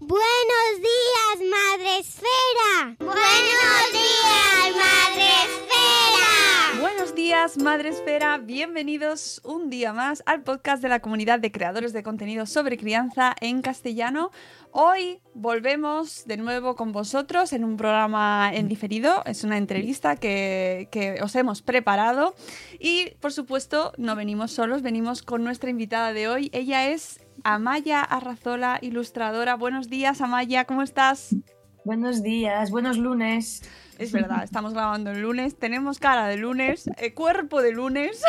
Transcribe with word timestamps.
Buenos 0.00 0.80
días, 0.80 1.50
Madre 1.50 1.98
Esfera. 2.00 2.96
Buenos 2.98 3.92
días, 3.92 4.76
Madre 4.76 5.28
Esfera. 5.44 6.80
Buenos 6.80 7.14
días, 7.14 7.58
Madre 7.58 7.88
Esfera. 7.90 8.38
Bienvenidos 8.38 9.40
un 9.44 9.70
día 9.70 9.92
más 9.92 10.24
al 10.26 10.42
podcast 10.42 10.82
de 10.82 10.88
la 10.88 10.98
comunidad 10.98 11.38
de 11.38 11.52
creadores 11.52 11.92
de 11.92 12.02
contenido 12.02 12.44
sobre 12.46 12.76
crianza 12.76 13.36
en 13.40 13.62
castellano. 13.62 14.32
Hoy 14.72 15.20
volvemos 15.32 16.26
de 16.26 16.38
nuevo 16.38 16.74
con 16.74 16.90
vosotros 16.90 17.52
en 17.52 17.62
un 17.62 17.76
programa 17.76 18.50
en 18.52 18.66
diferido. 18.68 19.22
Es 19.26 19.44
una 19.44 19.58
entrevista 19.58 20.16
que, 20.16 20.88
que, 20.90 21.22
os 21.22 21.36
hemos 21.36 21.62
preparado. 21.62 22.34
Y 22.80 23.10
por 23.20 23.32
supuesto, 23.32 23.92
no 23.96 24.16
venimos 24.16 24.50
solos, 24.50 24.82
venimos 24.82 25.22
con 25.22 25.44
nuestra 25.44 25.70
invitada 25.70 26.12
de 26.12 26.28
hoy. 26.28 26.50
Ella 26.52 26.88
es 26.88 27.20
Amaya 27.44 28.00
Arrazola, 28.00 28.78
ilustradora. 28.80 29.54
Buenos 29.56 29.90
días, 29.90 30.22
Amaya, 30.22 30.64
¿cómo 30.64 30.80
estás? 30.82 31.36
Buenos 31.84 32.22
días, 32.22 32.70
buenos 32.70 32.96
lunes. 32.96 33.62
Es 33.98 34.12
verdad, 34.12 34.42
estamos 34.42 34.72
grabando 34.72 35.10
el 35.10 35.20
lunes, 35.20 35.54
tenemos 35.58 35.98
cara 35.98 36.26
de 36.26 36.38
lunes, 36.38 36.88
eh, 36.96 37.12
cuerpo 37.12 37.60
de 37.60 37.72
lunes 37.72 38.22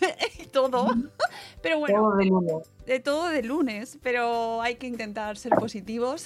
y 0.42 0.46
todo. 0.46 0.88
Pero 1.62 1.78
bueno, 1.78 1.96
Todo 2.00 2.16
de 2.16 2.24
lunes. 2.26 2.54
de 2.86 2.98
todo 3.00 3.28
de 3.28 3.42
lunes, 3.44 3.98
pero 4.02 4.60
hay 4.60 4.74
que 4.74 4.88
intentar 4.88 5.36
ser 5.36 5.52
positivos, 5.52 6.24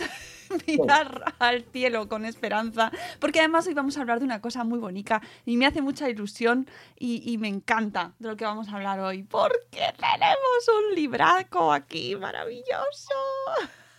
mirar 0.66 1.34
al 1.38 1.64
cielo 1.72 2.08
con 2.08 2.24
esperanza, 2.24 2.90
porque 3.18 3.40
además 3.40 3.66
hoy 3.66 3.74
vamos 3.74 3.96
a 3.96 4.00
hablar 4.00 4.18
de 4.18 4.24
una 4.24 4.40
cosa 4.40 4.64
muy 4.64 4.78
bonita 4.78 5.20
y 5.44 5.56
me 5.56 5.66
hace 5.66 5.82
mucha 5.82 6.08
ilusión 6.08 6.68
y, 6.98 7.22
y 7.30 7.38
me 7.38 7.48
encanta 7.48 8.12
de 8.18 8.28
lo 8.28 8.36
que 8.36 8.44
vamos 8.44 8.68
a 8.68 8.72
hablar 8.76 9.00
hoy, 9.00 9.22
porque 9.22 9.92
tenemos 9.96 10.68
un 10.88 10.94
libraco 10.94 11.72
aquí 11.72 12.16
maravilloso. 12.16 13.14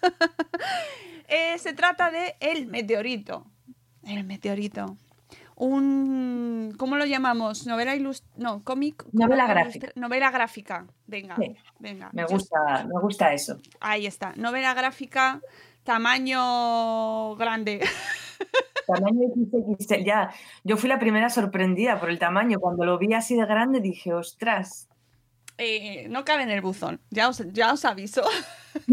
Eh, 1.34 1.58
se 1.60 1.72
trata 1.72 2.12
de 2.12 2.36
El 2.42 2.68
Meteorito. 2.68 3.46
El 4.04 4.26
Meteorito. 4.26 4.98
Un. 5.56 6.74
¿Cómo 6.78 6.98
lo 6.98 7.06
llamamos? 7.06 7.68
¿Novela 7.68 7.96
ilust... 7.96 8.26
No, 8.36 8.64
cómic. 8.64 9.06
Novela 9.14 9.44
¿cómo 9.44 9.54
gráfica. 9.54 9.92
Novela 9.96 10.32
gráfica. 10.32 10.88
Venga, 11.08 11.36
Sí, 11.38 11.56
venga. 11.80 12.10
Me 12.12 12.26
gusta, 12.26 12.86
me 12.86 13.00
gusta 13.00 13.32
eso. 13.32 13.60
Ahí 13.80 14.08
está. 14.08 14.34
Novela 14.36 14.74
gráfica, 14.74 15.40
tamaño 15.84 17.36
grande. 17.36 17.82
Tamaño 18.88 19.30
XXL. 19.78 20.04
Ya, 20.04 20.34
yo 20.64 20.76
fui 20.76 20.90
la 20.90 21.00
primera 21.00 21.30
sorprendida 21.30 22.00
por 22.00 22.10
el 22.10 22.20
tamaño. 22.20 22.60
Cuando 22.60 22.86
lo 22.86 22.98
vi 22.98 23.14
así 23.14 23.36
de 23.36 23.46
grande 23.46 23.80
dije, 23.80 24.14
ostras. 24.14 24.90
Eh, 25.58 26.08
no 26.10 26.26
cabe 26.26 26.44
en 26.44 26.50
el 26.50 26.62
buzón. 26.62 27.00
Ya 27.10 27.30
os, 27.30 27.44
ya 27.54 27.74
os 27.74 27.86
aviso. 27.86 28.24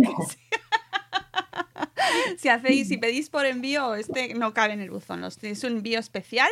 si 2.36 2.48
hacéis, 2.48 2.88
si 2.88 2.98
pedís 2.98 3.30
por 3.30 3.46
envío, 3.46 3.94
este 3.94 4.34
no 4.34 4.52
cabe 4.52 4.74
en 4.74 4.80
el 4.80 4.90
buzón. 4.90 5.24
Es 5.24 5.64
un 5.64 5.72
envío 5.72 5.98
especial. 5.98 6.50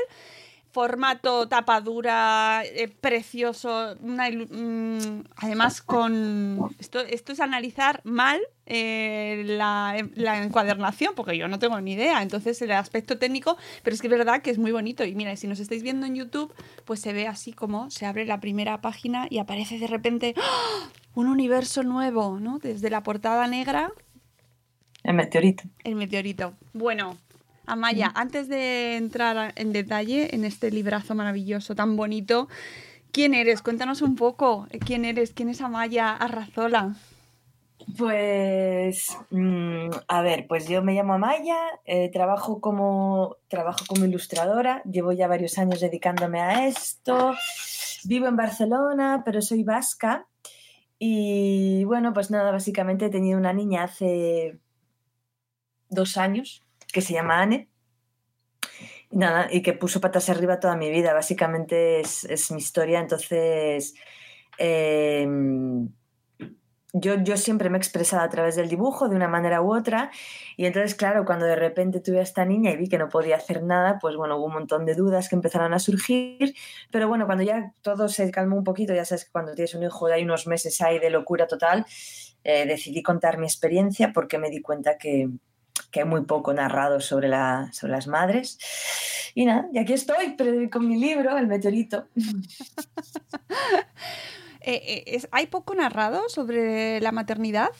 Formato 0.76 1.48
tapadura 1.48 2.62
eh, 2.62 2.88
precioso. 2.88 3.96
una 4.02 4.28
mm, 4.28 5.24
además, 5.36 5.80
con. 5.80 6.68
Esto, 6.78 7.00
esto 7.00 7.32
es 7.32 7.40
analizar 7.40 8.02
mal 8.04 8.38
eh, 8.66 9.42
la, 9.46 9.96
la 10.16 10.42
encuadernación, 10.42 11.14
porque 11.14 11.38
yo 11.38 11.48
no 11.48 11.58
tengo 11.58 11.80
ni 11.80 11.94
idea. 11.94 12.20
Entonces, 12.20 12.60
el 12.60 12.72
aspecto 12.72 13.16
técnico, 13.16 13.56
pero 13.82 13.94
es 13.94 14.02
que 14.02 14.08
es 14.08 14.10
verdad 14.10 14.42
que 14.42 14.50
es 14.50 14.58
muy 14.58 14.70
bonito. 14.70 15.02
Y 15.06 15.14
mira, 15.14 15.34
si 15.36 15.46
nos 15.46 15.60
estáis 15.60 15.82
viendo 15.82 16.04
en 16.04 16.14
YouTube, 16.14 16.52
pues 16.84 17.00
se 17.00 17.14
ve 17.14 17.26
así 17.26 17.54
como 17.54 17.88
se 17.88 18.04
abre 18.04 18.26
la 18.26 18.38
primera 18.40 18.82
página 18.82 19.28
y 19.30 19.38
aparece 19.38 19.78
de 19.78 19.86
repente 19.86 20.34
¡ah! 20.36 20.90
un 21.14 21.28
universo 21.28 21.84
nuevo, 21.84 22.38
¿no? 22.38 22.58
Desde 22.58 22.90
la 22.90 23.02
portada 23.02 23.46
negra 23.46 23.92
El 25.04 25.14
meteorito. 25.14 25.64
el 25.84 25.94
meteorito. 25.94 26.52
Bueno, 26.74 27.16
Amaya, 27.66 28.12
antes 28.14 28.48
de 28.48 28.96
entrar 28.96 29.52
en 29.56 29.72
detalle 29.72 30.34
en 30.34 30.44
este 30.44 30.70
librazo 30.70 31.16
maravilloso, 31.16 31.74
tan 31.74 31.96
bonito, 31.96 32.48
¿quién 33.10 33.34
eres? 33.34 33.60
Cuéntanos 33.60 34.02
un 34.02 34.14
poco. 34.14 34.68
¿Quién 34.84 35.04
eres? 35.04 35.32
¿Quién 35.32 35.48
es 35.48 35.60
Amaya 35.60 36.14
Arrazola? 36.14 36.94
Pues, 37.98 39.16
mm, 39.30 39.90
a 40.08 40.22
ver, 40.22 40.46
pues 40.46 40.68
yo 40.68 40.82
me 40.82 40.94
llamo 40.94 41.14
Amaya, 41.14 41.56
eh, 41.84 42.10
trabajo, 42.10 42.60
como, 42.60 43.36
trabajo 43.48 43.84
como 43.86 44.04
ilustradora, 44.04 44.82
llevo 44.84 45.12
ya 45.12 45.28
varios 45.28 45.56
años 45.58 45.80
dedicándome 45.80 46.40
a 46.40 46.66
esto, 46.66 47.34
vivo 48.04 48.26
en 48.26 48.36
Barcelona, 48.36 49.22
pero 49.24 49.40
soy 49.40 49.62
vasca 49.62 50.26
y 50.98 51.84
bueno, 51.84 52.12
pues 52.12 52.30
nada, 52.30 52.50
básicamente 52.50 53.06
he 53.06 53.10
tenido 53.10 53.38
una 53.38 53.52
niña 53.52 53.84
hace 53.84 54.58
dos 55.88 56.16
años 56.16 56.65
que 56.92 57.00
se 57.00 57.12
llama 57.12 57.40
Anne. 57.40 57.68
Y 59.50 59.62
que 59.62 59.72
puso 59.72 60.00
patas 60.00 60.28
arriba 60.28 60.60
toda 60.60 60.76
mi 60.76 60.90
vida, 60.90 61.14
básicamente 61.14 62.00
es, 62.00 62.24
es 62.24 62.50
mi 62.50 62.58
historia, 62.58 63.00
entonces... 63.00 63.94
em, 64.58 65.88
yo, 66.98 67.14
yo 67.22 67.36
siempre 67.36 67.68
me 67.68 67.76
he 67.76 67.80
expresado 67.80 68.22
a 68.22 68.28
través 68.28 68.56
del 68.56 68.68
dibujo 68.68 69.08
de 69.08 69.16
una 69.16 69.28
manera 69.28 69.60
u 69.60 69.74
otra. 69.74 70.10
Y 70.56 70.66
entonces 70.66 70.94
claro 70.94 71.24
cuando 71.24 71.44
de 71.44 71.56
repente 71.56 72.00
tuve 72.00 72.20
a 72.20 72.22
esta 72.22 72.44
niña 72.44 72.70
y 72.70 72.76
vi 72.76 72.88
que 72.88 72.98
no 72.98 73.08
podía 73.08 73.36
hacer 73.36 73.62
nada 73.62 73.98
pues 74.00 74.16
bueno 74.16 74.36
hubo 74.38 74.46
un 74.46 74.54
montón 74.54 74.86
de 74.86 74.94
dudas 74.94 75.28
que 75.28 75.34
empezaron 75.34 75.74
a 75.74 75.78
surgir. 75.78 76.54
Pero 76.90 77.08
bueno 77.08 77.26
cuando 77.26 77.44
ya 77.44 77.72
todo 77.82 78.08
se 78.08 78.30
calmó 78.30 78.56
un 78.56 78.64
poquito 78.64 78.94
ya 78.94 79.04
sabes 79.04 79.26
que 79.26 79.32
cuando 79.32 79.54
tienes 79.54 79.74
un 79.74 79.82
hijo 79.82 80.06
hay 80.06 80.22
unos 80.22 80.46
meses 80.46 80.80
ahí 80.80 80.98
de 80.98 81.10
locura 81.10 81.46
total 81.46 81.84
eh, 82.44 82.66
decidí 82.66 83.02
contar 83.02 83.38
mi 83.38 83.46
experiencia 83.46 84.12
porque 84.14 84.38
me 84.38 84.50
di 84.50 84.62
cuenta 84.62 84.96
que, 84.96 85.28
que 85.90 86.00
hay 86.00 86.06
muy 86.06 86.22
poco 86.22 86.52
narrado 86.52 87.00
sobre, 87.00 87.28
la, 87.28 87.70
sobre 87.72 87.92
las 87.92 88.06
madres 88.06 88.58
y 89.34 89.44
nada 89.44 89.68
y 89.72 89.78
aquí 89.78 89.92
estoy 89.92 90.36
con 90.70 90.88
mi 90.88 90.98
libro 90.98 91.36
El 91.36 91.46
meteorito 91.46 92.08
Eh, 94.66 95.04
eh, 95.06 95.22
¿Hay 95.30 95.46
poco 95.46 95.76
narrado 95.76 96.28
sobre 96.28 97.00
la 97.00 97.12
maternidad? 97.12 97.70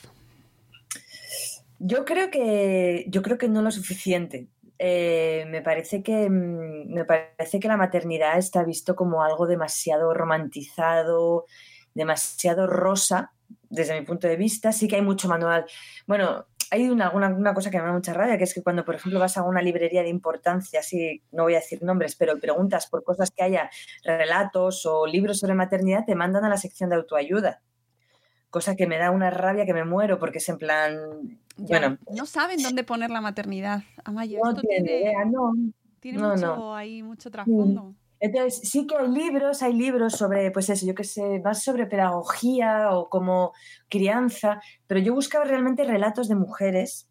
Yo 1.80 2.04
creo 2.04 2.30
que, 2.30 3.06
yo 3.08 3.22
creo 3.22 3.38
que 3.38 3.48
no 3.48 3.60
lo 3.60 3.72
suficiente. 3.72 4.46
Eh, 4.78 5.46
me 5.48 5.62
parece 5.62 6.04
que 6.04 6.30
mm, 6.30 6.92
me 6.94 7.04
parece 7.04 7.58
que 7.58 7.66
la 7.66 7.76
maternidad 7.76 8.38
está 8.38 8.62
visto 8.62 8.94
como 8.94 9.24
algo 9.24 9.48
demasiado 9.48 10.14
romantizado, 10.14 11.46
demasiado 11.92 12.68
rosa, 12.68 13.32
desde 13.68 13.98
mi 13.98 14.06
punto 14.06 14.28
de 14.28 14.36
vista. 14.36 14.70
Sí 14.70 14.86
que 14.86 14.94
hay 14.94 15.02
mucho 15.02 15.26
manual. 15.28 15.66
Bueno, 16.06 16.46
hay 16.70 16.88
una, 16.88 17.10
una, 17.10 17.54
cosa 17.54 17.70
que 17.70 17.78
me 17.78 17.84
da 17.84 17.92
mucha 17.92 18.12
rabia, 18.12 18.38
que 18.38 18.44
es 18.44 18.54
que 18.54 18.62
cuando, 18.62 18.84
por 18.84 18.94
ejemplo, 18.94 19.20
vas 19.20 19.36
a 19.36 19.42
una 19.42 19.62
librería 19.62 20.02
de 20.02 20.08
importancia, 20.08 20.80
así, 20.80 21.22
no 21.32 21.44
voy 21.44 21.54
a 21.54 21.58
decir 21.58 21.82
nombres, 21.82 22.16
pero 22.16 22.38
preguntas 22.38 22.86
por 22.88 23.04
cosas 23.04 23.30
que 23.30 23.42
haya, 23.42 23.70
relatos 24.04 24.86
o 24.86 25.06
libros 25.06 25.38
sobre 25.38 25.54
maternidad, 25.54 26.04
te 26.04 26.14
mandan 26.14 26.44
a 26.44 26.48
la 26.48 26.56
sección 26.56 26.90
de 26.90 26.96
autoayuda. 26.96 27.62
Cosa 28.50 28.76
que 28.76 28.86
me 28.86 28.98
da 28.98 29.10
una 29.10 29.30
rabia 29.30 29.66
que 29.66 29.74
me 29.74 29.84
muero, 29.84 30.18
porque 30.18 30.38
es 30.38 30.48
en 30.48 30.58
plan, 30.58 31.38
bueno... 31.56 31.98
No 32.10 32.26
saben 32.26 32.62
dónde 32.62 32.84
poner 32.84 33.10
la 33.10 33.20
maternidad, 33.20 33.82
Amaya. 34.04 34.38
No 34.42 34.54
tiene, 34.54 35.12
no. 35.26 35.52
Tiene 36.00 36.18
mucho, 36.18 36.74
ahí 36.74 37.02
mucho 37.02 37.30
trasfondo. 37.30 37.94
Entonces, 38.20 38.68
sí 38.68 38.86
que 38.86 38.96
hay 38.96 39.08
libros, 39.08 39.62
hay 39.62 39.74
libros 39.74 40.14
sobre, 40.14 40.50
pues 40.50 40.70
eso, 40.70 40.86
yo 40.86 40.94
qué 40.94 41.04
sé, 41.04 41.40
más 41.44 41.62
sobre 41.62 41.86
pedagogía 41.86 42.90
o 42.92 43.08
como 43.08 43.52
crianza, 43.88 44.60
pero 44.86 45.00
yo 45.00 45.14
buscaba 45.14 45.44
realmente 45.44 45.84
relatos 45.84 46.28
de 46.28 46.34
mujeres 46.34 47.08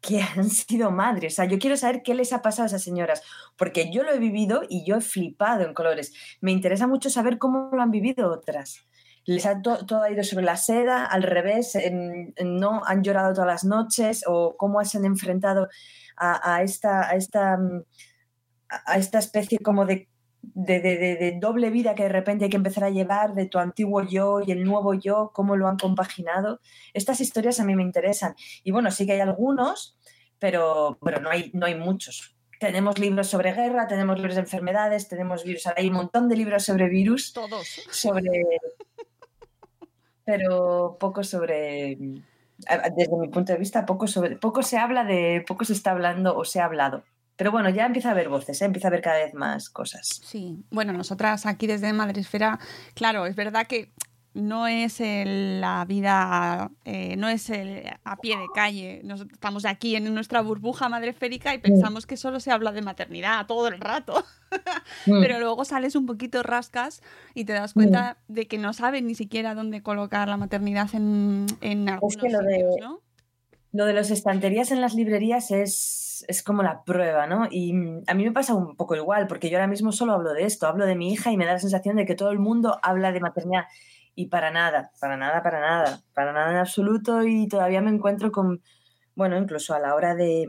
que 0.00 0.22
han 0.36 0.48
sido 0.48 0.90
madres. 0.90 1.34
O 1.34 1.36
sea, 1.36 1.44
yo 1.46 1.58
quiero 1.58 1.76
saber 1.76 2.02
qué 2.02 2.14
les 2.14 2.32
ha 2.32 2.42
pasado 2.42 2.64
a 2.64 2.66
esas 2.66 2.82
señoras, 2.82 3.22
porque 3.56 3.90
yo 3.92 4.02
lo 4.02 4.12
he 4.12 4.18
vivido 4.18 4.62
y 4.68 4.84
yo 4.86 4.96
he 4.96 5.00
flipado 5.00 5.64
en 5.64 5.74
colores. 5.74 6.12
Me 6.40 6.52
interesa 6.52 6.86
mucho 6.86 7.10
saber 7.10 7.38
cómo 7.38 7.70
lo 7.72 7.82
han 7.82 7.90
vivido 7.90 8.30
otras. 8.30 8.86
Les 9.24 9.44
ha 9.44 9.60
todo 9.60 10.02
ha 10.02 10.10
ido 10.10 10.22
sobre 10.22 10.44
la 10.44 10.56
seda, 10.56 11.04
al 11.04 11.24
revés, 11.24 11.76
no 12.44 12.84
han 12.84 13.02
llorado 13.02 13.34
todas 13.34 13.48
las 13.48 13.64
noches 13.64 14.22
o 14.24 14.56
cómo 14.56 14.84
se 14.84 14.98
han 14.98 15.04
enfrentado 15.04 15.68
a, 16.16 16.62
esta, 16.62 17.08
a 17.08 17.16
esta 17.16 17.56
mm, 17.56 17.82
a 18.68 18.98
esta 18.98 19.18
especie 19.18 19.58
como 19.58 19.86
de, 19.86 20.08
de, 20.54 21.38
doble 21.40 21.70
vida 21.70 21.94
que 21.94 22.04
de 22.04 22.08
repente 22.08 22.44
hay 22.44 22.50
que 22.50 22.56
empezar 22.56 22.84
a 22.84 22.90
llevar 22.90 23.34
de 23.34 23.46
tu 23.46 23.58
antiguo 23.58 24.02
yo 24.02 24.40
y 24.46 24.52
el 24.52 24.64
nuevo 24.64 24.94
yo, 24.94 25.30
cómo 25.34 25.56
lo 25.56 25.68
han 25.68 25.76
compaginado. 25.76 26.60
Estas 26.94 27.20
historias 27.20 27.60
a 27.60 27.64
mí 27.64 27.74
me 27.74 27.82
interesan. 27.82 28.34
Y 28.62 28.70
bueno, 28.70 28.90
sí 28.90 29.06
que 29.06 29.12
hay 29.12 29.20
algunos, 29.20 29.98
pero, 30.38 30.98
pero 31.02 31.20
no, 31.20 31.30
hay, 31.30 31.50
no 31.54 31.66
hay 31.66 31.74
muchos. 31.74 32.36
Tenemos 32.58 32.98
libros 32.98 33.28
sobre 33.28 33.52
guerra, 33.52 33.86
tenemos 33.86 34.16
libros 34.16 34.36
de 34.36 34.42
enfermedades, 34.42 35.08
tenemos 35.08 35.44
virus. 35.44 35.66
Hay 35.76 35.88
un 35.88 35.94
montón 35.94 36.28
de 36.28 36.36
libros 36.36 36.64
sobre 36.64 36.88
virus. 36.88 37.32
Todos. 37.32 37.66
Sobre. 37.90 38.22
Pero 40.24 40.96
poco 40.98 41.22
sobre. 41.22 41.98
Desde 42.96 43.16
mi 43.18 43.28
punto 43.28 43.52
de 43.52 43.58
vista, 43.58 43.84
poco 43.84 44.06
sobre. 44.06 44.36
Poco 44.36 44.62
se 44.62 44.78
habla 44.78 45.04
de. 45.04 45.44
Poco 45.46 45.66
se 45.66 45.74
está 45.74 45.90
hablando 45.90 46.34
o 46.34 46.46
se 46.46 46.60
ha 46.60 46.64
hablado 46.64 47.04
pero 47.36 47.52
bueno, 47.52 47.68
ya 47.70 47.86
empieza 47.86 48.08
a 48.08 48.12
haber 48.12 48.28
voces, 48.28 48.60
¿eh? 48.62 48.64
empieza 48.64 48.88
a 48.88 48.90
haber 48.90 49.02
cada 49.02 49.18
vez 49.18 49.34
más 49.34 49.70
cosas. 49.70 50.20
Sí, 50.24 50.64
bueno, 50.70 50.92
nosotras 50.92 51.46
aquí 51.46 51.66
desde 51.66 51.92
Madresfera, 51.92 52.58
claro, 52.94 53.26
es 53.26 53.36
verdad 53.36 53.66
que 53.66 53.92
no 54.36 54.66
es 54.66 55.00
la 55.00 55.84
vida, 55.86 56.70
eh, 56.84 57.16
no 57.16 57.28
es 57.28 57.48
el, 57.48 57.84
a 58.04 58.16
pie 58.16 58.36
de 58.36 58.46
calle. 58.54 59.00
Nos, 59.02 59.22
estamos 59.22 59.64
aquí 59.64 59.96
en 59.96 60.12
nuestra 60.14 60.42
burbuja 60.42 60.90
madresférica 60.90 61.54
y 61.54 61.58
pensamos 61.58 62.06
que 62.06 62.18
solo 62.18 62.38
se 62.38 62.50
habla 62.50 62.70
de 62.72 62.82
maternidad 62.82 63.46
todo 63.46 63.68
el 63.68 63.80
rato. 63.80 64.24
Mm. 65.06 65.20
Pero 65.20 65.40
luego 65.40 65.64
sales 65.64 65.96
un 65.96 66.06
poquito 66.06 66.42
rascas 66.44 67.02
y 67.34 67.44
te 67.44 67.52
das 67.52 67.74
cuenta 67.74 68.16
mm. 68.28 68.32
de 68.32 68.46
que 68.46 68.58
no 68.58 68.72
saben 68.72 69.06
ni 69.06 69.16
siquiera 69.16 69.56
dónde 69.56 69.82
colocar 69.82 70.28
la 70.28 70.36
maternidad 70.36 70.94
en, 70.94 71.46
en 71.60 71.88
algunos 71.88 72.14
es 72.14 72.22
que 72.22 72.30
lo 72.30 72.38
de, 72.38 72.64
¿no? 72.80 73.00
Lo 73.72 73.86
de 73.86 73.92
las 73.92 74.10
estanterías 74.10 74.70
en 74.70 74.80
las 74.80 74.94
librerías 74.94 75.50
es, 75.50 76.05
es, 76.28 76.42
como 76.42 76.62
la 76.62 76.84
prueba, 76.84 77.26
¿no? 77.26 77.46
Y 77.50 77.72
a 78.06 78.14
mí 78.14 78.24
me 78.24 78.32
pasa 78.32 78.54
un 78.54 78.76
poco 78.76 78.96
igual, 78.96 79.26
porque 79.26 79.50
yo 79.50 79.58
ahora 79.58 79.66
mismo 79.66 79.92
solo 79.92 80.12
hablo 80.12 80.32
de 80.32 80.44
esto, 80.44 80.66
hablo 80.66 80.86
de 80.86 80.96
mi 80.96 81.12
hija 81.12 81.30
y 81.32 81.36
me 81.36 81.46
da 81.46 81.54
la 81.54 81.58
sensación 81.58 81.96
de 81.96 82.06
que 82.06 82.14
todo 82.14 82.30
el 82.30 82.38
mundo 82.38 82.78
habla 82.82 83.12
de 83.12 83.20
maternidad. 83.20 83.64
Y 84.14 84.26
para 84.26 84.50
nada, 84.50 84.92
para 85.00 85.16
nada, 85.16 85.42
para 85.42 85.60
nada, 85.60 86.00
para 86.14 86.32
nada 86.32 86.50
en 86.50 86.56
absoluto. 86.56 87.22
Y 87.24 87.48
todavía 87.48 87.82
me 87.82 87.90
encuentro 87.90 88.32
con, 88.32 88.62
bueno, 89.14 89.36
incluso 89.38 89.74
a 89.74 89.78
la 89.78 89.94
hora 89.94 90.14
de, 90.14 90.48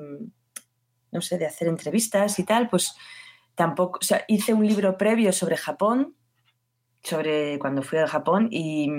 no 1.11 1.21
sé, 1.21 1.37
de 1.37 1.45
hacer 1.45 1.67
entrevistas 1.67 2.39
y 2.39 2.43
tal, 2.45 2.69
pues 2.69 2.95
tampoco, 3.55 3.99
o 4.01 4.05
sea, 4.05 4.23
hice 4.27 4.53
un 4.53 4.65
libro 4.65 4.97
previo 4.97 5.33
sobre 5.33 5.57
Japón, 5.57 6.15
sobre 7.03 7.59
cuando 7.59 7.81
fui 7.81 7.99
al 7.99 8.07
Japón 8.07 8.49
y 8.51 8.89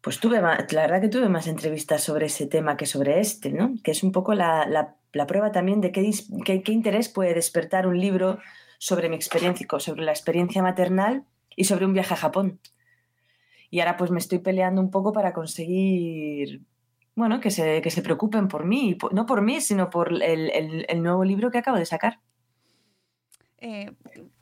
pues 0.00 0.18
tuve 0.18 0.40
más, 0.40 0.72
la 0.72 0.82
verdad 0.82 1.00
que 1.00 1.08
tuve 1.08 1.28
más 1.28 1.46
entrevistas 1.46 2.02
sobre 2.02 2.26
ese 2.26 2.46
tema 2.46 2.76
que 2.76 2.86
sobre 2.86 3.20
este, 3.20 3.52
¿no? 3.52 3.74
Que 3.82 3.90
es 3.90 4.02
un 4.02 4.12
poco 4.12 4.34
la, 4.34 4.66
la, 4.66 4.96
prueba 5.26 5.52
también 5.52 5.80
de 5.80 5.92
qué, 5.92 6.10
qué, 6.44 6.72
interés 6.72 7.08
puede 7.08 7.34
despertar 7.34 7.86
un 7.86 7.98
libro 7.98 8.38
sobre 8.78 9.08
mi 9.08 9.16
experiencia, 9.16 9.66
sobre 9.78 10.04
la 10.04 10.12
experiencia 10.12 10.62
maternal 10.62 11.24
y 11.56 11.64
sobre 11.64 11.86
un 11.86 11.92
viaje 11.92 12.14
a 12.14 12.16
Japón. 12.16 12.60
Y 13.70 13.80
ahora 13.80 13.96
pues 13.96 14.10
me 14.10 14.18
estoy 14.18 14.38
peleando 14.38 14.80
un 14.80 14.90
poco 14.90 15.12
para 15.12 15.32
conseguir, 15.32 16.62
bueno, 17.14 17.40
que 17.40 17.50
se, 17.50 17.82
que 17.82 17.90
se 17.90 18.02
preocupen 18.02 18.48
por 18.48 18.64
mí, 18.64 18.96
no 19.12 19.26
por 19.26 19.42
mí, 19.42 19.60
sino 19.60 19.90
por 19.90 20.12
el, 20.12 20.22
el, 20.22 20.86
el 20.88 21.02
nuevo 21.02 21.24
libro 21.24 21.50
que 21.50 21.58
acabo 21.58 21.78
de 21.78 21.86
sacar. 21.86 22.20
Eh, 23.58 23.92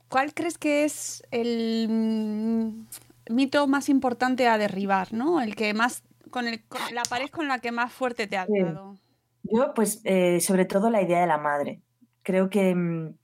¿Cuál 0.09 0.33
crees 0.33 0.57
que 0.57 0.85
es 0.85 1.23
el 1.31 2.87
mito 3.29 3.67
más 3.67 3.89
importante 3.89 4.49
a 4.49 4.59
derribar, 4.59 5.13
¿no? 5.13 5.41
El 5.41 5.55
que 5.55 5.75
más, 5.75 6.03
con, 6.31 6.47
el, 6.47 6.63
la 6.93 7.03
pared 7.03 7.29
con 7.29 7.49
la 7.49 7.59
que 7.59 7.73
más 7.73 7.93
fuerte 7.93 8.27
te 8.27 8.37
ha 8.37 8.47
dado. 8.47 8.97
Yo, 9.43 9.73
pues, 9.75 10.01
eh, 10.05 10.41
sobre 10.41 10.65
todo 10.65 10.91
la 10.91 11.03
idea 11.03 11.21
de 11.21 11.27
la 11.27 11.39
madre. 11.39 11.83
Creo 12.23 12.51
que 12.51 12.75
mm, 12.75 13.15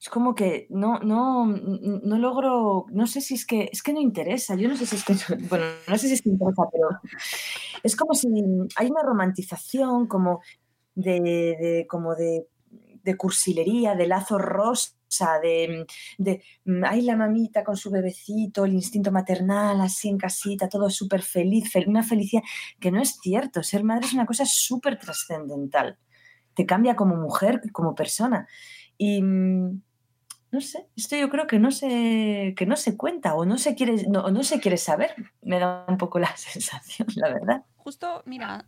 es 0.00 0.08
como 0.08 0.34
que 0.34 0.66
no, 0.70 0.98
no, 1.00 1.46
no 1.46 2.18
logro, 2.18 2.86
no 2.90 3.06
sé 3.06 3.20
si 3.20 3.34
es 3.34 3.44
que, 3.44 3.68
es 3.70 3.82
que 3.82 3.92
no 3.92 4.00
interesa, 4.00 4.54
yo 4.54 4.68
no 4.68 4.76
sé 4.76 4.86
si 4.86 4.96
es 4.96 5.04
que, 5.04 5.14
bueno, 5.48 5.66
no 5.86 5.98
sé 5.98 6.08
si 6.08 6.14
es 6.14 6.22
que 6.22 6.30
interesa, 6.30 6.62
pero 6.72 6.88
es 7.82 7.96
como 7.96 8.14
si 8.14 8.28
hay 8.76 8.90
una 8.90 9.02
romantización 9.02 10.06
como 10.06 10.40
de, 10.94 11.20
de 11.20 11.86
como 11.88 12.14
de, 12.14 12.46
de 13.02 13.16
cursilería, 13.16 13.94
de 13.94 14.06
lazo 15.10 15.24
rosa 15.24 15.40
de, 15.40 15.86
de, 16.18 16.42
mm, 16.64 16.84
ay, 16.84 17.02
la 17.02 17.16
mamita 17.16 17.64
con 17.64 17.76
su 17.76 17.90
bebecito, 17.90 18.64
el 18.64 18.74
instinto 18.74 19.12
maternal, 19.12 19.80
así 19.80 20.08
en 20.08 20.18
casita, 20.18 20.68
todo 20.68 20.90
súper 20.90 21.22
feliz, 21.22 21.70
una 21.86 22.02
felicidad 22.02 22.42
que 22.80 22.90
no 22.90 23.00
es 23.00 23.18
cierto. 23.20 23.62
Ser 23.62 23.84
madre 23.84 24.06
es 24.06 24.14
una 24.14 24.26
cosa 24.26 24.44
súper 24.46 24.98
trascendental. 24.98 25.98
Te 26.54 26.66
cambia 26.66 26.96
como 26.96 27.16
mujer, 27.16 27.60
como 27.72 27.94
persona. 27.94 28.46
Y 28.98 29.22
mm, 29.22 29.82
no 30.52 30.60
sé, 30.60 30.86
esto 30.96 31.16
yo 31.16 31.30
creo 31.30 31.46
que 31.46 31.60
no 31.60 31.70
se, 31.70 32.54
que 32.56 32.66
no 32.66 32.76
se 32.76 32.96
cuenta 32.96 33.34
o 33.34 33.44
no 33.44 33.56
se, 33.56 33.76
quiere, 33.76 34.06
no, 34.08 34.30
no 34.30 34.42
se 34.42 34.60
quiere 34.60 34.76
saber. 34.76 35.14
Me 35.42 35.60
da 35.60 35.84
un 35.86 35.96
poco 35.96 36.18
la 36.18 36.36
sensación, 36.36 37.08
la 37.14 37.28
verdad. 37.28 37.64
Justo, 37.76 38.22
mira, 38.26 38.66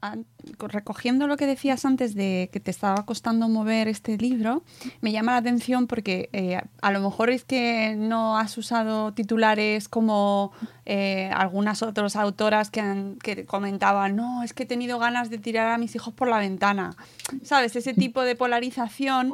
recogiendo 0.58 1.26
lo 1.26 1.36
que 1.36 1.46
decías 1.46 1.84
antes 1.84 2.14
de 2.14 2.48
que 2.50 2.60
te 2.60 2.70
estaba 2.70 3.04
costando 3.04 3.48
mover 3.48 3.86
este 3.86 4.16
libro, 4.16 4.62
me 5.02 5.12
llama 5.12 5.32
la 5.32 5.38
atención 5.38 5.86
porque 5.86 6.30
eh, 6.32 6.62
a 6.80 6.92
lo 6.92 7.00
mejor 7.00 7.28
es 7.28 7.44
que 7.44 7.94
no 7.94 8.38
has 8.38 8.56
usado 8.56 9.12
titulares 9.12 9.88
como 9.88 10.52
eh, 10.86 11.30
algunas 11.34 11.82
otras 11.82 12.16
autoras 12.16 12.70
que, 12.70 13.16
que 13.22 13.44
comentaban, 13.44 14.16
no, 14.16 14.42
es 14.42 14.54
que 14.54 14.62
he 14.62 14.66
tenido 14.66 14.98
ganas 14.98 15.28
de 15.28 15.36
tirar 15.38 15.72
a 15.72 15.78
mis 15.78 15.94
hijos 15.94 16.14
por 16.14 16.28
la 16.28 16.38
ventana. 16.38 16.96
¿Sabes? 17.42 17.76
Ese 17.76 17.92
tipo 17.92 18.22
de 18.22 18.34
polarización 18.34 19.32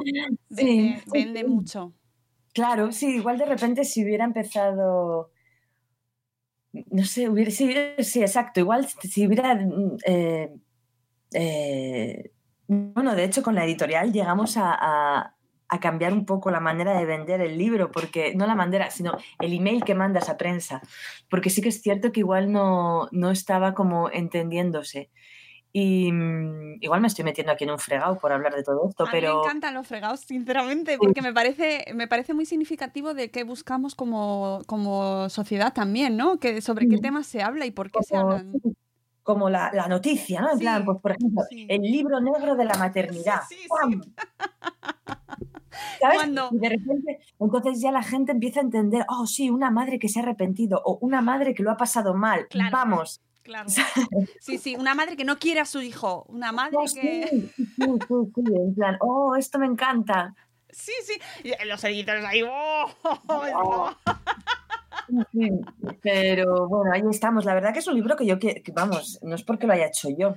vende 0.49 1.45
mucho. 1.47 1.93
Claro, 2.53 2.91
sí, 2.91 3.15
igual 3.15 3.37
de 3.37 3.45
repente 3.45 3.83
si 3.85 4.03
hubiera 4.03 4.25
empezado 4.25 5.31
no 6.71 7.03
sé, 7.03 7.29
hubiera, 7.29 7.51
sí, 7.51 7.73
sí, 7.99 8.21
exacto, 8.21 8.59
igual 8.59 8.87
si 8.87 9.27
hubiera... 9.27 9.55
Mm, 9.55 9.97
eh, 10.05 10.53
eh, 11.33 12.31
bueno, 12.67 13.15
de 13.15 13.23
hecho 13.23 13.41
con 13.41 13.55
la 13.55 13.65
editorial 13.65 14.11
llegamos 14.11 14.55
a, 14.57 15.35
cambiar 15.81 16.13
un 16.13 16.25
poco 16.25 16.49
la 16.49 16.59
manera 16.59 16.97
de 16.97 17.05
vender 17.05 17.41
el 17.41 17.57
libro, 17.57 17.91
porque 17.91 18.33
no 18.35 18.47
la 18.47 18.55
manera, 18.55 18.89
sino 18.89 19.17
el 19.39 19.53
email 19.53 19.83
que 19.83 19.93
mandas 19.93 20.27
a 20.27 20.37
prensa, 20.37 20.81
porque 21.29 21.51
sí 21.51 21.61
que 21.61 21.69
es 21.69 21.81
cierto 21.81 22.11
que 22.11 22.21
igual 22.21 22.51
no, 22.51 23.07
no 23.11 23.29
estaba 23.31 23.75
como 23.75 24.09
entendiéndose. 24.11 25.11
Y 25.71 26.11
mm, 26.11 26.77
igual 26.81 27.01
me 27.01 27.07
estoy 27.07 27.23
metiendo 27.23 27.53
aquí 27.53 27.63
en 27.63 27.71
un 27.71 27.77
fregado 27.77 28.17
por 28.17 28.31
hablar 28.31 28.55
de 28.55 28.63
todo 28.63 28.89
esto, 28.89 29.05
pero... 29.11 29.35
me 29.35 29.41
encantan 29.41 29.75
los 29.75 29.87
fregados, 29.87 30.21
sinceramente, 30.21 30.97
porque 30.97 31.21
me 31.21 31.31
parece, 31.31 31.85
me 31.93 32.07
parece 32.07 32.33
muy 32.33 32.45
significativo 32.45 33.13
de 33.13 33.29
qué 33.29 33.43
buscamos 33.43 33.93
como, 33.93 34.61
como 34.65 35.29
sociedad 35.29 35.71
también, 35.73 36.17
¿no? 36.17 36.39
Que, 36.39 36.61
sobre 36.61 36.87
qué 36.87 36.97
temas 36.97 37.27
se 37.27 37.43
habla 37.43 37.67
y 37.67 37.71
por 37.71 37.91
qué 37.91 38.01
se 38.01 38.17
hablan. 38.17 38.53
Como 39.21 39.47
la, 39.47 39.71
la, 39.71 39.87
noticia, 39.87 40.41
¿no? 40.41 40.53
En 40.53 40.59
plan, 40.59 40.83
pues 40.83 40.97
por 41.01 41.11
ejemplo, 41.11 41.43
el 41.51 41.81
libro 41.83 42.19
negro 42.19 42.55
de 42.55 42.65
la 42.65 42.73
maternidad. 42.75 43.41
¿Sabes? 45.99 46.29
Y 46.51 46.57
de 46.57 46.69
repente, 46.69 47.19
entonces 47.39 47.79
ya 47.81 47.91
la 47.91 48.01
gente 48.01 48.31
empieza 48.31 48.59
a 48.59 48.63
entender, 48.63 49.05
oh, 49.07 49.27
sí, 49.27 49.51
una 49.51 49.69
madre 49.69 49.99
que 49.99 50.09
se 50.09 50.19
ha 50.19 50.23
arrepentido 50.23 50.81
o 50.83 50.97
una 51.01 51.21
madre 51.21 51.53
que 51.53 51.61
lo 51.61 51.71
ha 51.71 51.77
pasado 51.77 52.15
mal. 52.15 52.47
Vamos, 52.71 53.21
Claro. 53.49 53.67
Sí, 54.39 54.59
sí, 54.59 54.75
una 54.75 54.93
madre 54.93 55.17
que 55.17 55.25
no 55.25 55.39
quiere 55.39 55.59
a 55.59 55.65
su 55.65 55.81
hijo, 55.81 56.23
una 56.29 56.51
madre 56.51 56.77
que... 56.93 57.27
Sí, 57.27 57.49
sí, 57.49 57.57
sí, 57.77 58.43
en 58.45 58.75
plan, 58.75 58.97
oh, 58.99 59.35
esto 59.35 59.57
me 59.57 59.65
encanta. 59.65 60.35
Sí, 60.69 60.91
sí, 61.03 61.19
y 61.43 61.65
los 61.65 61.83
editores 61.83 62.23
ahí, 62.25 62.43
oh, 62.43 62.85
pero 66.03 66.67
bueno, 66.67 66.91
ahí 66.93 67.01
estamos. 67.09 67.43
La 67.45 67.55
verdad 67.55 67.73
que 67.73 67.79
es 67.79 67.87
un 67.87 67.95
libro 67.95 68.15
que 68.15 68.27
yo, 68.27 68.37
que, 68.37 68.61
vamos, 68.71 69.19
no 69.23 69.33
es 69.33 69.43
porque 69.43 69.65
lo 69.65 69.73
haya 69.73 69.87
hecho 69.87 70.09
yo, 70.15 70.35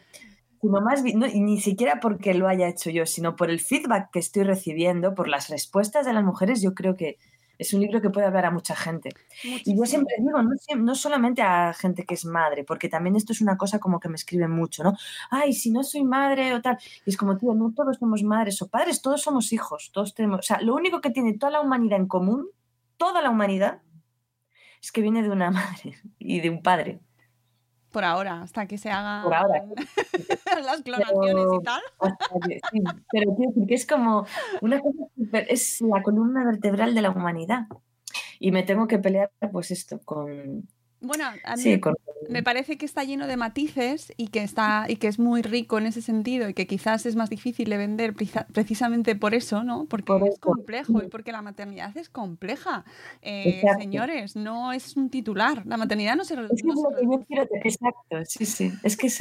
sino 0.63 0.81
más 0.81 1.03
bien, 1.03 1.19
no, 1.19 1.27
ni 1.27 1.61
siquiera 1.61 2.01
porque 2.01 2.33
lo 2.33 2.49
haya 2.49 2.67
hecho 2.67 2.89
yo, 2.89 3.05
sino 3.05 3.37
por 3.37 3.51
el 3.51 3.61
feedback 3.61 4.11
que 4.11 4.21
estoy 4.21 4.45
recibiendo, 4.45 5.15
por 5.15 5.29
las 5.29 5.51
respuestas 5.51 6.07
de 6.07 6.15
las 6.15 6.25
mujeres, 6.25 6.63
yo 6.63 6.73
creo 6.75 6.97
que 6.97 7.19
es 7.59 7.73
un 7.75 7.81
libro 7.81 8.01
que 8.01 8.11
puede 8.11 8.27
hablar 8.27 8.47
a 8.47 8.51
mucha 8.51 8.75
gente. 8.75 9.11
Y 9.43 9.77
yo 9.77 9.85
siempre 9.85 10.17
digo, 10.19 10.43
no, 10.43 10.51
no, 10.77 10.95
solamente 10.95 11.43
a 11.43 11.73
gente 11.75 12.05
que 12.05 12.15
es 12.15 12.25
madre, 12.25 12.65
porque 12.65 12.89
también 12.89 13.17
esto 13.17 13.33
es 13.33 13.41
una 13.41 13.57
cosa 13.57 13.79
como 13.79 14.01
que 14.01 14.09
me 14.09 14.17
escriben 14.17 14.51
mucho, 14.51 14.83
¿no? 14.83 14.97
Ay, 15.31 15.53
si 15.53 15.71
no 15.71 15.83
soy 15.83 16.05
madre 16.05 16.55
o 16.55 16.61
tal. 16.61 16.79
Y 17.05 17.11
es 17.11 17.17
como, 17.17 17.37
tío, 17.37 17.55
no 17.55 17.73
todos 17.75 17.99
somos 17.99 18.23
madres 18.23 18.61
o 18.63 18.69
padres, 18.69 19.03
todos 19.03 19.23
somos 19.23 19.53
hijos, 19.53 19.91
todos 19.93 20.15
tenemos, 20.15 20.41
o 20.41 20.43
sea, 20.43 20.61
lo 20.61 20.75
único 20.75 21.01
que 21.01 21.11
tiene 21.11 21.39
toda 21.39 21.53
la 21.53 21.61
humanidad 21.61 21.99
en 21.99 22.07
común, 22.07 22.49
toda 22.97 23.23
la 23.23 23.31
humanidad, 23.31 23.83
es 24.83 24.91
que 24.91 25.01
viene 25.01 25.23
de 25.23 25.31
una 25.31 25.51
madre 25.51 25.97
y 26.19 26.41
de 26.41 26.51
un 26.51 26.63
padre. 26.63 27.01
Por 27.93 28.05
ahora, 28.05 28.43
hasta 28.43 28.67
que 28.67 28.79
se 28.79 28.91
hagan 28.91 29.25
Por 29.25 29.35
ahora. 29.35 29.65
las 30.65 30.83
clonaciones 30.83 31.47
y 31.61 31.63
tal. 31.63 31.83
sí, 32.73 32.83
pero 33.13 33.35
quiero 33.37 33.51
decir 33.53 33.67
que 33.69 33.75
es 33.75 33.87
como 33.87 34.27
una 34.63 34.81
cosa 34.81 35.05
super, 35.15 35.47
es 35.49 35.81
la 35.83 36.03
columna 36.03 36.45
vertebral 36.45 36.95
de 36.95 37.03
la 37.03 37.11
humanidad. 37.11 37.67
Y 38.39 38.51
me 38.51 38.63
tengo 38.63 38.89
que 38.89 38.99
pelear, 38.99 39.31
pues 39.53 39.71
esto, 39.71 40.01
con, 40.05 40.67
bueno, 41.03 41.25
a 41.45 41.57
mí 41.57 41.81
me 42.29 42.43
parece 42.43 42.79
que 42.79 42.87
está 42.87 43.05
lleno 43.05 43.27
de 43.27 43.37
matices 43.37 44.13
y 44.17 44.29
que, 44.29 44.43
está, 44.43 44.87
y 44.89 44.97
que 44.97 45.09
es 45.09 45.19
muy 45.19 45.43
rico 45.43 45.79
en 45.79 45.87
ese 45.87 46.01
sentido 46.01 46.49
y 46.49 46.55
que 46.55 46.67
quizás 46.67 47.05
es 47.07 47.17
más 47.17 47.29
difícil 47.29 47.69
de 47.69 47.77
vender 47.77 48.15
precisamente 48.15 49.17
por 49.17 49.35
eso, 49.35 49.65
¿no? 49.65 49.87
Porque 49.87 50.13
es 50.29 50.39
complejo 50.39 51.03
y 51.03 51.09
porque 51.09 51.33
la 51.33 51.43
maternidad 51.43 51.97
es 51.97 52.09
compleja. 52.09 52.85
Eh, 53.21 53.63
señores, 53.79 54.37
no 54.37 54.73
es 54.73 54.97
un 54.97 55.11
titular. 55.11 55.67
La 55.67 55.77
maternidad 55.77 56.17
no 56.17 56.25
se... 56.25 56.35
Es 56.35 56.63
Exacto, 57.65 58.25
sí, 58.25 58.47
sí. 58.47 58.73
Es 58.83 58.97
que 58.97 59.09
es 59.09 59.21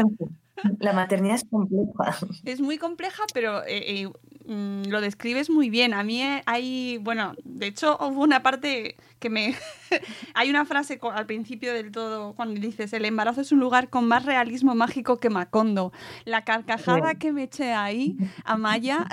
la 0.79 0.93
maternidad 0.93 1.35
es 1.35 1.45
compleja. 1.45 2.17
Es 2.45 2.61
muy 2.61 2.77
compleja, 2.77 3.23
pero 3.33 3.63
eh, 3.63 4.03
eh, 4.03 4.09
mm, 4.45 4.89
lo 4.89 5.01
describes 5.01 5.50
muy 5.50 5.69
bien. 5.69 5.93
A 5.93 6.03
mí 6.03 6.21
eh, 6.21 6.43
hay, 6.45 6.98
bueno, 7.00 7.33
de 7.43 7.67
hecho 7.67 7.98
hubo 8.00 8.24
una 8.24 8.43
parte 8.43 8.95
que 9.19 9.29
me... 9.29 9.55
hay 10.33 10.50
una 10.50 10.65
frase 10.65 11.00
al 11.01 11.25
principio 11.25 11.74
del 11.74 11.91
todo 11.91 12.33
cuando 12.33 12.60
dices, 12.60 12.93
el 12.93 13.05
embarazo 13.05 13.41
es 13.41 13.51
un 13.51 13.60
lugar 13.60 13.89
con 13.89 14.07
más 14.07 14.25
realismo 14.25 14.75
mágico 14.75 15.19
que 15.19 15.29
Macondo. 15.29 15.91
La 16.25 16.43
carcajada 16.43 17.15
que 17.15 17.31
me 17.31 17.43
eché 17.43 17.74
ahí 17.74 18.17
a 18.43 18.57
Maya 18.57 19.05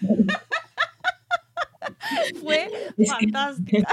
fue 2.40 2.70
fantástica. 3.06 3.88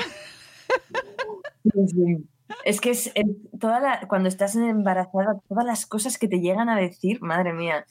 Es 2.63 2.81
que 2.81 2.91
es 2.91 3.11
toda 3.59 3.79
la, 3.79 4.07
cuando 4.07 4.29
estás 4.29 4.55
embarazada, 4.55 5.39
todas 5.47 5.65
las 5.65 5.85
cosas 5.85 6.17
que 6.17 6.27
te 6.27 6.39
llegan 6.39 6.69
a 6.69 6.77
decir, 6.77 7.21
madre 7.21 7.53
mía, 7.53 7.85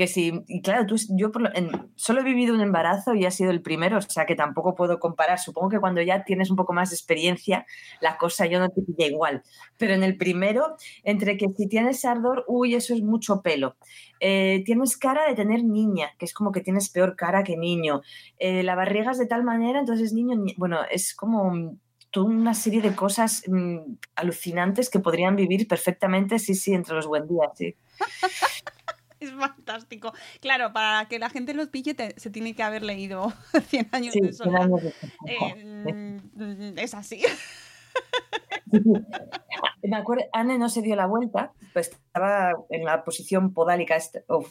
que 0.00 0.06
sí, 0.06 0.32
y 0.46 0.62
claro, 0.62 0.86
tú, 0.86 0.96
yo 1.10 1.30
solo 1.94 2.20
he 2.22 2.24
vivido 2.24 2.54
un 2.54 2.62
embarazo 2.62 3.14
y 3.14 3.26
ha 3.26 3.30
sido 3.30 3.50
el 3.50 3.60
primero, 3.60 3.98
o 3.98 4.00
sea 4.00 4.24
que 4.24 4.34
tampoco 4.34 4.74
puedo 4.74 4.98
comparar. 4.98 5.38
Supongo 5.38 5.68
que 5.68 5.78
cuando 5.78 6.00
ya 6.00 6.24
tienes 6.24 6.48
un 6.48 6.56
poco 6.56 6.72
más 6.72 6.88
de 6.88 6.96
experiencia, 6.96 7.66
la 8.00 8.16
cosa 8.16 8.46
yo 8.46 8.60
no 8.60 8.70
te 8.70 8.80
pilla 8.80 9.06
igual. 9.08 9.42
Pero 9.76 9.92
en 9.92 10.02
el 10.02 10.16
primero, 10.16 10.74
entre 11.04 11.36
que 11.36 11.48
si 11.54 11.68
tienes 11.68 12.02
ardor, 12.06 12.46
uy, 12.48 12.76
eso 12.76 12.94
es 12.94 13.02
mucho 13.02 13.42
pelo. 13.42 13.76
Eh, 14.20 14.62
tienes 14.64 14.96
cara 14.96 15.28
de 15.28 15.34
tener 15.34 15.64
niña, 15.64 16.12
que 16.18 16.24
es 16.24 16.32
como 16.32 16.50
que 16.50 16.62
tienes 16.62 16.88
peor 16.88 17.14
cara 17.14 17.44
que 17.44 17.58
niño. 17.58 18.00
Eh, 18.38 18.62
la 18.62 18.76
barriga 18.76 19.12
de 19.12 19.26
tal 19.26 19.44
manera, 19.44 19.80
entonces 19.80 20.14
niño, 20.14 20.42
bueno, 20.56 20.78
es 20.90 21.14
como 21.14 21.76
toda 22.10 22.24
una 22.24 22.54
serie 22.54 22.80
de 22.80 22.94
cosas 22.94 23.42
mm, 23.46 23.96
alucinantes 24.14 24.88
que 24.88 24.98
podrían 24.98 25.36
vivir 25.36 25.68
perfectamente, 25.68 26.38
sí, 26.38 26.54
sí, 26.54 26.72
entre 26.72 26.94
los 26.94 27.06
buen 27.06 27.28
días, 27.28 27.50
sí. 27.54 27.76
Es 29.20 29.32
fantástico. 29.32 30.12
Claro, 30.40 30.72
para 30.72 31.06
que 31.08 31.18
la 31.18 31.30
gente 31.30 31.54
los 31.54 31.68
pille 31.68 31.94
se 32.16 32.30
tiene 32.30 32.54
que 32.54 32.62
haber 32.62 32.82
leído 32.82 33.32
100 33.68 33.88
años 33.92 34.14
de 34.14 34.32
soledad. 34.32 34.68
Eh, 35.26 36.20
mm, 36.34 36.78
es 36.78 36.94
así. 36.94 37.22
Me 39.82 39.96
acuerdo, 39.96 40.24
Anne 40.32 40.58
no 40.58 40.68
se 40.68 40.82
dio 40.82 40.94
la 40.94 41.06
vuelta, 41.06 41.52
pues 41.72 41.88
estaba 41.88 42.52
en 42.70 42.84
la 42.84 43.04
posición 43.04 43.52
podálica, 43.52 43.98
o, 44.28 44.44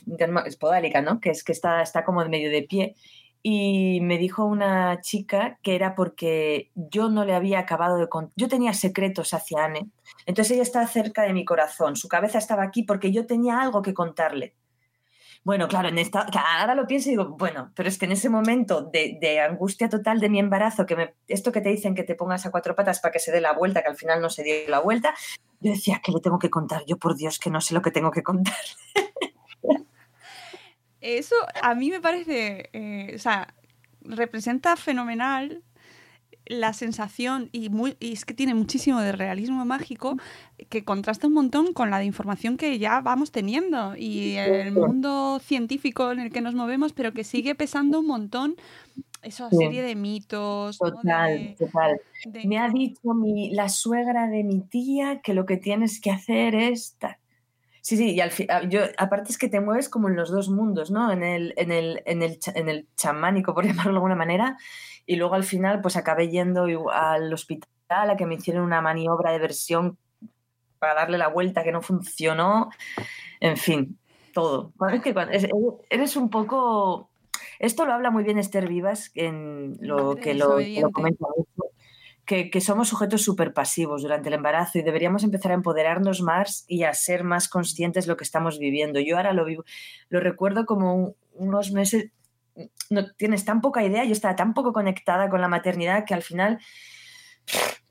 podálica, 0.60 1.02
¿no? 1.02 1.20
Que 1.20 1.30
es 1.30 1.44
que 1.44 1.52
está, 1.52 1.82
está 1.82 2.04
como 2.04 2.22
en 2.22 2.30
medio 2.30 2.50
de 2.50 2.64
pie 2.64 2.96
y 3.42 4.00
me 4.02 4.18
dijo 4.18 4.46
una 4.46 5.02
chica 5.02 5.60
que 5.62 5.76
era 5.76 5.96
porque 5.96 6.72
yo 6.76 7.10
no 7.10 7.26
le 7.26 7.34
había 7.34 7.60
acabado 7.60 7.98
de 7.98 8.10
contar. 8.10 8.34
Yo 8.36 8.48
tenía 8.48 8.74
secretos 8.74 9.34
hacia 9.34 9.66
Anne, 9.66 9.90
entonces 10.26 10.52
ella 10.52 10.64
estaba 10.64 10.88
cerca 10.88 11.24
de 11.24 11.34
mi 11.34 11.46
corazón, 11.46 11.96
su 11.96 12.08
cabeza 12.08 12.38
estaba 12.38 12.64
aquí 12.64 12.84
porque 12.84 13.12
yo 13.12 13.26
tenía 13.26 13.62
algo 13.62 13.82
que 13.82 13.94
contarle. 13.94 14.56
Bueno, 15.44 15.70
claro, 15.70 15.88
en 15.88 15.98
esta, 15.98 16.28
ahora 16.60 16.76
lo 16.76 16.86
pienso 16.86 17.08
y 17.08 17.12
digo, 17.12 17.30
bueno, 17.30 17.72
pero 17.74 17.88
es 17.88 17.98
que 17.98 18.06
en 18.06 18.12
ese 18.12 18.30
momento 18.30 18.82
de, 18.82 19.40
angustia 19.40 19.88
total 19.88 20.20
de 20.20 20.30
mi 20.30 20.38
embarazo, 20.38 20.86
que 20.86 20.98
me, 20.98 21.16
esto 21.28 21.52
que 21.52 21.62
te 21.62 21.70
dicen 21.70 21.96
que 21.96 22.04
te 22.04 22.16
pongas 22.16 22.46
a 22.46 22.52
cuatro 22.52 22.76
patas 22.76 23.00
para 23.00 23.14
que 23.14 23.20
se 23.20 23.32
dé 23.32 23.40
la 23.40 23.54
vuelta, 23.54 23.82
que 23.82 23.88
al 23.88 23.96
final 23.96 24.22
no 24.22 24.30
se 24.30 24.44
dio 24.44 24.54
la 24.68 24.80
vuelta, 24.80 25.14
yo 25.62 25.72
decía, 25.72 26.02
¿qué 26.04 26.12
le 26.12 26.20
tengo 26.20 26.40
que 26.40 26.50
contar? 26.50 26.84
Yo, 26.86 26.98
por 26.98 27.16
Dios, 27.16 27.40
que 27.40 27.50
no 27.50 27.62
sé 27.62 27.74
lo 27.74 27.82
que 27.82 27.92
tengo 27.92 28.12
que 28.12 28.22
contar. 28.22 28.54
Eso 31.02 31.36
a 31.62 31.76
mí 31.76 31.90
me 31.90 32.02
parece, 32.02 32.70
eh, 32.74 33.14
o 33.16 33.20
sea, 33.20 33.54
representa 34.02 34.76
fenomenal 34.76 35.64
la 36.50 36.74
sensación, 36.74 37.50
y, 37.52 37.70
muy, 37.70 37.96
y 38.00 38.12
es 38.12 38.26
que 38.26 38.34
tiene 38.34 38.56
muchísimo 38.56 39.00
de 39.02 39.12
realismo 39.12 39.66
mágico, 39.66 40.18
que 40.70 40.84
contrasta 40.84 41.28
un 41.28 41.34
montón 41.34 41.74
con 41.74 41.92
la 41.92 42.00
de 42.00 42.06
información 42.06 42.58
que 42.58 42.80
ya 42.80 43.02
vamos 43.02 43.32
teniendo 43.32 43.96
y 43.96 44.36
el 44.36 44.72
mundo 44.72 45.40
científico 45.44 46.12
en 46.12 46.20
el 46.20 46.32
que 46.32 46.42
nos 46.42 46.56
movemos, 46.56 46.92
pero 46.92 47.14
que 47.14 47.24
sigue 47.24 47.54
pesando 47.54 48.00
un 48.00 48.08
montón 48.08 48.56
esa 49.22 49.48
serie 49.52 49.84
de 49.84 49.94
mitos. 49.96 50.80
Total, 50.80 51.56
total. 51.60 52.02
Me 52.46 52.58
ha 52.58 52.70
dicho 52.70 53.14
mi, 53.14 53.52
la 53.52 53.70
suegra 53.70 54.28
de 54.28 54.44
mi 54.44 54.62
tía 54.62 55.22
que 55.22 55.36
lo 55.36 55.46
que 55.46 55.58
tienes 55.58 56.02
que 56.02 56.10
hacer 56.10 56.56
es... 56.56 56.98
Sí, 57.90 57.98
sí, 57.98 58.12
y 58.12 58.22
al 58.22 58.32
ah, 58.50 58.62
yo, 58.70 58.82
aparte 59.00 59.32
es 59.32 59.40
que 59.40 59.50
te 59.50 59.62
mueves 59.62 59.90
como 59.90 60.10
en 60.10 60.16
los 60.16 60.30
dos 60.30 60.48
mundos, 60.48 60.92
¿no? 60.92 61.12
En 61.12 61.24
el, 61.24 61.56
en 61.58 61.72
el, 61.72 62.04
en 62.06 62.22
el, 62.22 62.38
en 62.54 62.70
el 62.70 62.88
chamánico, 62.96 63.56
por 63.56 63.66
llamarlo 63.66 63.94
de 63.94 63.98
alguna 63.98 64.16
manera, 64.16 64.58
y 65.08 65.16
luego 65.16 65.34
al 65.34 65.44
final 65.44 65.82
pues 65.82 65.98
acabé 65.98 66.30
yendo 66.30 66.68
al 66.92 67.34
hospital 67.34 68.12
a 68.12 68.16
que 68.16 68.28
me 68.28 68.36
hicieron 68.36 68.64
una 68.64 68.80
maniobra 68.80 69.32
de 69.32 69.40
versión 69.40 69.98
para 70.78 70.94
darle 70.94 71.18
la 71.18 71.30
vuelta 71.30 71.64
que 71.64 71.72
no 71.72 71.82
funcionó, 71.82 72.70
en 73.40 73.58
fin, 73.58 73.98
todo. 74.36 74.72
Es 74.92 75.02
que 75.02 75.16
eres 75.90 76.16
un 76.16 76.30
poco... 76.30 77.10
Esto 77.58 77.88
lo 77.88 77.94
habla 77.94 78.12
muy 78.12 78.24
bien 78.24 78.38
Esther 78.38 78.68
Vivas 78.68 79.10
en 79.16 79.80
lo 79.82 80.16
que 80.16 80.36
lo, 80.36 80.60
lo 80.60 80.92
comenta 80.92 81.26
mucho 81.36 81.69
que, 82.30 82.62
somos 82.62 82.90
sujetos 82.90 83.24
súper 83.24 83.54
pasivos 83.54 84.04
durante 84.04 84.30
el 84.30 84.36
embarazo 84.36 84.78
y 84.78 84.84
deberíamos 84.84 85.24
empezar 85.24 85.52
a 85.52 85.56
empoderarnos 85.56 86.22
más 86.22 86.64
y 86.68 86.84
a 86.84 86.94
ser 86.94 87.24
más 87.24 87.50
conscientes 87.50 88.06
de 88.06 88.12
lo 88.12 88.18
que 88.18 88.24
estamos 88.24 88.60
viviendo. 88.60 89.00
Yo 89.00 89.18
ahora 89.18 89.34
lo 89.34 89.46
vivo, 89.46 89.64
lo 90.10 90.20
recuerdo 90.20 90.68
como 90.68 91.16
unos 91.34 91.72
meses, 91.72 92.12
no 92.92 93.12
tienes 93.16 93.46
tan 93.46 93.62
poca 93.62 93.84
idea, 93.84 94.06
yo 94.06 94.12
estaba 94.12 94.36
tan 94.36 94.54
poco 94.54 94.74
conectada 94.74 95.28
con 95.28 95.42
la 95.42 95.48
maternidad 95.48 96.06
que 96.06 96.14
al 96.14 96.22
final 96.22 96.60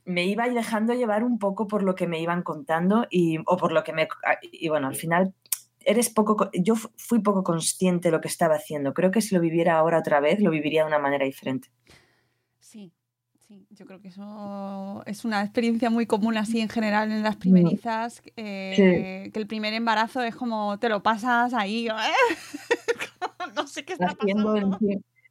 me 0.04 0.26
iba 0.26 0.48
dejando 0.48 0.94
llevar 0.94 1.24
un 1.24 1.40
poco 1.40 1.66
por 1.66 1.82
lo 1.82 1.96
que 1.96 2.06
me 2.06 2.20
iban 2.20 2.42
contando 2.42 3.06
y, 3.10 3.38
o 3.44 3.56
por 3.56 3.72
lo 3.72 3.82
que 3.82 3.92
me... 3.92 4.06
Y 4.42 4.68
bueno, 4.68 4.86
al 4.86 4.94
final 4.94 5.34
eres 5.80 6.10
poco, 6.10 6.48
yo 6.52 6.76
fui 6.76 7.18
poco 7.20 7.42
consciente 7.42 8.08
de 8.08 8.12
lo 8.12 8.20
que 8.20 8.28
estaba 8.28 8.54
haciendo. 8.54 8.94
Creo 8.94 9.10
que 9.10 9.20
si 9.20 9.34
lo 9.34 9.40
viviera 9.40 9.76
ahora 9.76 9.98
otra 9.98 10.20
vez, 10.20 10.40
lo 10.40 10.50
viviría 10.50 10.82
de 10.82 10.88
una 10.88 11.00
manera 11.00 11.24
diferente. 11.24 11.70
Sí, 12.60 12.92
Sí, 13.48 13.66
yo 13.70 13.86
creo 13.86 13.98
que 13.98 14.08
eso 14.08 15.02
es 15.06 15.24
una 15.24 15.42
experiencia 15.42 15.88
muy 15.88 16.04
común 16.04 16.36
así 16.36 16.60
en 16.60 16.68
general 16.68 17.10
en 17.10 17.22
las 17.22 17.36
primerizas, 17.36 18.20
eh, 18.36 19.30
que 19.32 19.40
el 19.40 19.46
primer 19.46 19.72
embarazo 19.72 20.20
es 20.20 20.36
como 20.36 20.78
te 20.78 20.90
lo 20.90 21.02
pasas 21.02 21.54
ahí, 21.54 21.88
no 23.56 23.66
sé 23.66 23.86
qué 23.86 23.94
está 23.94 24.08
pasando. 24.08 24.78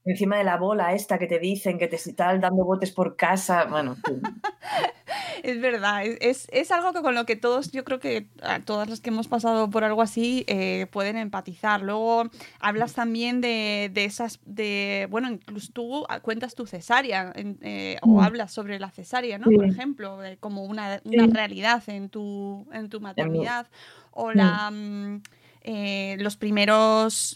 encima 0.03 0.37
de 0.39 0.43
la 0.43 0.57
bola 0.57 0.95
esta 0.95 1.19
que 1.19 1.27
te 1.27 1.37
dicen 1.37 1.77
que 1.77 1.87
te 1.87 1.97
están 1.97 2.41
dando 2.41 2.65
botes 2.65 2.91
por 2.91 3.15
casa. 3.15 3.65
Bueno, 3.65 3.95
es 5.43 5.61
verdad, 5.61 6.05
es, 6.05 6.47
es, 6.51 6.71
algo 6.71 6.93
que 6.93 7.01
con 7.01 7.15
lo 7.15 7.25
que 7.25 7.35
todos, 7.35 7.71
yo 7.71 7.83
creo 7.83 7.99
que 7.99 8.27
todas 8.65 8.89
las 8.89 9.01
que 9.01 9.09
hemos 9.09 9.27
pasado 9.27 9.69
por 9.69 9.83
algo 9.83 10.01
así 10.01 10.43
eh, 10.47 10.87
pueden 10.91 11.17
empatizar. 11.17 11.81
Luego 11.81 12.29
hablas 12.59 12.93
también 12.93 13.41
de, 13.41 13.89
de, 13.93 14.05
esas, 14.05 14.39
de, 14.45 15.07
bueno, 15.09 15.29
incluso 15.29 15.71
tú 15.73 16.05
cuentas 16.21 16.55
tu 16.55 16.65
cesárea 16.65 17.33
eh, 17.35 17.97
o 18.01 18.07
mm. 18.07 18.19
hablas 18.19 18.51
sobre 18.51 18.79
la 18.79 18.91
cesárea, 18.91 19.37
¿no? 19.37 19.45
Por 19.51 19.65
ejemplo, 19.65 20.19
como 20.39 20.63
una, 20.65 21.01
una 21.03 21.27
realidad 21.27 21.83
en 21.87 22.09
tu, 22.09 22.67
en 22.73 22.89
tu 22.89 22.99
maternidad. 22.99 23.67
O 24.11 24.31
la... 24.31 24.71
Mm, 24.71 25.21
eh, 25.69 26.15
los 26.21 26.37
primeros, 26.37 27.35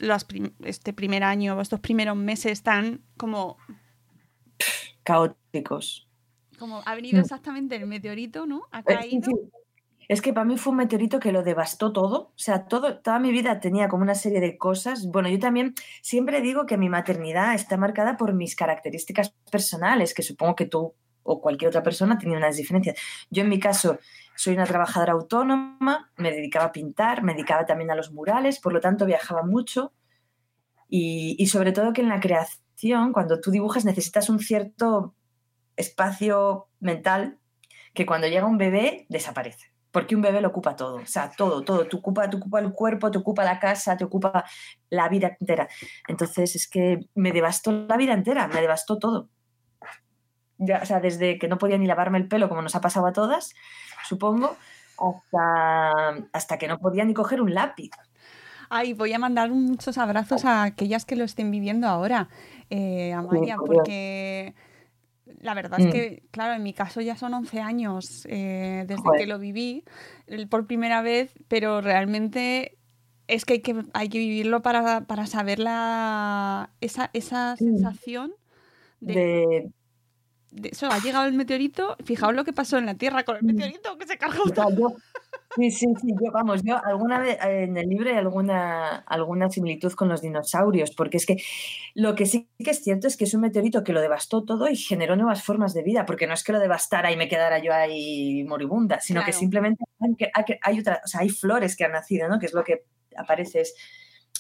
este 0.64 0.94
primer 0.94 1.22
año, 1.22 1.60
estos 1.60 1.82
primeros 1.82 2.16
meses 2.16 2.54
están 2.54 3.02
como... 3.18 3.58
Caóticos. 5.04 6.08
Como 6.62 6.84
ha 6.86 6.94
venido 6.94 7.20
exactamente 7.20 7.76
el 7.76 7.88
meteorito, 7.88 8.46
¿no? 8.46 8.68
Ha 8.72 8.82
eh, 8.82 8.84
caído. 8.86 9.32
Es 10.08 10.22
que 10.22 10.32
para 10.32 10.46
mí 10.46 10.60
fue 10.60 10.70
un 10.70 10.78
meteorito 10.78 11.20
que 11.20 11.32
lo 11.32 11.42
devastó 11.42 11.92
todo. 11.92 12.20
O 12.20 12.34
sea, 12.36 12.66
todo, 12.68 13.00
toda 13.00 13.18
mi 13.18 13.32
vida 13.32 13.60
tenía 13.60 13.88
como 13.88 14.04
una 14.04 14.14
serie 14.14 14.40
de 14.40 14.60
cosas. 14.60 15.08
Bueno, 15.08 15.28
yo 15.28 15.40
también 15.40 15.74
siempre 16.04 16.40
digo 16.40 16.68
que 16.68 16.78
mi 16.78 16.88
maternidad 16.88 17.56
está 17.56 17.78
marcada 17.78 18.16
por 18.16 18.36
mis 18.36 18.56
características 18.56 19.34
personales, 19.52 20.14
que 20.14 20.22
supongo 20.22 20.56
que 20.56 20.68
tú 20.68 20.94
o 21.24 21.42
cualquier 21.42 21.70
otra 21.70 21.82
persona 21.82 22.20
tenía 22.20 22.38
unas 22.38 22.58
diferencias. 22.58 22.96
Yo 23.32 23.42
en 23.42 23.50
mi 23.50 23.60
caso 23.60 23.98
soy 24.36 24.54
una 24.54 24.68
trabajadora 24.68 25.14
autónoma, 25.14 26.12
me 26.16 26.30
dedicaba 26.30 26.66
a 26.66 26.72
pintar, 26.72 27.24
me 27.24 27.34
dedicaba 27.34 27.66
también 27.66 27.90
a 27.90 27.96
los 27.96 28.12
murales, 28.12 28.60
por 28.60 28.72
lo 28.72 28.82
tanto 28.82 29.08
viajaba 29.08 29.42
mucho 29.42 29.94
y, 30.88 31.36
y 31.40 31.48
sobre 31.48 31.72
todo 31.72 31.92
que 31.92 32.02
en 32.02 32.10
la 32.10 32.20
creación, 32.20 33.14
cuando 33.14 33.40
tú 33.40 33.50
dibujas 33.50 33.84
necesitas 33.84 34.30
un 34.30 34.38
cierto 34.38 35.16
espacio 35.82 36.68
mental 36.80 37.40
que 37.94 38.06
cuando 38.06 38.28
llega 38.28 38.46
un 38.46 38.58
bebé 38.58 39.06
desaparece. 39.10 39.72
Porque 39.92 40.16
un 40.16 40.22
bebé 40.22 40.40
lo 40.40 40.48
ocupa 40.48 40.78
todo, 40.78 40.96
o 40.96 41.06
sea, 41.06 41.32
todo, 41.32 41.64
todo. 41.64 41.86
Te 41.86 41.98
ocupa, 41.98 42.30
te 42.30 42.38
ocupa 42.38 42.60
el 42.60 42.72
cuerpo, 42.72 43.12
te 43.12 43.18
ocupa 43.18 43.44
la 43.44 43.60
casa, 43.60 43.98
te 43.98 44.06
ocupa 44.06 44.46
la 44.90 45.10
vida 45.10 45.36
entera. 45.38 45.68
Entonces 46.08 46.56
es 46.56 46.70
que 46.70 47.00
me 47.14 47.34
devastó 47.34 47.74
la 47.74 47.98
vida 47.98 48.14
entera, 48.14 48.48
me 48.48 48.62
devastó 48.62 48.98
todo. 48.98 49.28
Ya, 50.58 50.80
o 50.82 50.86
sea, 50.86 51.02
desde 51.02 51.38
que 51.38 51.50
no 51.50 51.58
podía 51.58 51.78
ni 51.78 51.88
lavarme 51.88 52.20
el 52.20 52.30
pelo, 52.30 52.48
como 52.48 52.62
nos 52.62 52.76
ha 52.76 52.82
pasado 52.82 53.08
a 53.08 53.14
todas, 53.14 53.54
supongo, 54.08 54.56
hasta, 54.98 56.28
hasta 56.32 56.58
que 56.58 56.68
no 56.68 56.78
podía 56.78 57.04
ni 57.04 57.14
coger 57.14 57.42
un 57.42 57.54
lápiz. 57.54 57.90
Ay, 58.70 58.94
voy 58.94 59.12
a 59.12 59.20
mandar 59.20 59.50
muchos 59.50 59.98
abrazos 59.98 60.46
a 60.46 60.64
aquellas 60.64 61.04
que 61.04 61.18
lo 61.18 61.26
estén 61.26 61.52
viviendo 61.52 61.88
ahora, 61.88 62.30
eh, 62.70 63.12
Amaya, 63.12 63.58
porque 63.58 64.56
la 65.40 65.54
verdad 65.54 65.80
es 65.80 65.88
Mm. 65.88 65.92
que, 65.92 66.24
claro, 66.32 66.54
en 66.54 66.64
mi 66.64 66.74
caso 66.74 67.02
ya 67.02 67.16
son 67.16 67.34
11 67.34 67.60
años 67.62 68.26
eh, 68.30 68.84
desde 68.88 69.02
Joder. 69.02 69.22
que 69.22 69.28
lo 69.28 69.40
viví 69.40 69.84
por 70.50 70.68
primera 70.68 71.02
vez, 71.02 71.34
pero 71.48 71.82
realmente 71.82 72.78
es 73.28 73.46
que 73.46 73.54
hay 73.54 73.60
que, 73.62 73.84
hay 73.94 74.10
que 74.10 74.18
vivirlo 74.18 74.62
para, 74.62 75.02
para 75.08 75.26
saber 75.28 75.60
la, 75.60 76.72
esa, 76.82 77.10
esa 77.14 77.56
Sí. 77.58 77.66
sensación 77.66 78.34
de, 79.00 79.14
De, 79.14 79.72
de 80.52 80.70
eso. 80.70 80.88
Ha 80.92 81.00
llegado 81.00 81.26
el 81.26 81.34
meteorito, 81.34 81.96
fijaos 82.04 82.36
lo 82.36 82.44
que 82.44 82.52
pasó 82.54 82.78
en 82.78 82.86
la 82.86 82.96
Tierra 82.96 83.24
con 83.24 83.38
el 83.38 83.44
Mm. 83.44 83.48
meteorito 83.48 83.98
que 83.98 84.06
se 84.08 84.18
cargó 84.18 84.44
o 84.44 84.50
sea, 84.54 84.66
yo- 84.76 84.96
sí, 85.56 85.70
sí, 85.72 85.86
sí, 86.02 86.08
yo, 86.24 86.32
vamos, 86.32 86.62
yo 86.64 86.84
alguna 86.84 87.20
vez 87.20 87.38
eh, 87.44 87.64
en 87.64 87.78
el 87.78 87.88
libro 87.90 88.10
hay 88.10 88.16
alguna, 88.18 88.98
alguna 89.00 89.50
similitud 89.50 89.92
con 89.94 90.10
los 90.10 90.22
dinosaurios, 90.22 90.92
porque 90.96 91.18
es 91.18 91.26
que 91.26 91.38
lo 91.96 92.16
que 92.16 92.26
sí 92.26 92.50
que 92.64 92.72
es 92.72 92.84
cierto 92.84 93.08
es 93.08 93.18
que 93.18 93.26
es 93.26 93.34
un 93.34 93.42
meteorito 93.42 93.84
que 93.84 93.94
lo 93.94 94.02
devastó 94.02 94.44
todo 94.46 94.70
y 94.70 94.76
generó 94.78 95.16
nuevas 95.16 95.44
formas 95.44 95.74
de 95.74 95.84
vida, 95.84 96.06
porque 96.06 96.28
no 96.28 96.34
es 96.34 96.44
que 96.44 96.54
lo 96.54 96.60
devastara 96.60 97.12
y 97.12 97.18
me 97.18 97.28
quedara 97.28 97.60
yo 97.60 97.74
ahí 97.74 98.44
moribunda, 98.46 99.00
sino 99.02 99.22
que 99.26 99.34
simplemente 99.34 99.84
hay, 100.34 100.46
hay 100.62 100.80
otra, 100.80 101.02
o 101.04 101.08
sea, 101.08 101.22
hay 101.22 101.30
flores 101.30 101.76
que 101.76 101.86
han 101.86 101.92
nacido, 101.94 102.30
¿no? 102.30 102.40
Que 102.40 102.48
es 102.48 102.54
lo 102.54 102.64
que 102.64 102.86
aparece. 103.18 103.62
es- 103.62 103.76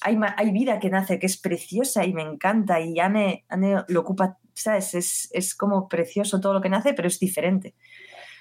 hay, 0.03 0.17
hay 0.37 0.51
vida 0.51 0.79
que 0.79 0.89
nace, 0.89 1.19
que 1.19 1.27
es 1.27 1.37
preciosa 1.37 2.05
y 2.05 2.13
me 2.13 2.23
encanta, 2.23 2.79
y 2.81 2.99
Anne, 2.99 3.45
Anne 3.49 3.83
lo 3.87 3.99
ocupa, 4.01 4.39
¿sabes? 4.53 4.95
Es, 4.95 5.29
es 5.33 5.53
como 5.55 5.87
precioso 5.87 6.39
todo 6.41 6.53
lo 6.53 6.61
que 6.61 6.69
nace, 6.69 6.93
pero 6.93 7.07
es 7.07 7.19
diferente. 7.19 7.75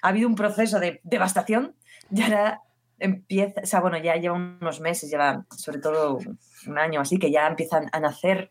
Ha 0.03 0.09
habido 0.09 0.29
un 0.29 0.35
proceso 0.37 0.81
de 0.81 1.01
devastación 1.05 1.77
y 2.19 2.23
ahora 2.23 2.61
empieza, 2.99 3.61
o 3.63 3.67
sea, 3.67 3.81
bueno, 3.81 3.99
ya 3.99 4.17
lleva 4.17 4.35
unos 4.37 4.81
meses, 4.81 5.11
lleva 5.11 5.45
sobre 5.57 5.79
todo 5.79 6.19
un 6.67 6.79
año 6.79 7.01
así, 7.01 7.19
que 7.19 7.31
ya 7.31 7.47
empiezan 7.47 7.89
a 7.93 8.01
nacer 8.01 8.51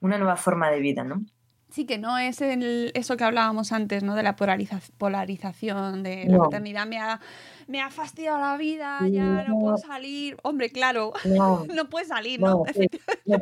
una 0.00 0.18
nueva 0.18 0.36
forma 0.36 0.70
de 0.70 0.80
vida, 0.80 1.02
¿no? 1.04 1.22
Sí, 1.70 1.86
que 1.86 1.96
no 1.96 2.18
es 2.18 2.40
el- 2.42 2.92
eso 2.94 3.16
que 3.16 3.24
hablábamos 3.24 3.72
antes, 3.72 4.02
¿no? 4.04 4.14
De 4.14 4.22
la 4.22 4.36
polariza- 4.36 4.82
polarización, 4.98 6.02
de 6.02 6.26
la 6.26 6.36
maternidad 6.38 6.86
me 6.86 6.98
ha, 6.98 7.18
me 7.66 7.80
ha 7.80 7.88
fastidiado 7.90 8.38
la 8.38 8.56
vida, 8.58 9.08
ya 9.08 9.44
no 9.48 9.58
puedo 9.58 9.78
salir. 9.78 10.36
Hombre, 10.42 10.68
claro, 10.70 11.12
No, 11.24 11.64
no 11.74 11.88
puedes 11.88 12.08
salir, 12.08 12.40
¿no? 12.40 12.58
no, 12.58 12.64
sí, 12.74 12.86
no, 13.24 13.38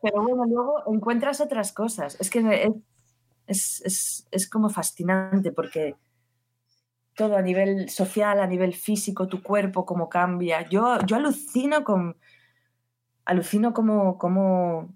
pero 0.00 0.22
bueno, 0.22 0.44
luego 0.46 0.82
encuentras 0.94 1.40
otras 1.42 1.72
cosas. 1.72 2.16
Es 2.20 2.30
que 2.30 2.38
es, 2.64 2.72
es, 3.46 3.82
es, 3.84 4.28
es 4.30 4.48
como 4.48 4.70
fascinante 4.70 5.52
porque 5.52 5.94
todo 7.14 7.36
a 7.36 7.42
nivel 7.42 7.88
social, 7.88 8.40
a 8.40 8.46
nivel 8.46 8.74
físico, 8.74 9.28
tu 9.28 9.42
cuerpo, 9.42 9.84
cómo 9.86 10.08
cambia. 10.08 10.68
Yo, 10.68 10.98
yo 11.06 11.16
alucino 11.16 11.84
con. 11.84 12.16
Alucino 13.24 13.72
cómo, 13.72 14.18
cómo, 14.18 14.94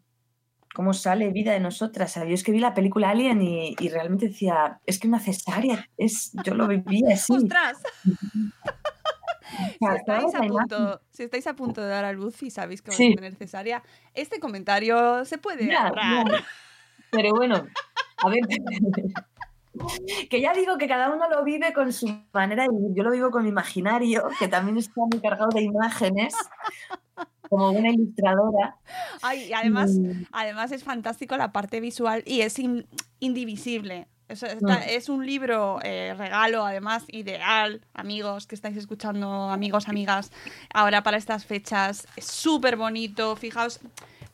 cómo 0.74 0.92
sale 0.92 1.30
vida 1.30 1.52
de 1.52 1.60
nosotras. 1.60 2.14
Yo 2.16 2.22
es 2.34 2.42
que 2.44 2.52
vi 2.52 2.58
la 2.60 2.74
película 2.74 3.10
Alien 3.10 3.40
y, 3.40 3.74
y 3.78 3.88
realmente 3.88 4.28
decía, 4.28 4.80
es 4.84 4.98
que 4.98 5.08
una 5.08 5.18
cesárea, 5.20 5.88
es, 5.96 6.32
yo 6.44 6.54
lo 6.54 6.66
viví 6.68 7.02
así. 7.10 7.32
¡Ostras! 7.34 7.78
Si 9.80 9.86
estáis, 9.96 10.34
a 10.34 10.40
punto, 10.42 11.00
si 11.10 11.22
estáis 11.22 11.46
a 11.46 11.54
punto 11.56 11.80
de 11.80 11.88
dar 11.88 12.04
a 12.04 12.12
luz 12.12 12.42
y 12.42 12.50
sabéis 12.50 12.82
que 12.82 12.90
vais 12.90 12.98
Sí. 12.98 13.12
a 13.12 13.16
tener 13.16 13.34
cesárea, 13.34 13.82
este 14.12 14.40
comentario 14.40 15.24
se 15.24 15.38
puede 15.38 15.66
Ya, 15.66 15.86
ahorrar. 15.88 16.30
ya. 16.30 16.44
Pero 17.10 17.30
bueno, 17.34 17.66
a 18.18 18.28
ver. 18.28 18.40
Que 20.30 20.40
ya 20.40 20.52
digo 20.54 20.76
que 20.78 20.88
cada 20.88 21.10
uno 21.14 21.28
lo 21.28 21.44
vive 21.44 21.72
con 21.72 21.92
su 21.92 22.06
manera 22.32 22.64
de 22.64 22.68
vivir. 22.70 22.90
Yo 22.96 23.02
lo 23.02 23.10
vivo 23.10 23.30
con 23.30 23.42
mi 23.44 23.48
imaginario, 23.50 24.28
que 24.38 24.48
también 24.48 24.76
está 24.78 25.00
muy 25.10 25.20
cargado 25.20 25.50
de 25.50 25.62
imágenes, 25.62 26.34
como 27.48 27.70
una 27.70 27.90
ilustradora. 27.90 28.76
Ay, 29.22 29.44
y 29.48 29.52
además, 29.52 29.92
Y- 29.92 30.26
además 30.32 30.72
es 30.72 30.84
fantástico 30.84 31.36
la 31.36 31.52
parte 31.52 31.80
visual 31.80 32.22
y 32.26 32.40
es 32.42 32.58
in- 32.58 32.86
indivisible. 33.20 34.06
Es, 34.28 34.42
está- 34.42 34.80
Mm. 34.80 34.82
es 34.88 35.08
un 35.08 35.24
libro 35.24 35.78
eh, 35.82 36.14
regalo, 36.18 36.66
además, 36.66 37.04
ideal, 37.08 37.80
amigos 37.94 38.46
que 38.46 38.54
estáis 38.54 38.76
escuchando, 38.76 39.48
amigos, 39.50 39.88
amigas, 39.88 40.30
ahora 40.74 41.02
para 41.02 41.16
estas 41.16 41.46
fechas. 41.46 42.06
Es 42.16 42.26
súper 42.26 42.76
bonito, 42.76 43.34
fijaos, 43.36 43.80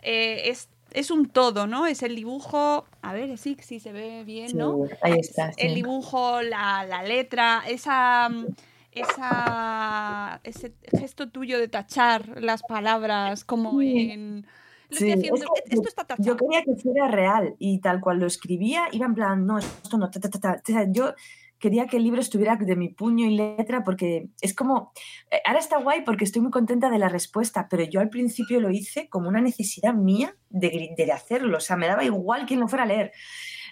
eh, 0.02 0.48
es, 0.50 0.68
es 0.94 1.10
un 1.10 1.26
todo, 1.26 1.66
¿no? 1.66 1.86
Es 1.86 2.02
el 2.02 2.14
dibujo, 2.14 2.86
a 3.02 3.12
ver, 3.12 3.36
sí, 3.36 3.56
sí 3.60 3.80
se 3.80 3.92
ve 3.92 4.22
bien, 4.24 4.50
Sí, 4.50 4.56
¿no? 4.56 4.84
ahí 5.02 5.18
está. 5.18 5.52
El 5.56 5.74
dibujo, 5.74 6.40
la, 6.40 6.86
la 6.86 7.02
letra, 7.02 7.64
esa, 7.68 8.28
mm, 8.28 8.46
esa, 8.92 10.40
ese 10.44 10.72
gesto 10.96 11.28
tuyo 11.28 11.58
de 11.58 11.68
tachar 11.68 12.40
las 12.40 12.62
palabras 12.62 13.44
como 13.44 13.82
en... 13.82 14.46
Lo 14.90 14.98
Sí, 14.98 15.10
estoy 15.10 15.30
haciendo, 15.30 15.54
es 15.56 15.62
que 15.68 15.74
esto 15.74 15.88
está 15.88 16.04
tachado. 16.04 16.24
Yo 16.24 16.36
quería 16.36 16.62
que 16.62 16.76
fuera 16.76 17.08
real 17.08 17.56
y 17.58 17.78
tal 17.80 18.00
cual 18.00 18.20
lo 18.20 18.26
escribía, 18.26 18.86
iba 18.92 19.06
en 19.06 19.14
plan, 19.14 19.46
no, 19.46 19.58
esto 19.58 19.98
no, 19.98 20.10
ta, 20.10 20.20
ta, 20.20 20.60
ta, 20.60 20.84
yo 20.88 21.14
quería 21.64 21.86
que 21.86 21.96
el 21.96 22.04
libro 22.04 22.20
estuviera 22.20 22.56
de 22.56 22.76
mi 22.76 22.90
puño 22.90 23.24
y 23.24 23.36
letra 23.38 23.82
porque 23.84 24.28
es 24.42 24.54
como, 24.54 24.92
eh, 25.30 25.40
ahora 25.46 25.60
está 25.60 25.78
guay 25.78 26.02
porque 26.02 26.24
estoy 26.24 26.42
muy 26.42 26.50
contenta 26.50 26.90
de 26.90 26.98
la 26.98 27.08
respuesta, 27.08 27.68
pero 27.70 27.84
yo 27.84 28.00
al 28.00 28.10
principio 28.10 28.60
lo 28.60 28.70
hice 28.70 29.08
como 29.08 29.30
una 29.30 29.40
necesidad 29.40 29.94
mía 29.94 30.36
de, 30.50 30.90
de 30.94 31.10
hacerlo, 31.10 31.56
o 31.56 31.60
sea, 31.60 31.76
me 31.76 31.86
daba 31.86 32.04
igual 32.04 32.44
quien 32.44 32.60
lo 32.60 32.68
fuera 32.68 32.84
a 32.84 32.86
leer. 32.86 33.12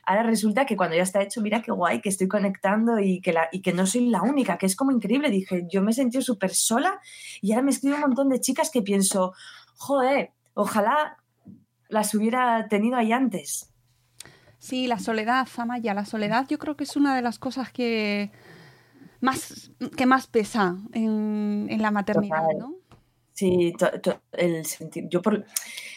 Ahora 0.07 0.23
resulta 0.23 0.65
que 0.65 0.75
cuando 0.75 0.97
ya 0.97 1.03
está 1.03 1.21
hecho, 1.21 1.43
mira 1.43 1.61
qué 1.61 1.71
guay, 1.71 2.01
que 2.01 2.09
estoy 2.09 2.29
conectando 2.29 2.99
y 2.99 3.21
que, 3.21 3.35
la, 3.35 3.51
y 3.53 3.61
que 3.61 3.75
no 3.75 3.87
soy 3.87 4.09
la 4.09 4.23
única, 4.23 4.57
que 4.57 4.65
es 4.65 4.75
como 4.75 4.91
increíble. 4.91 5.29
Dije, 5.29 5.67
yo 5.71 5.83
me 5.83 5.91
he 5.91 5.95
sentido 5.95 6.23
súper 6.23 6.55
sola 6.55 6.99
y 7.43 7.53
ahora 7.53 7.65
me 7.65 7.73
escribe 7.73 7.97
un 7.97 8.01
montón 8.01 8.31
de 8.31 8.41
chicas 8.41 8.71
que 8.71 8.81
pienso, 8.81 9.35
joder, 9.77 10.31
ojalá 10.55 11.19
las 11.91 12.15
hubiera 12.15 12.69
tenido 12.69 12.97
ahí 12.97 13.13
antes. 13.13 13.72
Sí, 14.63 14.87
la 14.87 15.01
soledad, 15.01 15.49
Amaya, 15.57 15.93
la 15.93 16.05
soledad 16.05 16.47
yo 16.49 16.57
creo 16.57 16.77
que 16.77 16.85
es 16.85 16.95
una 16.95 17.17
de 17.17 17.23
las 17.23 17.41
cosas 17.41 17.73
que 17.73 18.31
más, 19.21 19.73
que 19.97 20.07
más 20.07 20.29
pesa 20.29 20.77
en, 20.93 21.67
en 21.69 21.83
la 21.83 21.91
maternidad, 21.91 22.43
Total. 22.45 22.59
¿no? 22.59 22.75
Sí, 23.33 23.73
to- 23.77 24.01
to- 24.01 24.21
el 24.31 24.65
sentir, 24.65 25.09
yo, 25.09 25.21
por, 25.21 25.45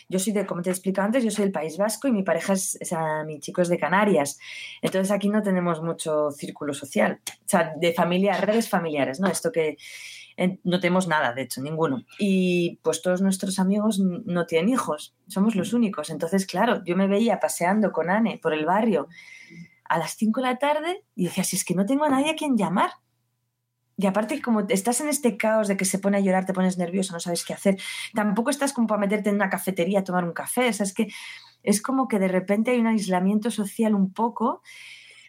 yo 0.10 0.18
soy 0.18 0.34
de, 0.34 0.48
como 0.48 0.64
te 0.64 0.72
he 0.72 0.74
explicado 0.74 1.06
antes, 1.06 1.24
yo 1.24 1.30
soy 1.30 1.44
del 1.44 1.52
País 1.52 1.78
Vasco 1.78 2.08
y 2.08 2.12
mi 2.12 2.24
pareja 2.24 2.54
es, 2.54 2.76
o 2.82 2.86
sea, 2.86 3.24
mi 3.24 3.40
chico 3.40 3.62
es 3.62 3.70
de 3.70 3.78
Canarias. 3.78 4.40
Entonces 4.82 5.12
aquí 5.12 5.30
no 5.30 5.44
tenemos 5.44 5.84
mucho 5.84 6.32
círculo 6.32 6.74
social, 6.74 7.20
o 7.28 7.44
sea, 7.46 7.72
de 7.80 7.94
familia, 7.94 8.36
redes 8.42 8.68
familiares, 8.68 9.20
¿no? 9.20 9.28
Esto 9.28 9.52
que 9.52 9.78
no 10.64 10.80
tenemos 10.80 11.08
nada, 11.08 11.34
de 11.34 11.44
hecho, 11.44 11.62
ninguno. 11.62 12.04
Y 12.20 12.80
pues 12.84 13.02
todos 13.02 13.22
nuestros 13.22 13.60
amigos 13.60 14.00
no 14.00 14.46
tienen 14.46 14.70
hijos, 14.70 15.16
somos 15.28 15.56
los 15.56 15.74
únicos. 15.74 16.10
Entonces, 16.10 16.46
claro, 16.46 16.84
yo 16.86 16.96
me 16.96 17.08
veía 17.08 17.40
paseando 17.40 17.92
con 17.92 18.10
Anne 18.10 18.40
por 18.42 18.54
el 18.54 18.66
barrio 18.66 19.08
a 19.86 19.98
las 19.98 20.16
5 20.16 20.42
de 20.42 20.48
la 20.48 20.58
tarde 20.58 21.04
y 21.16 21.26
decía, 21.26 21.44
si 21.44 21.56
es 21.56 21.64
que 21.64 21.76
no 21.76 21.86
tengo 21.86 22.06
a 22.06 22.10
nadie 22.10 22.32
a 22.32 22.36
quien 22.36 22.58
llamar. 22.58 22.92
Y 23.98 24.08
aparte, 24.08 24.42
como 24.42 24.62
estás 24.68 25.00
en 25.00 25.08
este 25.08 25.38
caos 25.38 25.70
de 25.70 25.78
que 25.78 25.86
se 25.86 26.00
pone 26.00 26.18
a 26.18 26.20
llorar, 26.20 26.46
te 26.46 26.54
pones 26.54 26.78
nervioso, 26.78 27.14
no 27.14 27.22
sabes 27.22 27.46
qué 27.46 27.54
hacer, 27.54 27.78
tampoco 28.14 28.50
estás 28.50 28.74
como 28.74 28.88
para 28.88 29.00
meterte 29.00 29.30
en 29.30 29.36
una 29.36 29.50
cafetería 29.50 30.00
a 30.00 30.04
tomar 30.04 30.26
un 30.26 30.34
café. 30.34 30.68
O 30.68 30.74
sea, 30.74 30.86
es 30.86 30.94
que 30.94 31.08
es 31.64 31.82
como 31.82 32.10
que 32.10 32.20
de 32.20 32.28
repente 32.28 32.72
hay 32.72 32.80
un 32.80 32.88
aislamiento 32.88 33.52
social 33.52 33.96
un 33.96 34.12
poco 34.12 34.62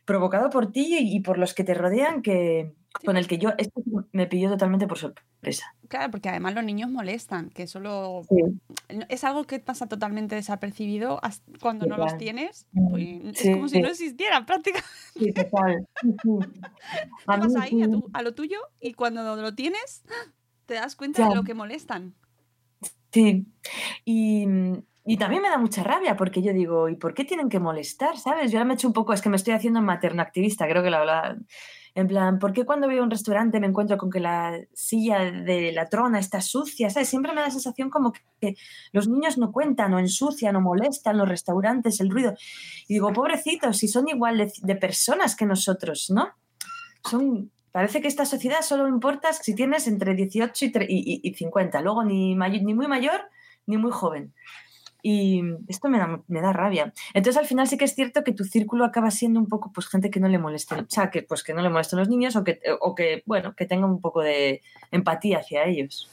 provocado 0.04 0.50
por 0.50 0.72
ti 0.72 0.96
y 1.00 1.20
por 1.20 1.38
los 1.38 1.54
que 1.54 1.64
te 1.64 1.74
rodean 1.74 2.22
que 2.22 2.74
con 3.04 3.16
el 3.16 3.26
que 3.26 3.38
yo, 3.38 3.50
esto 3.58 3.80
me 4.12 4.26
pilló 4.26 4.48
totalmente 4.50 4.86
por 4.86 4.98
sorpresa. 4.98 5.74
Claro, 5.88 6.10
porque 6.10 6.28
además 6.28 6.54
los 6.54 6.64
niños 6.64 6.90
molestan, 6.90 7.50
que 7.50 7.66
solo 7.66 8.22
Sí. 8.28 8.36
es 9.08 9.24
algo 9.24 9.44
que 9.44 9.58
pasa 9.60 9.86
totalmente 9.88 10.34
desapercibido 10.34 11.20
cuando 11.60 11.86
no 11.86 11.96
los 11.96 12.16
tienes. 12.16 12.66
Mm, 12.72 12.90
pues, 12.90 13.40
es 13.40 13.50
como 13.54 13.68
si 13.68 13.80
no 13.80 13.88
existieran 13.88 14.46
prácticamente. 14.46 14.88
Sí, 15.14 15.32
total. 15.32 15.86
A 17.26 17.36
vas 17.36 17.56
ahí 17.56 17.82
a, 17.82 17.86
sí. 17.86 17.90
tu- 17.90 18.10
a 18.12 18.22
lo 18.22 18.34
tuyo 18.34 18.58
y 18.80 18.94
cuando 18.94 19.36
lo 19.36 19.54
tienes 19.54 20.02
te 20.66 20.74
das 20.74 20.96
cuenta 20.96 21.28
de 21.28 21.34
lo 21.34 21.44
que 21.44 21.54
molestan. 21.54 22.14
Sí, 23.12 23.46
y, 24.04 24.46
y 25.04 25.16
también 25.16 25.40
me 25.42 25.48
da 25.48 25.58
mucha 25.58 25.82
rabia 25.82 26.16
porque 26.16 26.42
yo 26.42 26.52
digo, 26.52 26.88
¿y 26.88 26.96
por 26.96 27.14
qué 27.14 27.24
tienen 27.24 27.48
que 27.48 27.60
molestar? 27.60 28.18
¿Sabes? 28.18 28.50
Yo 28.50 28.58
ahora 28.58 28.66
me 28.66 28.74
he 28.74 28.76
hecho 28.76 28.88
un 28.88 28.92
poco, 28.92 29.12
es 29.12 29.22
que 29.22 29.30
me 29.30 29.36
estoy 29.36 29.54
haciendo 29.54 29.80
materno 29.80 30.20
activista, 30.22 30.68
creo 30.68 30.82
que 30.82 30.90
lo 30.90 30.98
hablaba. 30.98 31.36
En 31.96 32.08
plan, 32.08 32.38
¿por 32.38 32.52
qué 32.52 32.66
cuando 32.66 32.86
voy 32.88 32.98
a 32.98 33.02
un 33.02 33.10
restaurante 33.10 33.58
me 33.58 33.66
encuentro 33.66 33.96
con 33.96 34.10
que 34.10 34.20
la 34.20 34.60
silla 34.74 35.18
de 35.30 35.72
la 35.72 35.88
trona 35.88 36.18
está 36.18 36.42
sucia? 36.42 36.90
¿Sabes? 36.90 37.08
Siempre 37.08 37.32
me 37.32 37.40
da 37.40 37.46
la 37.46 37.50
sensación 37.50 37.88
como 37.88 38.12
que 38.38 38.54
los 38.92 39.08
niños 39.08 39.38
no 39.38 39.50
cuentan 39.50 39.94
o 39.94 39.98
ensucian 39.98 40.56
o 40.56 40.60
molestan 40.60 41.16
los 41.16 41.26
restaurantes, 41.26 41.98
el 42.00 42.10
ruido. 42.10 42.34
Y 42.86 42.92
digo, 42.94 43.14
pobrecitos, 43.14 43.78
si 43.78 43.88
son 43.88 44.08
igual 44.08 44.36
de, 44.62 44.76
personas 44.76 45.34
que 45.36 45.46
nosotros, 45.46 46.10
¿no? 46.10 46.28
Son, 47.02 47.50
parece 47.72 48.02
que 48.02 48.08
esta 48.08 48.26
sociedad 48.26 48.60
solo 48.60 48.86
importa 48.88 49.32
si 49.32 49.54
tienes 49.54 49.86
entre 49.86 50.14
18 50.14 50.64
y, 50.66 50.72
tre- 50.72 50.86
y- 50.90 51.20
y- 51.24 51.30
y 51.30 51.34
50, 51.34 51.80
luego 51.80 52.04
ni 52.04 52.34
muy 52.74 52.86
mayor 52.88 53.22
ni 53.66 53.78
muy 53.78 53.90
joven. 53.90 54.34
Y 55.08 55.40
esto 55.68 55.88
me 55.88 55.98
da, 55.98 56.20
me 56.26 56.40
da 56.40 56.52
rabia. 56.52 56.92
Entonces 57.14 57.40
al 57.40 57.46
final 57.46 57.68
sí 57.68 57.76
que 57.78 57.84
es 57.84 57.94
cierto 57.94 58.24
que 58.24 58.32
tu 58.32 58.42
círculo 58.42 58.84
acaba 58.84 59.12
siendo 59.12 59.38
un 59.38 59.46
poco 59.46 59.70
pues 59.72 59.86
gente 59.86 60.10
que 60.10 60.18
no 60.18 60.26
le 60.26 60.38
moleste, 60.38 60.74
o 60.74 60.84
sea, 60.88 61.12
que, 61.12 61.22
pues, 61.22 61.44
que 61.44 61.54
no 61.54 61.62
le 61.62 61.70
molesten 61.70 62.00
los 62.00 62.08
niños 62.08 62.34
o 62.34 62.42
que, 62.42 62.58
o 62.80 62.96
que, 62.96 63.22
bueno, 63.24 63.54
que 63.54 63.66
tenga 63.66 63.86
un 63.86 64.00
poco 64.00 64.20
de 64.22 64.62
empatía 64.90 65.38
hacia 65.38 65.64
ellos. 65.64 66.08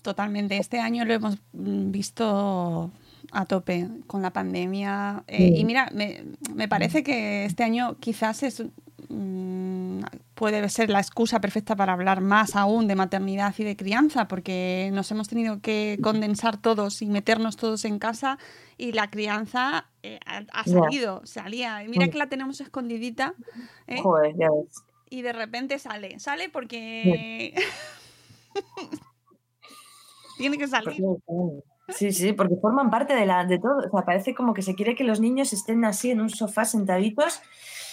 Totalmente. 0.00 0.56
Este 0.56 0.78
año 0.80 1.04
lo 1.04 1.12
hemos 1.12 1.36
mm, 1.52 1.90
visto 1.90 2.90
a 3.32 3.44
tope 3.44 3.88
con 4.06 4.22
la 4.22 4.30
pandemia. 4.30 5.22
eh, 5.26 5.36
Sí. 5.36 5.58
Y 5.58 5.64
mira, 5.66 5.90
me, 5.92 6.24
me 6.54 6.66
parece 6.66 7.02
que 7.02 7.44
este 7.44 7.62
año 7.62 7.96
quizás 8.00 8.42
es 8.42 8.62
mm, 9.10 10.02
puede 10.34 10.66
ser 10.70 10.88
la 10.88 11.00
excusa 11.00 11.40
perfecta 11.40 11.76
para 11.76 11.92
hablar 11.92 12.22
más 12.22 12.56
aún 12.56 12.88
de 12.88 12.96
maternidad 12.96 13.54
y 13.58 13.64
de 13.64 13.76
crianza, 13.76 14.26
porque 14.26 14.90
nos 14.92 15.10
hemos 15.10 15.28
tenido 15.28 15.60
que 15.60 15.98
condensar 16.02 16.56
todos 16.56 17.02
y 17.02 17.06
meternos 17.06 17.56
todos 17.56 17.84
en 17.84 17.98
casa 17.98 18.38
y 18.78 18.92
la 18.92 19.10
crianza 19.10 19.86
eh, 20.02 20.18
ha, 20.24 20.64
salido, 20.64 21.20
salía. 21.24 21.84
Y 21.84 21.88
Mira 21.88 22.08
que 22.08 22.16
la 22.16 22.28
tenemos 22.28 22.60
escondidita 22.62 23.34
¿eh? 23.86 24.00
Joder, 24.02 24.34
ya 24.36 24.48
ves. 24.50 24.82
y 25.10 25.20
de 25.20 25.32
repente 25.34 25.78
sale. 25.78 26.18
Sale 26.18 26.48
porque 26.48 27.54
tiene 30.38 30.56
que 30.56 30.68
salir. 30.68 31.02
Sí, 31.88 32.12
sí, 32.12 32.32
porque 32.32 32.56
forman 32.56 32.90
parte 32.90 33.14
de, 33.14 33.26
la, 33.26 33.44
de 33.44 33.58
todo. 33.58 33.78
O 33.78 33.90
sea, 33.90 34.06
parece 34.06 34.34
como 34.34 34.54
que 34.54 34.62
se 34.62 34.74
quiere 34.74 34.94
que 34.94 35.04
los 35.04 35.20
niños 35.20 35.52
estén 35.52 35.84
así 35.84 36.10
en 36.10 36.20
un 36.20 36.30
sofá 36.30 36.64
sentaditos 36.64 37.42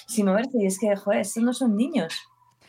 sin 0.07 0.25
moverse. 0.25 0.57
Y 0.59 0.65
es 0.65 0.79
que, 0.79 0.95
joder, 0.95 1.19
estos 1.21 1.43
no 1.43 1.53
son 1.53 1.75
niños. 1.75 2.13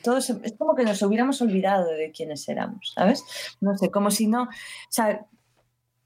Todos, 0.03 0.31
es 0.31 0.55
como 0.59 0.75
que 0.75 0.85
nos 0.85 1.01
hubiéramos 1.03 1.41
olvidado 1.43 1.91
de 1.91 2.13
quiénes 2.13 2.49
éramos, 2.49 2.93
¿sabes? 2.95 3.25
No 3.61 3.77
sé, 3.77 3.91
como 3.91 4.11
si 4.11 4.27
no. 4.29 4.43
O 4.45 4.49
sea, 4.91 5.27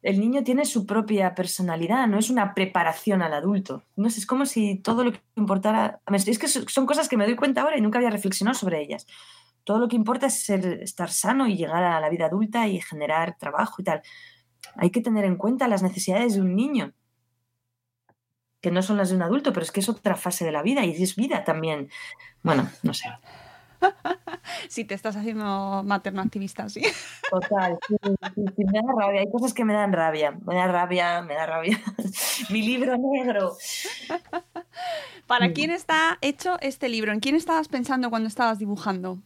el 0.03 0.19
niño 0.19 0.43
tiene 0.43 0.65
su 0.65 0.87
propia 0.87 1.35
personalidad, 1.35 2.07
no 2.09 2.19
es 2.19 2.31
una 2.31 2.55
preparación 2.55 3.23
al 3.23 3.35
adulto. 3.35 3.83
No 3.97 4.09
sé, 4.11 4.21
es 4.21 4.27
como 4.27 4.47
si 4.47 4.77
todo 4.77 5.05
lo 5.05 5.13
que 5.13 5.21
importara. 5.37 6.01
Es 6.13 6.39
que 6.39 6.49
so- 6.49 6.69
son 6.69 6.87
cosas 6.87 7.09
que 7.09 7.17
me 7.17 7.25
doy 7.27 7.37
cuenta 7.37 7.63
ahora 7.63 7.77
y 7.77 7.81
nunca 7.81 7.99
había 7.99 8.11
reflexionado 8.11 8.55
sobre 8.59 8.81
ellas. 8.81 9.07
Todo 9.65 9.79
lo 9.79 9.89
que 9.89 9.97
importa 9.97 10.27
es 10.27 10.43
ser- 10.45 10.83
estar 10.83 11.11
sano 11.11 11.47
y 11.47 11.57
llegar 11.57 11.85
a 11.85 12.01
la 12.01 12.09
vida 12.09 12.27
adulta 12.27 12.67
y 12.67 12.81
generar 12.81 13.37
trabajo 13.39 13.77
y 13.81 13.85
tal 13.85 14.03
hay 14.77 14.91
que 14.91 15.01
tener 15.01 15.25
en 15.25 15.37
cuenta 15.37 15.67
las 15.69 15.83
necesidades 15.83 16.35
de 16.35 16.41
un 16.41 16.55
niño, 16.55 16.93
que 18.63 18.71
no 18.71 18.81
son 18.81 18.97
las 18.97 19.11
de 19.11 19.17
un 19.17 19.23
adulto, 19.23 19.53
pero 19.53 19.65
es 19.65 19.73
que 19.73 19.81
es 19.81 19.89
otra 19.89 20.17
fase 20.17 20.45
de 20.47 20.53
la 20.53 20.63
vida 20.63 20.85
y 20.85 21.03
es 21.03 21.17
vida 21.17 21.45
también. 21.45 21.91
Bueno, 22.43 22.71
no 22.83 22.95
sé. 22.95 23.09
Si 24.69 24.85
te 24.85 24.95
estás 24.95 25.17
haciendo 25.17 25.83
materno 25.85 26.23
activista, 26.23 26.69
sí. 26.69 26.83
Total, 27.31 27.79
sí, 27.87 27.97
sí, 28.35 28.45
sí, 28.57 28.65
me 28.65 28.81
da 28.81 28.93
rabia. 28.97 29.21
Hay 29.21 29.31
cosas 29.31 29.53
que 29.53 29.65
me 29.65 29.75
dan 29.75 29.93
rabia. 29.93 30.39
Me 30.47 30.55
da 30.55 30.69
rabia, 30.69 31.23
me 31.23 31.35
da 31.35 31.47
rabia. 31.47 31.81
Mi 32.51 32.63
libro 32.63 32.97
negro. 32.97 33.57
¿Para 35.27 35.53
quién 35.53 35.71
está 35.71 36.19
hecho 36.21 36.59
este 36.61 36.89
libro? 36.89 37.13
¿En 37.13 37.19
quién 37.19 37.35
estabas 37.35 37.69
pensando 37.69 38.09
cuando 38.09 38.29
estabas 38.29 38.61
dibujando? 38.61 39.19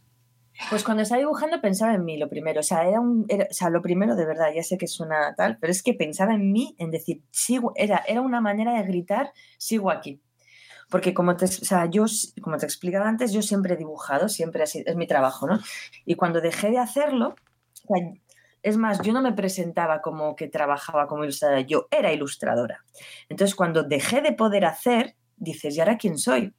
Pues 0.69 0.83
cuando 0.83 1.03
estaba 1.03 1.19
dibujando 1.19 1.61
pensaba 1.61 1.93
en 1.93 2.03
mí 2.03 2.17
lo 2.17 2.29
primero. 2.29 2.59
O 2.59 2.63
sea, 2.63 2.87
era 2.87 2.99
un, 2.99 3.25
era- 3.29 3.47
o 3.49 3.53
sea, 3.53 3.69
lo 3.69 3.81
primero 3.81 4.15
de 4.15 4.25
verdad, 4.25 4.47
ya 4.55 4.63
sé 4.63 4.77
que 4.77 4.87
suena 4.87 5.33
tal, 5.35 5.57
pero 5.59 5.71
es 5.71 5.83
que 5.83 5.93
pensaba 5.93 6.33
en 6.33 6.51
mí, 6.51 6.75
en 6.79 6.91
decir, 6.91 7.21
sigo, 7.31 7.73
era, 7.75 8.03
era 8.07 8.21
una 8.21 8.41
manera 8.41 8.73
de 8.73 8.83
gritar, 8.83 9.31
sigo 9.57 9.91
aquí. 9.91 10.21
Porque 10.89 11.13
como 11.13 11.37
te, 11.37 11.45
o 11.45 11.49
sea, 11.49 11.87
yo, 11.87 12.05
como 12.41 12.57
te 12.57 12.65
explicaba 12.65 13.07
antes, 13.09 13.33
yo 13.33 13.41
siempre 13.41 13.75
he 13.75 13.77
dibujado, 13.77 14.29
siempre 14.29 14.63
así, 14.63 14.83
es 14.85 14.95
mi 14.97 15.07
trabajo, 15.07 15.47
¿no? 15.47 15.59
Y 16.05 16.15
cuando 16.15 16.41
dejé 16.41 16.71
de 16.71 16.79
hacerlo, 16.79 17.35
es 18.63 18.77
más, 18.77 19.01
yo 19.01 19.13
no 19.13 19.21
me 19.21 19.33
presentaba 19.33 20.01
como 20.01 20.35
que 20.35 20.47
trabajaba 20.47 21.07
como 21.07 21.23
ilustradora, 21.23 21.61
yo 21.61 21.87
era 21.91 22.11
ilustradora. 22.11 22.83
Entonces, 23.29 23.55
cuando 23.55 23.83
dejé 23.83 24.21
de 24.21 24.33
poder 24.33 24.65
hacer, 24.65 25.15
dices, 25.37 25.75
¿y 25.75 25.79
ahora 25.79 25.97
quién 25.97 26.17
soy? 26.17 26.53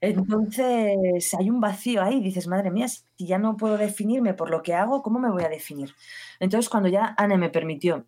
Entonces 0.00 1.34
hay 1.34 1.50
un 1.50 1.60
vacío 1.60 2.02
ahí, 2.02 2.20
dices, 2.20 2.46
madre 2.46 2.70
mía, 2.70 2.86
si 2.88 3.04
ya 3.26 3.38
no 3.38 3.56
puedo 3.56 3.76
definirme 3.76 4.34
por 4.34 4.50
lo 4.50 4.62
que 4.62 4.74
hago, 4.74 5.02
¿cómo 5.02 5.18
me 5.18 5.30
voy 5.30 5.42
a 5.42 5.48
definir? 5.48 5.94
Entonces 6.38 6.68
cuando 6.68 6.88
ya 6.88 7.14
Anne 7.16 7.36
me 7.36 7.50
permitió, 7.50 8.06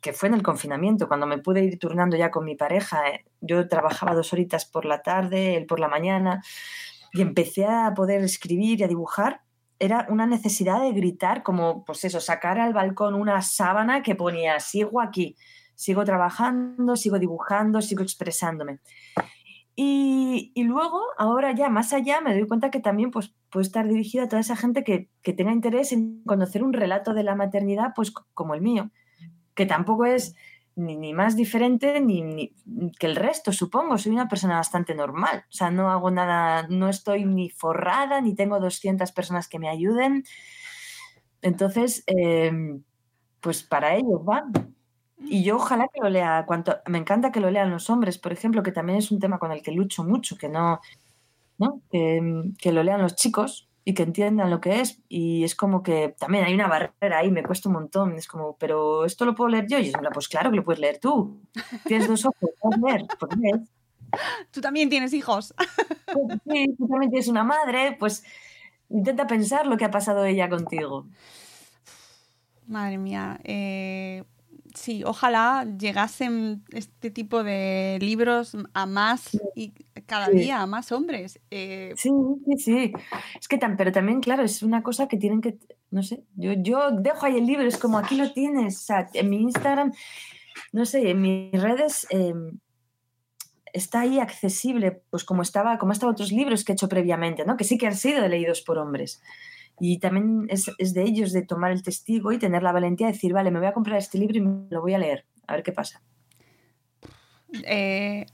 que 0.00 0.12
fue 0.12 0.28
en 0.28 0.34
el 0.34 0.42
confinamiento, 0.42 1.08
cuando 1.08 1.26
me 1.26 1.38
pude 1.38 1.62
ir 1.62 1.78
turnando 1.78 2.16
ya 2.16 2.30
con 2.30 2.44
mi 2.44 2.56
pareja, 2.56 3.08
eh, 3.08 3.24
yo 3.40 3.68
trabajaba 3.68 4.14
dos 4.14 4.32
horitas 4.32 4.64
por 4.64 4.84
la 4.84 5.02
tarde, 5.02 5.56
él 5.56 5.66
por 5.66 5.80
la 5.80 5.88
mañana, 5.88 6.42
y 7.12 7.20
empecé 7.20 7.66
a 7.66 7.92
poder 7.94 8.22
escribir 8.22 8.80
y 8.80 8.84
a 8.84 8.88
dibujar, 8.88 9.42
era 9.78 10.06
una 10.08 10.26
necesidad 10.26 10.80
de 10.80 10.92
gritar, 10.92 11.42
como, 11.42 11.84
pues 11.84 12.04
eso, 12.04 12.20
sacar 12.20 12.58
al 12.58 12.72
balcón 12.72 13.14
una 13.14 13.42
sábana 13.42 14.02
que 14.02 14.14
ponía, 14.14 14.58
sigo 14.60 15.02
aquí, 15.02 15.36
sigo 15.74 16.04
trabajando, 16.04 16.96
sigo 16.96 17.18
dibujando, 17.18 17.82
sigo 17.82 18.02
expresándome. 18.02 18.78
Y, 19.78 20.52
luego, 20.64 21.02
ahora 21.18 21.52
ya 21.54 21.68
más 21.68 21.92
allá, 21.92 22.20
me 22.22 22.32
doy 22.34 22.46
cuenta 22.48 22.70
que 22.70 22.80
también 22.80 23.10
pues, 23.10 23.34
puede 23.50 23.64
estar 23.66 23.86
dirigida 23.86 24.24
a 24.24 24.28
toda 24.28 24.40
esa 24.40 24.56
gente 24.56 24.84
que, 24.84 25.10
que 25.22 25.34
tenga 25.34 25.52
interés 25.52 25.92
en 25.92 26.22
conocer 26.24 26.64
un 26.64 26.72
relato 26.72 27.12
de 27.12 27.22
la 27.22 27.34
maternidad 27.34 27.92
pues, 27.94 28.10
como 28.10 28.54
el 28.54 28.62
mío, 28.62 28.90
que 29.54 29.66
tampoco 29.66 30.06
es 30.06 30.34
ni, 30.76 30.96
ni 30.96 31.14
más 31.14 31.36
diferente 31.36 32.00
ni, 32.00 32.22
ni- 32.22 32.54
que 32.98 33.06
el 33.06 33.16
resto, 33.16 33.52
supongo. 33.52 33.98
Soy 33.98 34.12
una 34.12 34.28
persona 34.28 34.56
bastante 34.56 34.94
normal. 34.94 35.44
O 35.50 35.52
sea, 35.52 35.70
no 35.70 35.90
hago 35.90 36.10
nada, 36.10 36.66
no 36.68 36.88
estoy 36.88 37.24
ni 37.26 37.50
forrada, 37.50 38.20
ni 38.20 38.34
tengo 38.34 38.60
200 38.60 39.12
personas 39.12 39.48
que 39.48 39.58
me 39.58 39.68
ayuden. 39.68 40.24
Entonces, 41.42 42.02
em, 42.06 42.82
pues 43.40 43.62
para 43.62 43.96
ellos 43.96 44.24
van. 44.24 44.75
Y 45.18 45.42
yo 45.42 45.56
ojalá 45.56 45.88
que 45.92 46.00
lo 46.00 46.08
lea, 46.10 46.44
cuanto, 46.46 46.76
me 46.86 46.98
encanta 46.98 47.32
que 47.32 47.40
lo 47.40 47.50
lean 47.50 47.70
los 47.70 47.88
hombres, 47.90 48.18
por 48.18 48.32
ejemplo, 48.32 48.62
que 48.62 48.72
también 48.72 48.98
es 48.98 49.10
un 49.10 49.18
tema 49.18 49.38
con 49.38 49.50
el 49.50 49.62
que 49.62 49.72
lucho 49.72 50.04
mucho, 50.04 50.36
que 50.36 50.48
no, 50.48 50.80
¿no? 51.58 51.80
Que, 51.90 52.52
que 52.58 52.72
lo 52.72 52.82
lean 52.82 53.00
los 53.00 53.16
chicos 53.16 53.68
y 53.84 53.94
que 53.94 54.02
entiendan 54.02 54.50
lo 54.50 54.60
que 54.60 54.80
es. 54.80 55.00
Y 55.08 55.44
es 55.44 55.54
como 55.54 55.82
que 55.82 56.14
también 56.18 56.44
hay 56.44 56.54
una 56.54 56.66
barrera 56.66 57.18
ahí, 57.18 57.30
me 57.30 57.42
cuesta 57.42 57.68
un 57.68 57.76
montón. 57.76 58.14
Es 58.16 58.26
como, 58.26 58.56
pero 58.58 59.04
esto 59.04 59.24
lo 59.24 59.34
puedo 59.34 59.48
leer 59.48 59.66
yo. 59.68 59.78
Y 59.78 59.90
plan, 59.90 60.12
pues 60.12 60.28
claro 60.28 60.50
que 60.50 60.56
lo 60.56 60.64
puedes 60.64 60.80
leer 60.80 60.98
tú. 60.98 61.40
Tienes 61.84 62.08
dos 62.08 62.24
ojos, 62.26 62.50
puedes 62.60 62.82
leer, 62.82 63.06
pues 63.18 63.36
lees. 63.38 63.60
Tú 64.50 64.60
también 64.60 64.90
tienes 64.90 65.12
hijos. 65.12 65.54
Pues 66.12 66.40
sí, 66.48 66.74
tú 66.76 66.88
también 66.88 67.10
tienes 67.10 67.28
una 67.28 67.44
madre, 67.44 67.96
pues 67.98 68.24
intenta 68.88 69.26
pensar 69.26 69.66
lo 69.66 69.76
que 69.76 69.84
ha 69.84 69.90
pasado 69.90 70.24
ella 70.24 70.48
contigo. 70.48 71.06
Madre 72.66 72.98
mía. 72.98 73.38
eh, 73.44 74.24
sí, 74.76 75.02
ojalá 75.04 75.66
llegasen 75.78 76.62
este 76.72 77.10
tipo 77.10 77.42
de 77.42 77.98
libros 78.00 78.56
a 78.74 78.86
más 78.86 79.36
y 79.56 79.72
cada 80.06 80.26
Sí. 80.26 80.38
día 80.38 80.60
a 80.60 80.66
más 80.66 80.92
hombres. 80.92 81.40
Eh, 81.50 81.92
Sí, 81.96 82.10
sí, 82.46 82.58
sí. 82.58 82.92
Es 83.40 83.48
que 83.48 83.58
tan, 83.58 83.76
pero 83.76 83.90
también, 83.90 84.20
claro, 84.20 84.44
es 84.44 84.62
una 84.62 84.82
cosa 84.82 85.08
que 85.08 85.16
tienen 85.16 85.40
que, 85.40 85.58
no 85.90 86.02
sé, 86.02 86.22
yo, 86.36 86.52
yo 86.54 86.90
dejo 86.92 87.26
ahí 87.26 87.38
el 87.38 87.46
libro, 87.46 87.66
es 87.66 87.78
como 87.78 87.98
aquí 87.98 88.16
lo 88.16 88.32
tienes, 88.32 88.76
o 88.76 88.84
sea, 88.84 89.08
en 89.14 89.30
mi 89.30 89.40
Instagram, 89.42 89.92
no 90.72 90.84
sé, 90.86 91.10
en 91.10 91.20
mis 91.22 91.60
redes 91.60 92.06
eh, 92.10 92.34
está 93.72 94.00
ahí 94.00 94.18
accesible, 94.20 95.02
pues 95.10 95.24
como 95.24 95.42
estaba, 95.42 95.78
como 95.78 95.92
estaban 95.92 96.12
otros 96.14 96.32
libros 96.32 96.64
que 96.64 96.72
he 96.72 96.74
hecho 96.74 96.88
previamente, 96.88 97.44
¿no? 97.44 97.56
Que 97.56 97.64
sí 97.64 97.76
que 97.78 97.86
han 97.86 97.96
sido 97.96 98.26
leídos 98.28 98.62
por 98.62 98.78
hombres. 98.78 99.20
Y 99.78 99.98
también 99.98 100.46
es, 100.48 100.70
es 100.78 100.94
de 100.94 101.02
ellos 101.02 101.32
de 101.32 101.42
tomar 101.42 101.70
el 101.70 101.82
testigo 101.82 102.32
y 102.32 102.38
tener 102.38 102.62
la 102.62 102.72
valentía 102.72 103.08
de 103.08 103.12
decir, 103.12 103.32
vale, 103.32 103.50
me 103.50 103.58
voy 103.58 103.68
a 103.68 103.72
comprar 103.72 103.98
este 103.98 104.18
libro 104.18 104.38
y 104.38 104.40
me 104.40 104.66
lo 104.70 104.80
voy 104.80 104.94
a 104.94 104.98
leer, 104.98 105.24
a 105.46 105.54
ver 105.54 105.62
qué 105.62 105.72
pasa. 105.72 106.02
eh, 107.64 108.26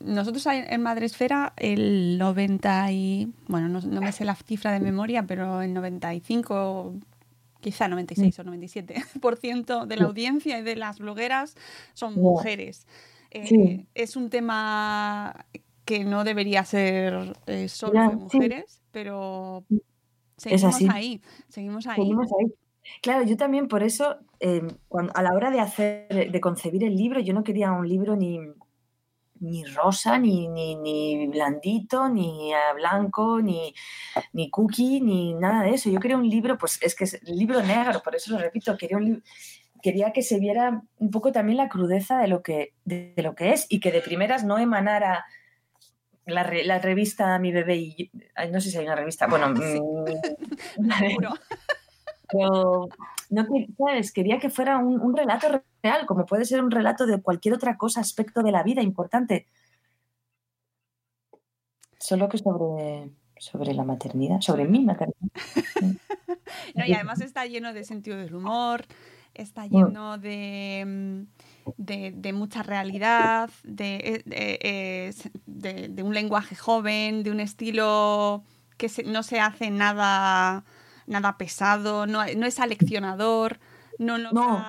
nosotros 0.00 0.46
en 0.46 0.82
Madresfera 0.82 1.52
el 1.56 2.16
90 2.18 2.92
y, 2.92 3.32
bueno, 3.48 3.68
no, 3.68 3.80
no, 3.82 4.00
me 4.00 4.12
sé 4.12 4.24
la 4.24 4.34
cifra 4.34 4.72
de 4.72 4.80
memoria, 4.80 5.26
pero 5.26 5.60
el 5.60 5.74
95, 5.74 6.94
quizá 7.60 7.86
96 7.86 8.38
o 8.38 8.44
97% 8.44 9.84
de 9.86 9.96
la 9.96 10.04
audiencia 10.06 10.58
y 10.58 10.62
de 10.62 10.76
las 10.76 10.98
blogueras 10.98 11.54
son 11.92 12.14
mujeres. 12.14 12.86
Eh, 13.30 13.84
es 13.94 14.16
un 14.16 14.30
tema 14.30 15.46
que 15.84 16.04
no 16.04 16.24
debería 16.24 16.64
ser 16.64 17.36
eh, 17.46 17.68
solo 17.68 18.00
de 18.00 18.16
mujeres, 18.16 18.80
pero 18.92 19.64
seguimos 20.40 20.94
ahí, 20.94 21.20
seguimos 21.48 21.86
ahí. 21.86 21.96
Seguimos 21.96 22.28
ahí. 22.38 22.52
Claro, 23.02 23.24
yo 23.24 23.36
también 23.36 23.68
por 23.68 23.82
eso, 23.82 24.18
em, 24.40 24.68
cuando, 24.88 25.12
a 25.14 25.22
la 25.22 25.32
hora 25.34 25.50
de 25.50 25.60
hacer, 25.60 26.30
de 26.30 26.40
concebir 26.40 26.82
el 26.84 26.96
libro, 26.96 27.20
yo 27.20 27.34
no 27.34 27.44
quería 27.44 27.72
un 27.72 27.88
libro 27.88 28.16
ni, 28.16 28.40
ni 29.38 29.64
rosa, 29.64 30.18
ni, 30.18 30.48
ni, 30.48 30.76
ni 30.76 31.26
blandito, 31.28 32.08
ni 32.08 32.52
blanco, 32.74 33.40
ni, 33.40 33.74
ni 34.32 34.50
cookie, 34.50 35.00
ni 35.00 35.34
nada 35.34 35.62
de 35.62 35.74
eso. 35.74 35.90
Yo 35.90 36.00
quería 36.00 36.16
un 36.16 36.28
libro, 36.28 36.56
pues 36.58 36.78
es 36.82 36.94
que 36.94 37.04
es 37.04 37.22
libro 37.24 37.62
negro, 37.62 38.00
por 38.02 38.14
eso 38.14 38.32
lo 38.32 38.38
repito, 38.38 38.76
quería 38.76 38.96
un 38.96 39.22
quería 39.82 40.12
que 40.12 40.22
se 40.22 40.38
viera 40.38 40.82
un 40.98 41.10
poco 41.10 41.32
también 41.32 41.56
la 41.56 41.68
crudeza 41.68 42.18
de 42.18 42.28
lo 42.28 42.42
que, 42.42 42.74
de, 42.84 43.14
lo 43.16 43.34
que 43.34 43.52
es 43.52 43.66
y 43.68 43.80
que 43.80 43.92
de 43.92 44.00
primeras 44.00 44.44
no 44.44 44.58
emanara 44.58 45.24
la, 46.30 46.50
la, 46.64 46.78
revista 46.78 47.38
Mi 47.38 47.52
Bebé 47.52 47.76
y 47.76 48.10
no 48.50 48.60
sé 48.60 48.70
si 48.70 48.78
hay 48.78 48.86
una 48.86 48.96
revista, 48.96 49.26
bueno, 49.26 49.50
mm, 49.54 50.04
pero 52.30 52.88
no 53.30 53.46
¿sabes? 53.78 54.12
quería 54.12 54.38
que 54.38 54.50
fuera 54.50 54.78
un, 54.78 55.16
relato 55.16 55.62
real, 55.82 56.06
como 56.06 56.26
puede 56.26 56.44
ser 56.44 56.62
un 56.62 56.70
relato 56.70 57.06
de 57.06 57.20
cualquier 57.22 57.54
otra 57.54 57.76
cosa, 57.76 58.00
aspecto 58.00 58.42
de 58.42 58.52
la 58.52 58.62
vida 58.62 58.82
importante. 58.82 59.46
Solo 61.98 62.28
que 62.28 62.38
sobre, 62.38 63.10
sobre 63.36 63.74
la 63.74 63.84
maternidad, 63.84 64.40
sobre 64.40 64.66
mi 64.66 64.84
maternidad. 64.84 65.30
no, 66.74 66.86
y 66.86 66.92
además 66.92 67.20
está 67.20 67.46
lleno 67.46 67.72
de 67.72 67.84
sentido 67.84 68.16
del 68.16 68.34
humor, 68.34 68.84
está 69.34 69.66
lleno 69.66 70.16
mm, 70.16 71.22
de, 71.76 72.12
de, 72.14 72.32
mucha 72.32 72.62
realidad, 72.62 73.50
de, 73.64 74.22
eh, 74.30 75.12
de, 75.46 76.02
un 76.02 76.14
lenguaje 76.14 76.54
joven, 76.56 77.22
de 77.22 77.30
un 77.30 77.40
estilo 77.40 78.44
que 78.76 78.90
no 79.04 79.22
se 79.22 79.40
hace 79.40 79.70
nada 79.70 80.64
nada 81.06 81.36
pesado, 81.36 82.06
no, 82.06 82.20
no 82.36 82.46
es 82.46 82.60
aleccionador. 82.60 83.58
No, 83.98 84.16
no, 84.16 84.30
no. 84.32 84.66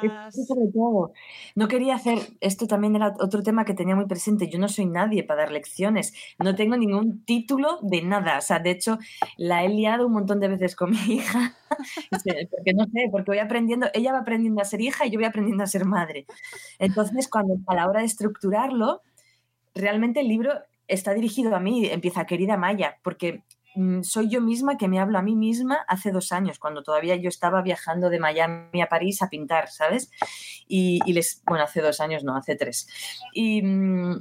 No 1.55 1.67
quería 1.69 1.95
hacer, 1.95 2.19
esto 2.41 2.67
también 2.67 2.97
era 2.97 3.13
otro 3.17 3.41
tema 3.41 3.63
que 3.63 3.73
tenía 3.73 3.95
muy 3.95 4.05
presente, 4.05 4.49
yo 4.49 4.59
no 4.59 4.67
soy 4.67 4.87
nadie 4.87 5.23
para 5.23 5.43
dar 5.43 5.53
lecciones, 5.53 6.13
no 6.37 6.53
tengo 6.53 6.75
ningún 6.75 7.23
título 7.23 7.79
de 7.81 8.01
nada, 8.01 8.39
o 8.39 8.41
sea, 8.41 8.59
de 8.59 8.71
hecho 8.71 8.99
la 9.37 9.63
he 9.63 9.69
liado 9.69 10.07
un 10.07 10.13
montón 10.13 10.41
de 10.41 10.49
veces 10.49 10.75
con 10.75 10.91
mi 10.91 10.97
hija, 11.13 11.55
porque 12.51 12.73
no 12.73 12.85
sé, 12.85 13.09
porque 13.11 13.31
voy 13.31 13.39
aprendiendo, 13.39 13.87
ella 13.93 14.13
va 14.13 14.19
aprendiendo 14.19 14.61
a 14.61 14.65
ser 14.65 14.81
hija 14.81 15.05
y 15.05 15.11
yo 15.11 15.19
voy 15.19 15.25
aprendiendo 15.25 15.63
a 15.63 15.67
ser 15.67 15.85
madre. 15.85 16.25
Entonces, 16.79 17.27
cuando 17.27 17.57
a 17.67 17.75
la 17.75 17.87
hora 17.87 17.99
de 18.01 18.05
estructurarlo, 18.05 19.01
realmente 19.73 20.21
el 20.21 20.27
libro 20.27 20.53
está 20.87 21.13
dirigido 21.13 21.55
a 21.55 21.59
mí, 21.59 21.85
empieza 21.85 22.25
querida 22.25 22.57
Maya, 22.57 22.97
porque 23.03 23.43
Mm, 23.75 24.01
soy 24.03 24.27
yo 24.27 24.41
misma 24.41 24.77
que 24.77 24.87
me 24.89 24.99
hablo 24.99 25.17
a 25.17 25.21
mí 25.21 25.35
misma 25.35 25.85
hace 25.87 26.11
dos 26.11 26.31
años, 26.31 26.59
cuando 26.59 26.83
todavía 26.83 27.15
yo 27.15 27.29
estaba 27.29 27.61
viajando 27.61 28.09
de 28.09 28.19
Miami 28.19 28.81
a 28.81 28.87
París 28.87 29.21
a 29.21 29.29
pintar, 29.29 29.69
¿sabes? 29.69 30.11
Y, 30.67 30.99
les, 31.13 31.41
bueno, 31.45 31.63
hace 31.63 31.81
dos 31.81 31.99
años, 32.01 32.23
no, 32.23 32.35
hace 32.35 32.55
tres. 32.55 32.87
Mm, 33.35 34.15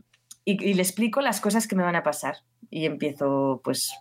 y, 0.44 0.64
y, 0.70 0.74
le 0.74 0.82
explico 0.82 1.20
las 1.20 1.40
cosas 1.40 1.66
que 1.66 1.76
me 1.76 1.82
van 1.82 1.96
a 1.96 2.02
pasar. 2.02 2.36
Y 2.70 2.86
empiezo, 2.86 3.60
pues, 3.64 3.92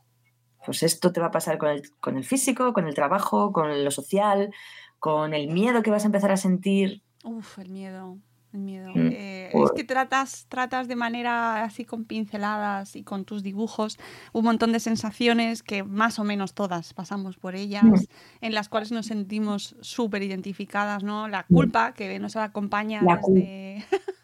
pues 0.65 0.83
esto 0.83 1.11
te 1.11 1.19
va 1.19 1.27
a 1.27 1.31
pasar 1.31 1.57
con 1.57 1.69
el, 1.69 1.91
con 1.99 2.17
el 2.17 2.23
físico, 2.23 2.73
con 2.73 2.87
el 2.87 2.95
trabajo, 2.95 3.51
con 3.51 3.83
lo 3.83 3.91
social, 3.91 4.53
con 4.99 5.33
el 5.33 5.47
miedo 5.47 5.81
que 5.81 5.91
vas 5.91 6.03
a 6.03 6.07
empezar 6.07 6.31
a 6.31 6.37
sentir. 6.37 7.01
Uf, 7.23 7.59
el 7.59 7.69
miedo. 7.69 8.17
El 8.51 8.61
miedo. 8.61 8.89
Mm, 8.95 9.09
eh, 9.13 9.51
es 9.53 9.71
que 9.75 9.83
tratas, 9.83 10.47
tratas 10.49 10.87
de 10.87 10.95
manera 10.95 11.63
así 11.63 11.85
con 11.85 12.05
pinceladas 12.05 12.95
y 12.95 13.03
con 13.03 13.23
tus 13.23 13.43
dibujos 13.43 13.99
un 14.33 14.43
montón 14.43 14.71
de 14.71 14.79
sensaciones 14.79 15.61
que 15.61 15.83
más 15.83 16.17
o 16.17 16.23
menos 16.23 16.55
todas 16.55 16.95
pasamos 16.95 17.37
por 17.37 17.55
ellas, 17.55 17.83
mm. 17.83 17.95
en 18.41 18.53
las 18.55 18.67
cuales 18.67 18.91
nos 18.91 19.05
sentimos 19.05 19.75
súper 19.81 20.23
identificadas, 20.23 21.03
¿no? 21.03 21.27
La 21.27 21.45
mm. 21.47 21.53
culpa 21.53 21.93
que 21.93 22.17
nos 22.19 22.35
acompaña 22.35 23.01
desde... 23.01 23.85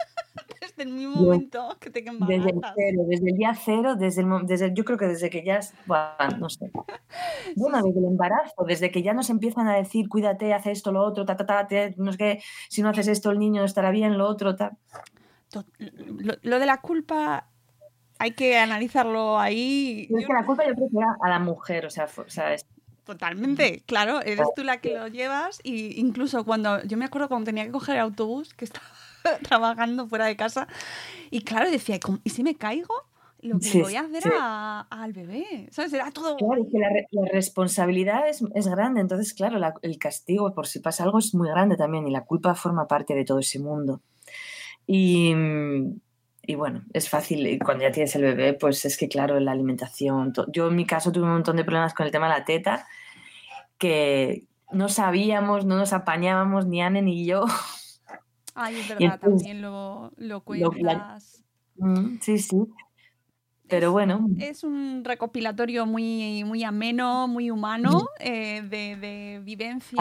desde 0.76 0.90
el 0.90 0.96
mismo 0.96 1.16
momento 1.16 1.78
que 1.80 1.90
te 1.90 2.02
Desde 2.02 2.50
el 2.50 2.62
cero, 2.76 3.04
desde 3.08 3.30
el 3.30 3.38
día 3.38 3.54
cero, 3.56 3.96
desde 3.96 4.22
el, 4.22 4.28
desde 4.46 4.74
yo 4.74 4.84
creo 4.84 4.98
que 4.98 5.08
desde 5.08 5.30
que 5.30 5.44
ya, 5.44 5.60
no 6.38 6.50
sé. 6.50 6.72
Bueno, 7.56 7.82
desde 7.82 8.00
el 8.00 8.06
embarazo, 8.06 8.66
desde 8.68 8.92
que 8.92 9.02
ya 9.02 9.14
nos 9.14 9.30
empiezan 9.30 9.68
a 9.68 9.76
decir, 9.76 10.10
cuídate, 10.10 10.54
haz 10.54 10.66
esto, 10.66 10.92
lo 10.92 11.04
otro, 11.04 11.26
ta, 11.26 11.38
ta, 11.38 11.46
ta, 11.46 11.68
no 11.98 12.12
es 12.12 12.18
que 12.18 12.42
si 12.70 12.82
no 12.82 12.90
haces 12.90 13.08
esto 13.08 13.32
el 13.32 13.40
niño 13.40 13.64
estará 13.64 13.92
bien, 13.92 14.18
lo 14.18 14.28
otro, 14.28 14.56
ta. 14.56 14.78
Lo, 15.78 16.60
de 16.60 16.66
la 16.66 16.82
culpa 16.82 17.50
hay 18.20 18.32
que 18.32 18.58
analizarlo 18.58 19.40
ahí. 19.40 20.10
Es 20.10 20.28
que 20.28 20.34
la 20.34 20.46
culpa 20.46 20.66
yo 20.68 20.74
creo 20.74 20.90
que 20.90 20.98
era 20.98 21.16
a 21.22 21.30
la 21.30 21.40
mujer, 21.40 21.86
o 21.86 21.90
sea, 21.90 22.06
o 22.18 22.30
sea 22.30 22.54
es... 22.54 22.66
Totalmente, 23.06 23.84
claro, 23.86 24.22
eres 24.24 24.48
tú 24.56 24.64
la 24.64 24.78
que 24.82 24.96
lo 24.96 25.08
llevas 25.08 25.60
y 25.64 26.00
incluso 26.00 26.44
cuando 26.44 26.84
yo 26.84 26.98
me 26.98 27.06
acuerdo 27.06 27.28
cuando 27.28 27.46
tenía 27.46 27.64
que 27.64 27.72
coger 27.72 27.98
el 27.98 28.02
autobús 28.02 28.56
que 28.56 28.66
estaba 28.66 28.88
trabajando 29.48 30.08
fuera 30.08 30.26
de 30.26 30.36
casa. 30.36 30.68
Y 31.32 31.42
claro, 31.42 31.70
decía, 31.70 32.00
¿y 32.24 32.30
si 32.30 32.44
me 32.44 32.56
caigo? 32.56 32.94
Lo 33.42 33.60
que 33.60 33.80
voy 33.80 33.96
a 33.96 34.02
hacer 34.02 34.24
al 34.90 35.14
bebé, 35.14 35.68
¿sabes? 35.70 35.94
Era 35.94 36.10
todo... 36.10 36.36
Claro, 36.36 36.66
que 36.72 36.80
la, 36.80 36.90
responsabilidad 37.32 38.28
es, 38.28 38.44
es, 38.56 38.68
grande, 38.68 39.02
entonces, 39.02 39.36
claro, 39.36 39.60
el 39.84 40.00
castigo 40.00 40.52
por 40.56 40.66
si 40.66 40.80
pasa 40.80 41.04
algo 41.04 41.20
es 41.20 41.36
muy 41.36 41.48
grande 41.50 41.78
también 41.78 42.08
y 42.08 42.12
la 42.12 42.26
culpa 42.26 42.56
forma 42.56 42.88
parte 42.88 43.14
de 43.14 43.24
todo 43.24 43.38
ese 43.38 43.60
mundo. 43.60 44.02
Y, 44.88 45.36
y 46.42 46.56
bueno, 46.56 46.86
es 46.94 47.08
fácil, 47.08 47.60
cuando 47.64 47.84
ya 47.84 47.92
tienes 47.92 48.16
el 48.16 48.24
bebé, 48.24 48.54
pues 48.54 48.84
es 48.86 48.98
que, 48.98 49.08
claro, 49.08 49.40
la 49.40 49.52
alimentación... 49.52 50.34
Yo 50.52 50.70
en 50.70 50.76
mi 50.76 50.88
caso 50.88 51.12
tuve 51.12 51.26
un 51.26 51.34
montón 51.34 51.58
de 51.58 51.64
problemas 51.64 51.94
con 51.94 52.08
el 52.08 52.12
tema 52.12 52.28
de 52.28 52.40
la 52.40 52.46
teta, 52.46 52.88
que 53.78 54.46
no 54.72 54.90
sabíamos, 54.90 55.66
no 55.66 55.78
nos 55.78 55.94
apañábamos, 55.94 56.66
ni 56.66 56.82
Anne 56.82 57.02
ni 57.02 57.26
yo, 57.26 57.46
Ay, 58.56 58.80
es 58.80 58.88
verdad, 58.90 59.20
también 59.20 59.62
lo, 59.62 60.12
lo 60.18 60.42
cuentas. 60.42 61.44
Sí, 62.22 62.38
sí. 62.40 62.58
Pero 63.68 63.92
bueno. 63.92 64.28
Es 64.40 64.64
un 64.64 65.04
recopilatorio 65.04 65.86
muy, 65.86 66.44
muy 66.44 66.64
ameno, 66.64 67.28
muy 67.28 67.50
humano, 67.50 68.10
eh, 68.20 68.62
de, 68.62 68.96
de, 68.96 69.42
vivencias. 69.44 70.00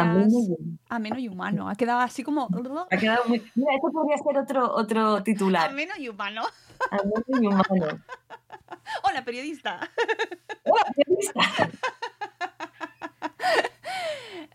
Ameno 0.89 1.19
y, 1.19 1.29
humano. 1.29 1.69
Ha 1.69 1.75
quedado 1.75 2.01
así 2.01 2.23
como. 2.23 2.49
Ha 2.91 2.97
quedado 2.97 3.25
muy. 3.27 3.43
Mira, 3.55 3.75
esto 3.75 3.91
podría 3.91 4.19
ser 4.19 4.39
otro, 4.39 4.75
otro 4.75 5.23
titular. 5.23 5.71
Ameno 5.71 5.95
y 5.99 6.09
humano. 6.09 6.43
Ameno 6.91 7.43
y 7.43 7.47
humano. 7.47 8.03
Hola, 9.03 9.25
periodista. 9.25 9.81
Hola, 10.65 10.93
periodista. 10.95 11.41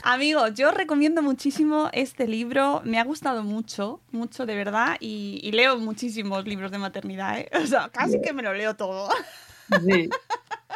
Amigos, 0.04 0.54
yo 0.56 0.72
recomiendo 0.72 1.22
muchísimo 1.22 1.90
este 1.92 2.26
libro. 2.26 2.82
Me 2.86 3.00
ha 3.00 3.04
gustado 3.04 3.44
mucho, 3.44 4.00
mucho 4.12 4.46
de 4.46 4.56
verdad. 4.56 4.96
Y, 5.00 5.52
leo 5.52 5.78
muchísimos 5.78 6.46
libros 6.46 6.72
de 6.72 6.78
maternidad. 6.78 7.40
¿eh? 7.40 7.50
O 7.64 7.68
sea, 7.68 7.90
casi 7.90 8.22
que 8.22 8.32
me 8.34 8.42
lo 8.42 8.54
leo 8.54 8.76
todo. 8.76 9.10
Sí. 9.86 10.10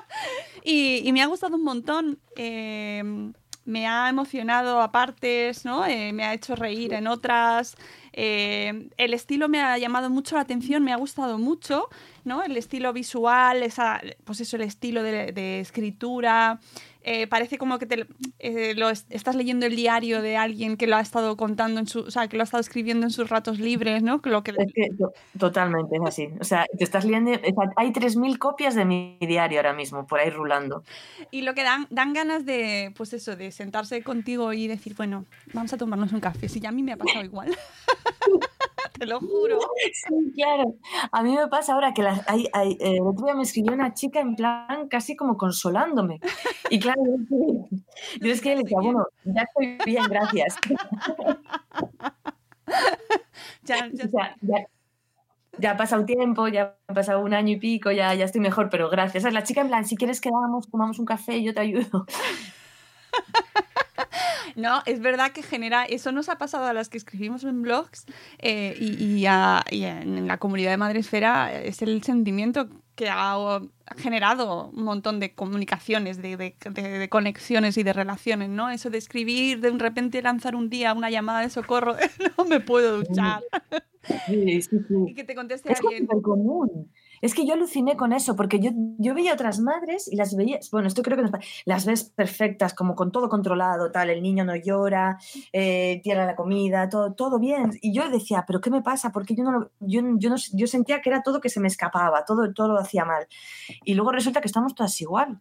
y, 0.63 1.09
me 1.13 1.21
ha 1.21 1.27
gustado 1.27 1.55
un 1.55 1.63
montón. 1.63 2.19
Em, 2.35 3.33
me 3.65 3.87
ha 3.87 4.09
emocionado 4.09 4.81
a 4.81 4.91
partes, 4.91 5.63
¿no? 5.63 5.85
Eh, 5.85 6.11
me 6.11 6.25
ha 6.25 6.33
hecho 6.33 6.57
reír 6.57 6.93
en 6.93 7.07
otras. 7.07 7.77
Em, 8.11 8.89
el 8.97 9.13
estilo 9.13 9.47
me 9.47 9.61
ha 9.61 9.77
llamado 9.77 10.09
mucho 10.09 10.35
la 10.35 10.41
atención, 10.41 10.83
me 10.83 10.91
ha 10.91 10.97
gustado 10.97 11.37
mucho, 11.37 11.87
¿no? 12.25 12.43
El 12.43 12.57
estilo 12.57 12.91
visual, 12.91 13.63
esa, 13.63 14.01
pues 14.25 14.41
eso, 14.41 14.57
el 14.57 14.63
estilo 14.63 15.01
de, 15.01 15.31
de 15.31 15.61
escritura, 15.61 16.59
eh, 17.03 17.27
parece 17.27 17.57
como 17.57 17.79
que 17.79 17.85
te 17.85 18.07
eh, 18.39 18.73
lo 18.75 18.89
estás 18.89 19.35
leyendo 19.35 19.65
el 19.65 19.75
diario 19.75 20.21
de 20.21 20.37
alguien 20.37 20.77
que 20.77 20.87
lo 20.87 20.95
ha 20.95 21.01
estado 21.01 21.35
contando 21.37 21.79
en 21.79 21.87
su, 21.87 22.01
o 22.01 22.11
sea, 22.11 22.27
que 22.27 22.37
lo 22.37 22.43
ha 22.43 22.45
estado 22.45 22.61
escribiendo 22.61 23.05
en 23.05 23.11
sus 23.11 23.29
ratos 23.29 23.59
libres, 23.59 24.03
¿no? 24.03 24.21
Lo 24.23 24.43
que... 24.43 24.51
Es 24.51 24.73
que, 24.73 24.89
totalmente, 25.37 25.97
es 25.97 26.01
así. 26.05 26.29
O 26.39 26.43
sea, 26.43 26.65
te 26.77 26.83
estás 26.83 27.05
leyendo, 27.05 27.31
hay 27.75 27.91
3.000 27.91 28.37
copias 28.37 28.75
de 28.75 28.85
mi 28.85 29.17
diario 29.19 29.59
ahora 29.59 29.73
mismo, 29.73 30.07
por 30.07 30.19
ahí 30.19 30.29
rulando. 30.29 30.83
Y 31.29 31.41
lo 31.41 31.53
que 31.53 31.63
dan, 31.63 31.87
dan 31.89 32.13
ganas 32.13 32.45
de, 32.45 32.93
pues 32.95 33.13
eso, 33.13 33.35
de 33.35 33.51
sentarse 33.51 34.01
contigo 34.03 34.53
y 34.53 34.67
decir, 34.67 34.95
bueno, 34.95 35.25
vamos 35.53 35.73
a 35.73 35.77
tomarnos 35.77 36.13
un 36.13 36.19
café. 36.19 36.47
Si 36.47 36.59
ya 36.59 36.69
a 36.69 36.71
mí 36.71 36.83
me 36.83 36.93
ha 36.93 36.97
pasado 36.97 37.25
igual. 37.25 37.55
te 38.99 39.05
lo 39.05 39.19
juro. 39.19 39.59
Sí, 39.93 40.31
claro. 40.35 40.75
A 41.11 41.23
mí 41.23 41.35
me 41.35 41.47
pasa 41.47 41.73
ahora 41.73 41.93
que 41.93 42.03
hay, 42.27 42.47
hay, 42.53 42.73
eh, 42.73 42.97
el 42.97 43.07
otro 43.07 43.25
día 43.25 43.35
me 43.35 43.43
escribió 43.43 43.73
una 43.73 43.93
chica 43.93 44.19
en 44.19 44.35
plan 44.35 44.87
casi 44.89 45.15
como 45.15 45.37
consolándome. 45.37 46.19
Y 46.69 46.79
claro, 46.79 47.01
yo, 48.21 48.31
es 48.31 48.41
que 48.41 48.55
le 48.55 48.63
decía, 48.63 48.79
bueno, 48.81 49.05
ya 49.23 49.43
estoy 49.43 49.77
bien, 49.85 50.03
gracias. 50.09 50.57
ya, 53.63 53.89
ya, 54.41 54.67
ya 55.57 55.71
ha 55.71 55.77
pasado 55.77 56.05
tiempo, 56.05 56.47
ya 56.47 56.75
ha 56.87 56.93
pasado 56.93 57.21
un 57.21 57.33
año 57.33 57.53
y 57.53 57.59
pico, 57.59 57.91
ya, 57.91 58.13
ya 58.13 58.25
estoy 58.25 58.41
mejor, 58.41 58.69
pero 58.69 58.89
gracias. 58.89 59.31
La 59.31 59.43
chica 59.43 59.61
en 59.61 59.67
plan, 59.67 59.85
si 59.85 59.95
quieres 59.95 60.21
que 60.21 60.31
vamos, 60.31 60.69
tomamos 60.69 60.99
un 60.99 61.05
café, 61.05 61.41
yo 61.43 61.53
te 61.53 61.61
ayudo. 61.61 62.05
No, 64.55 64.81
es 64.85 64.99
verdad 64.99 65.31
que 65.31 65.43
genera, 65.43 65.85
eso 65.85 66.11
nos 66.11 66.29
ha 66.29 66.37
pasado 66.37 66.65
a 66.65 66.73
las 66.73 66.89
que 66.89 66.97
escribimos 66.97 67.43
en 67.43 67.61
blogs 67.61 68.05
eh, 68.39 68.75
y, 68.79 69.25
en 69.25 70.27
la 70.27 70.37
comunidad 70.37 70.71
de 70.71 70.77
Madresfera 70.77 71.53
es 71.53 71.81
el 71.81 72.03
sentimiento 72.03 72.69
que 72.95 73.09
ha 73.09 73.59
generado 73.97 74.69
un 74.69 74.83
montón 74.83 75.19
de 75.19 75.33
comunicaciones, 75.33 76.21
de, 76.21 76.55
conexiones 77.09 77.77
y 77.77 77.83
de 77.83 77.93
relaciones, 77.93 78.49
¿no? 78.49 78.69
Eso 78.69 78.89
de 78.89 78.99
escribir, 78.99 79.61
de 79.61 79.71
repente 79.71 80.21
lanzar 80.21 80.55
un 80.55 80.69
día 80.69 80.93
una 80.93 81.09
llamada 81.09 81.41
de 81.41 81.49
socorro, 81.49 81.95
no 82.37 82.45
me 82.45 82.59
puedo 82.59 82.97
duchar. 82.97 83.41
Sí, 84.27 84.61
sí, 84.61 84.77
sí. 84.87 84.95
Y 85.07 85.15
que 85.15 85.23
te 85.23 85.33
conteste 85.33 85.71
es 85.71 85.79
alguien. 85.79 86.07
común. 86.21 86.91
Es 87.23 87.33
que 87.33 87.45
yo 87.45 87.53
aluciné 87.53 87.95
con 87.95 88.11
eso, 88.11 88.35
porque 88.35 88.59
yo, 88.59 88.71
yo 88.97 89.13
veía 89.13 89.33
otras 89.33 89.61
madres 89.61 90.11
y 90.11 90.17
las 90.17 90.35
veía, 90.35 90.59
bueno, 90.73 90.89
esto 90.89 91.01
creo 91.03 91.17
que 91.17 91.31
las 91.63 91.85
ves 91.85 92.03
perfectas, 92.03 92.73
como 92.73 92.95
con 92.95 93.13
todo 93.13 93.29
controlado, 93.29 93.93
tal, 93.93 94.09
el 94.09 94.21
niño 94.21 94.43
no 94.43 94.57
llora, 94.57 95.17
eh, 95.53 96.01
tira 96.03 96.25
la 96.25 96.35
comida, 96.35 96.89
todo, 96.89 97.13
todo 97.13 97.39
bien. 97.39 97.71
Y 97.81 97.93
yo 97.93 98.09
decía, 98.09 98.43
¿pero 98.45 98.59
qué 98.59 98.69
me 98.69 98.81
pasa? 98.81 99.13
Porque 99.13 99.35
yo 99.35 99.45
no, 99.45 99.71
yo, 99.79 100.01
yo, 100.17 100.29
no, 100.31 100.35
yo 100.51 100.67
sentía 100.67 101.01
que 101.01 101.11
era 101.11 101.21
todo 101.21 101.39
que 101.39 101.47
se 101.47 101.61
me 101.61 101.69
escapaba, 101.69 102.25
todo, 102.25 102.53
todo 102.53 102.73
lo 102.73 102.79
hacía 102.79 103.05
mal. 103.05 103.25
Y 103.85 103.93
luego 103.93 104.11
resulta 104.11 104.41
que 104.41 104.47
estamos 104.47 104.75
todas 104.75 104.99
igual. 104.99 105.39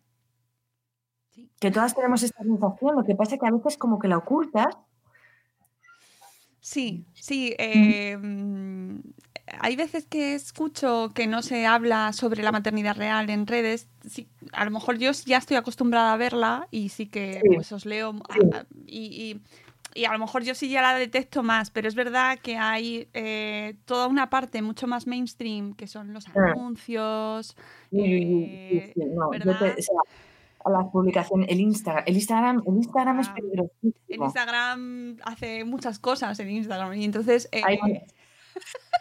Que 1.58 1.72
todas 1.72 1.96
tenemos 1.96 2.22
esta 2.22 2.44
sensación, 2.44 2.94
lo 2.94 3.02
que 3.02 3.16
pasa 3.16 3.34
es 3.34 3.40
que 3.40 3.46
a 3.48 3.50
veces 3.50 3.76
como 3.76 3.98
que 3.98 4.06
la 4.06 4.18
ocultas 4.18 4.76
Sí, 6.60 7.04
sí. 7.14 7.56
Eh, 7.58 8.16
hay 9.60 9.76
veces 9.76 10.06
que 10.06 10.34
escucho 10.34 11.10
que 11.14 11.26
no 11.26 11.42
se 11.42 11.66
habla 11.66 12.12
sobre 12.12 12.42
la 12.42 12.52
maternidad 12.52 12.96
real 12.96 13.28
en 13.30 13.46
redes. 13.46 13.88
Sí, 14.08 14.28
a 14.52 14.64
lo 14.64 14.70
mejor 14.70 14.98
yo 14.98 15.10
ya 15.26 15.38
estoy 15.38 15.56
acostumbrada 15.56 16.12
a 16.12 16.16
verla 16.16 16.68
y 16.70 16.88
sí 16.88 17.06
que 17.06 17.40
pues 17.54 17.70
os 17.72 17.84
leo 17.84 18.14
y, 18.86 19.40
a 20.08 20.12
lo 20.14 20.18
mejor 20.18 20.42
yo 20.42 20.54
sí 20.54 20.70
ya 20.70 20.80
la 20.80 20.94
detecto 20.94 21.42
más, 21.42 21.70
pero 21.70 21.86
es 21.86 21.94
verdad 21.94 22.38
que 22.38 22.56
hay 22.56 23.08
eh, 23.12 23.74
toda 23.84 24.06
una 24.06 24.30
parte 24.30 24.62
mucho 24.62 24.86
más 24.86 25.06
mainstream 25.06 25.74
que 25.74 25.86
son 25.86 26.14
los 26.14 26.28
ah. 26.28 26.52
anuncios. 26.52 27.54
Eh, 27.92 28.94
a 30.64 30.70
la 30.70 30.90
publicación, 30.90 31.44
el 31.46 31.60
Instagram. 31.60 32.04
El 32.06 32.14
Instagram, 32.14 32.62
el 32.66 32.74
Instagram 32.76 33.20
es 33.20 33.28
peligroso. 33.28 33.72
El 34.08 34.22
Instagram 34.22 35.16
hace 35.24 35.64
muchas 35.64 35.98
cosas 35.98 36.38
en 36.40 36.50
Instagram 36.50 36.94
y 36.94 37.04
entonces... 37.04 37.50
Hay 37.52 37.78
eh, 37.90 38.06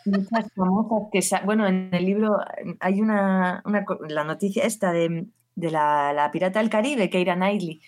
muchas 0.05 0.51
famosas 0.53 1.09
que... 1.11 1.21
Bueno, 1.45 1.67
en 1.67 1.93
el 1.93 2.05
libro 2.05 2.37
hay 2.79 3.01
una, 3.01 3.61
una 3.65 3.85
la 4.07 4.23
noticia 4.23 4.65
esta 4.65 4.91
de, 4.91 5.27
de 5.55 5.71
la, 5.71 6.13
la, 6.13 6.31
pirata 6.31 6.59
del 6.59 6.69
Caribe, 6.69 7.09
Keira 7.09 7.35
Knightley, 7.35 7.81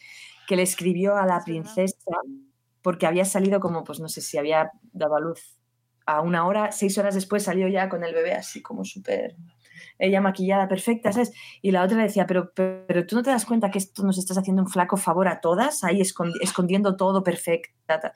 que 0.48 0.56
le 0.56 0.64
escribió 0.64 1.16
a 1.16 1.26
la 1.26 1.44
princesa 1.44 2.12
porque 2.82 3.08
había 3.08 3.26
salido 3.26 3.60
como, 3.60 3.84
pues 3.84 4.00
no 4.00 4.10
sé 4.10 4.22
si 4.22 4.38
había 4.38 4.72
dado 4.92 5.16
a 5.16 5.20
luz 5.22 5.58
a 6.06 6.22
una 6.22 6.46
hora, 6.46 6.72
seis 6.72 6.98
horas 6.98 7.16
después 7.16 7.44
salió 7.44 7.68
ya 7.70 7.88
con 7.88 8.04
el 8.04 8.14
bebé 8.14 8.34
así 8.34 8.62
como 8.62 8.84
súper 8.84 9.38
ella 10.00 10.22
maquillada 10.22 10.68
perfecta, 10.68 11.12
¿sabes? 11.12 11.32
Y 11.62 11.72
la 11.72 11.84
otra 11.84 11.98
decía, 11.98 12.26
pero, 12.28 12.52
pero, 12.54 13.06
tú 13.06 13.16
no 13.16 13.24
te 13.24 13.30
das 13.30 13.46
cuenta 13.46 13.72
que 13.72 13.78
esto 13.78 14.04
nos 14.04 14.18
estás 14.18 14.38
haciendo 14.38 14.62
un 14.62 14.68
flaco 14.68 14.98
favor 14.98 15.28
a 15.28 15.40
todas, 15.40 15.84
ahí 15.84 16.02
escondiendo 16.02 16.98
todo 16.98 17.24
perfecta. 17.24 18.14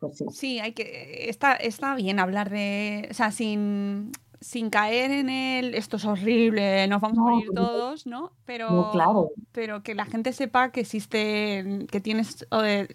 Pues 0.00 0.22
sí. 0.32 0.58
hay 0.58 0.72
que. 0.72 1.28
Está, 1.28 1.54
está 1.54 1.94
bien 1.94 2.18
hablar 2.18 2.50
de. 2.50 3.06
O 3.10 3.14
sea, 3.14 3.30
sin 3.30 4.12
sin 4.40 4.70
caer 4.70 5.10
en 5.10 5.28
el 5.28 5.74
esto 5.74 5.98
es 5.98 6.04
horrible, 6.06 6.88
nos 6.88 7.02
vamos 7.02 7.18
a 7.18 7.20
morir 7.20 7.50
todos, 7.54 8.06
¿no? 8.06 8.32
Pero, 8.46 8.88
claro. 8.90 9.30
pero 9.52 9.82
que 9.82 9.94
la 9.94 10.06
gente 10.06 10.32
sepa 10.32 10.72
que 10.72 10.80
existe, 10.80 11.86
que 11.90 12.00
tienes, 12.00 12.46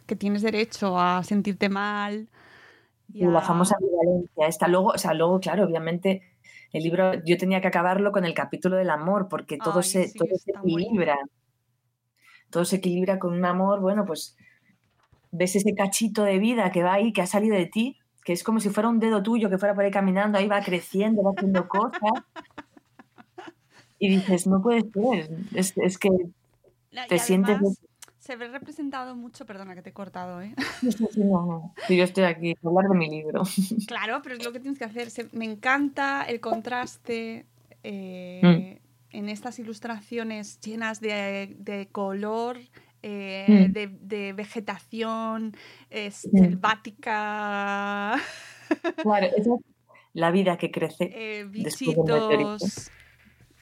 que 0.08 0.16
tienes 0.16 0.42
derecho 0.42 1.00
a 1.00 1.24
sentirte 1.24 1.70
mal. 1.70 2.28
Y 3.14 3.26
La 3.26 3.42
famosa 3.42 3.78
violencia. 3.80 4.48
Esta 4.48 4.68
luego, 4.68 4.88
o 4.88 4.98
sea, 4.98 5.14
luego, 5.14 5.40
claro, 5.40 5.66
obviamente 5.66 6.24
el 6.74 6.84
libro 6.84 7.14
yo 7.24 7.38
tenía 7.38 7.62
que 7.62 7.68
acabarlo 7.68 8.12
con 8.12 8.26
el 8.26 8.34
capítulo 8.34 8.76
del 8.76 8.90
amor, 8.90 9.28
porque 9.30 9.58
todo, 9.58 9.84
se, 9.84 10.12
todo 10.14 10.36
se 10.38 10.52
equilibra. 10.52 11.18
Todo 12.50 12.66
se 12.66 12.78
equilibra 12.78 13.20
con 13.20 13.34
un 13.34 13.46
amor, 13.46 13.82
bueno, 13.82 14.04
pues 14.06 14.36
ves 15.36 15.56
ese 15.56 15.74
cachito 15.76 16.24
de 16.24 16.40
vida 16.40 16.72
que 16.72 16.84
va 16.84 16.94
ahí, 16.94 17.14
que 17.14 17.22
ha 17.22 17.28
salido 17.28 17.56
de 17.56 17.66
ti, 17.66 17.98
que 18.24 18.34
es 18.34 18.44
como 18.44 18.60
si 18.60 18.70
fuera 18.70 18.90
un 18.90 19.00
dedo 19.00 19.22
tuyo 19.22 19.50
que 19.50 19.58
fuera 19.58 19.76
por 19.76 19.84
ahí 19.84 19.92
caminando, 19.92 20.38
ahí 20.38 20.48
va 20.48 20.62
creciendo, 20.62 21.24
va 21.24 21.32
haciendo 21.36 21.68
cosas. 21.68 22.24
Y 24.00 24.10
dices, 24.10 24.48
no 24.48 24.62
puede 24.62 24.82
ser, 24.92 25.30
es, 25.54 25.98
que 25.98 26.10
te 27.08 27.20
sientes 27.20 27.60
se 28.26 28.36
ve 28.38 28.48
representado 28.48 29.16
mucho, 29.16 29.46
perdona 29.46 29.76
que 29.76 29.84
te 29.84 29.92
he 29.92 29.94
cortado, 29.94 30.42
¿eh? 30.42 30.56
No, 31.16 31.46
no. 31.46 31.74
yo 31.88 32.04
estoy 32.04 32.24
aquí 32.24 32.54
a 32.54 32.68
hablar 32.68 32.90
de 32.90 32.98
mi 32.98 33.08
libro. 33.08 33.44
Claro, 33.88 34.22
pero 34.24 34.34
es 34.34 34.44
lo 34.44 34.52
que 34.52 34.60
tienes 34.60 34.80
que 34.80 34.86
hacer. 34.86 35.10
me 35.34 35.46
encanta 35.46 36.24
el 36.24 36.40
contraste 36.40 37.46
eh, 37.84 38.80
mm. 39.12 39.16
en 39.18 39.30
estas 39.30 39.60
ilustraciones 39.60 40.60
llenas 40.60 41.02
de, 41.02 41.88
color, 41.92 42.58
eh, 43.08 43.68
mm. 43.70 43.72
de, 44.02 44.34
vegetación 44.34 45.56
mm. 45.92 46.38
selvática. 46.38 48.16
Claro, 48.98 49.28
es 49.38 49.48
la 50.14 50.32
vida 50.32 50.58
que 50.58 50.72
crece. 50.72 51.12
Eh, 51.16 51.46
bichitos 51.48 52.90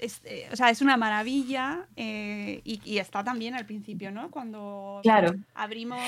es, 0.04 0.22
eh, 0.26 0.48
o 0.52 0.56
sea, 0.56 0.70
es 0.70 0.82
una 0.82 0.98
maravilla 0.98 1.88
eh, 1.96 2.62
y, 2.64 2.98
está 2.98 3.24
también 3.24 3.56
al 3.56 3.66
principio, 3.66 4.12
¿no? 4.12 4.30
Cuando 4.32 5.00
claro. 5.02 5.34
abrimos... 5.54 6.00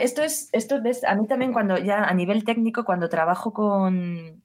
esto 0.00 0.22
es, 0.22 0.50
esto 0.52 0.76
es, 0.84 1.04
a 1.04 1.14
mí 1.14 1.26
también 1.26 1.52
cuando 1.52 1.78
ya 1.78 2.04
a 2.04 2.14
nivel 2.14 2.44
técnico, 2.44 2.84
cuando 2.84 3.08
trabajo 3.08 3.52
con... 3.52 4.42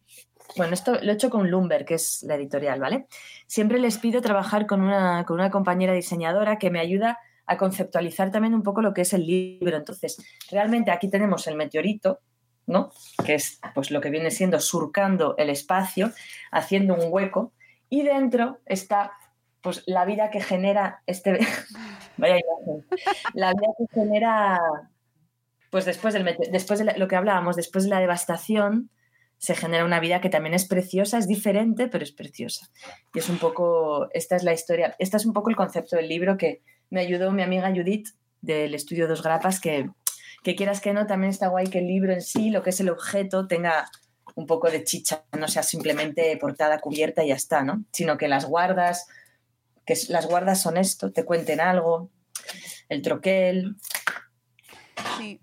Bueno, 0.56 0.74
esto 0.74 1.00
lo 1.02 1.12
he 1.12 1.16
hecho 1.16 1.30
con 1.30 1.50
Lumber, 1.50 1.84
que 1.84 1.96
es 1.96 2.24
la 2.24 2.36
editorial, 2.36 2.80
¿vale? 2.80 3.08
Siempre 3.48 3.80
les 3.80 3.98
pido 3.98 4.22
trabajar 4.22 4.68
con 4.68 4.82
una, 4.82 5.26
con 5.26 5.36
una 5.36 5.50
compañera 5.50 5.94
diseñadora 5.94 6.60
que 6.60 6.70
me 6.70 6.80
ayuda 6.80 7.20
a 7.46 7.58
conceptualizar 7.58 8.32
también 8.32 8.54
un 8.54 8.64
poco 8.64 8.82
lo 8.82 8.94
que 8.94 9.02
es 9.02 9.14
el 9.14 9.26
libro. 9.26 9.76
Entonces, 9.76 10.18
realmente 10.50 10.92
aquí 10.92 11.10
tenemos 11.10 11.48
el 11.48 11.56
meteorito, 11.56 12.20
¿no? 12.66 12.92
Que 13.26 13.36
es 13.36 13.60
pues 13.74 13.92
lo 13.92 14.02
que 14.02 14.10
viene 14.10 14.32
siendo 14.32 14.60
surcando 14.60 15.36
el 15.38 15.50
espacio, 15.50 16.12
haciendo 16.52 16.96
un 16.96 17.08
hueco 17.10 17.54
y 17.90 18.04
dentro 18.04 18.60
está 18.66 19.14
pues 19.62 19.84
la 19.86 20.06
vida 20.06 20.30
que 20.30 20.42
genera 20.42 21.02
este 21.06 21.40
vaya 22.18 22.38
imagen, 22.38 22.86
la 23.34 23.54
vida 23.54 23.68
que 23.78 23.86
genera 23.94 24.60
pues 25.70 25.86
después 25.86 26.14
del 26.14 26.38
después 26.52 26.80
de 26.80 26.98
lo 26.98 27.08
que 27.08 27.16
hablábamos 27.16 27.56
después 27.56 27.86
de 27.86 27.90
la 27.90 28.00
devastación 28.00 28.90
se 29.44 29.56
genera 29.56 29.84
una 29.84 30.00
vida 30.00 30.22
que 30.22 30.30
también 30.30 30.54
es 30.54 30.66
preciosa 30.66 31.18
es 31.18 31.28
diferente 31.28 31.90
pero 31.90 32.06
es 32.06 32.14
preciosa 32.14 32.70
y 33.14 33.20
es 33.20 33.28
un 33.28 33.40
poco 33.40 34.08
esta 34.14 34.38
es 34.38 34.44
la 34.44 34.54
historia 34.54 34.96
esta 35.00 35.18
es 35.18 35.26
un 35.26 35.34
poco 35.34 35.50
el 35.50 35.58
concepto 35.58 35.98
del 35.98 36.08
libro 36.08 36.38
que 36.38 36.62
me 36.90 37.02
ayudó 37.02 37.30
mi 37.34 37.42
amiga 37.42 37.70
Judith 37.70 38.08
del 38.40 38.74
estudio 38.74 39.06
Dos 39.06 39.22
Grapas 39.22 39.60
que 39.60 39.90
que 40.44 40.56
quieras 40.56 40.80
que 40.80 40.94
no 40.94 41.08
también 41.08 41.32
está 41.32 41.50
guay 41.50 41.68
que 41.68 41.80
el 41.80 41.88
libro 41.88 42.14
en 42.14 42.22
sí 42.22 42.52
lo 42.52 42.64
que 42.64 42.70
es 42.70 42.80
el 42.80 42.90
objeto 42.90 43.46
tenga 43.46 43.90
un 44.36 44.48
poco 44.48 44.72
de 44.72 44.84
chicha, 44.84 45.26
no 45.38 45.48
sea 45.48 45.62
simplemente 45.62 46.36
portada 46.38 46.80
cubierta 46.80 47.24
y 47.24 47.28
ya 47.28 47.36
está, 47.36 47.64
¿no? 47.64 47.84
Sino 47.92 48.18
que 48.18 48.28
las 48.28 48.46
guardas, 48.46 49.08
que 49.86 49.96
las 50.10 50.26
guardas 50.26 50.62
son 50.62 50.78
esto, 50.78 51.12
te 51.12 51.24
cuenten 51.24 51.60
algo, 51.60 52.10
el 52.90 53.02
troquel. 53.02 53.76
Sí. 55.18 55.40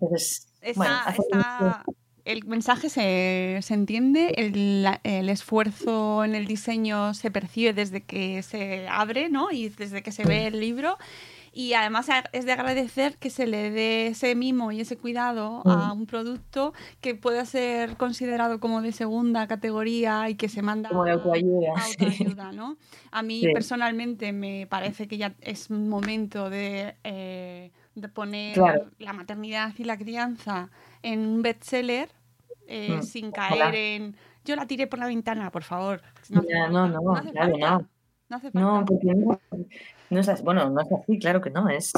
El 2.25 2.45
mensaje 2.45 2.89
se, 2.89 3.59
entiende, 3.73 4.33
el, 4.37 4.87
el, 5.03 5.29
esfuerzo 5.29 6.23
en 6.23 6.35
el 6.35 6.45
diseño 6.45 7.13
se 7.13 7.31
percibe 7.31 7.73
desde 7.73 8.01
que 8.01 8.41
se 8.43 8.87
abre, 8.87 9.29
¿no? 9.29 9.51
Y 9.51 9.69
desde 9.69 10.01
que 10.03 10.11
se 10.11 10.23
ve 10.25 10.47
el 10.47 10.59
libro. 10.59 10.97
Y 11.53 11.73
además 11.73 12.07
es 12.31 12.45
de 12.45 12.53
agradecer 12.53 13.17
que 13.17 13.29
se 13.29 13.45
le 13.45 13.71
dé 13.71 14.07
ese 14.07 14.35
mimo 14.35 14.71
y 14.71 14.79
ese 14.79 14.97
cuidado 14.97 15.61
a 15.65 15.91
un 15.91 16.05
producto 16.05 16.73
que 17.01 17.13
pueda 17.13 17.45
ser 17.45 17.97
considerado 17.97 18.61
como 18.61 18.81
de 18.81 18.93
segunda 18.93 19.47
categoría 19.47 20.29
y 20.29 20.35
que 20.35 20.47
se 20.47 20.61
manda 20.61 20.87
como 20.89 21.03
de 21.03 21.11
autoayuda. 21.11 22.53
¿no? 22.53 22.77
A 23.11 23.21
mí 23.21 23.43
personalmente 23.53 24.31
me 24.31 24.65
parece 24.67 25.09
que 25.09 25.17
ya 25.17 25.35
es 25.41 25.69
momento 25.69 26.49
de, 26.49 26.95
eh, 27.03 27.71
de 27.95 28.07
poner 28.07 28.57
la 28.97 29.11
maternidad 29.11 29.73
y 29.77 29.83
la 29.83 29.97
crianza 29.97 30.69
en 31.03 31.19
un 31.19 31.41
bestseller 31.41 32.09
eh, 32.67 32.97
mm. 32.97 33.03
sin 33.03 33.31
caer 33.31 33.75
en 33.75 34.15
yo 34.43 34.55
la 34.55 34.65
tiré 34.65 34.87
por 34.87 34.99
la 34.99 35.07
ventana, 35.07 35.51
por 35.51 35.63
favor. 35.63 36.01
No, 36.29 36.41
no, 36.69 36.87
no, 36.87 37.31
claro, 37.31 37.57
no. 37.57 37.87
No 38.29 38.37
hace 38.37 38.49
falta. 38.49 38.59
No, 38.59 38.85
porque 38.85 39.13
no, 39.13 39.39
no 40.09 40.19
es 40.19 40.29
así. 40.29 40.41
Bueno, 40.41 40.69
no 40.69 40.81
es 40.81 40.87
así, 40.91 41.19
claro 41.19 41.41
que 41.41 41.49
no. 41.49 41.69
Es, 41.69 41.91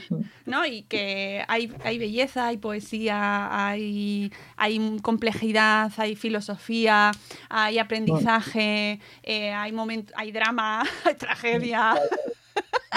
¿no? 0.46 0.66
Y 0.66 0.82
que 0.82 1.44
hay, 1.48 1.72
hay 1.84 1.98
belleza, 1.98 2.48
hay 2.48 2.58
poesía, 2.58 3.66
hay, 3.66 4.32
hay 4.56 4.98
complejidad, 5.00 5.92
hay 5.96 6.16
filosofía, 6.16 7.12
hay 7.48 7.78
aprendizaje, 7.78 9.00
eh, 9.22 9.52
hay, 9.52 9.72
moment, 9.72 10.10
hay 10.16 10.32
drama, 10.32 10.82
hay 11.04 11.14
tragedia, 11.14 11.94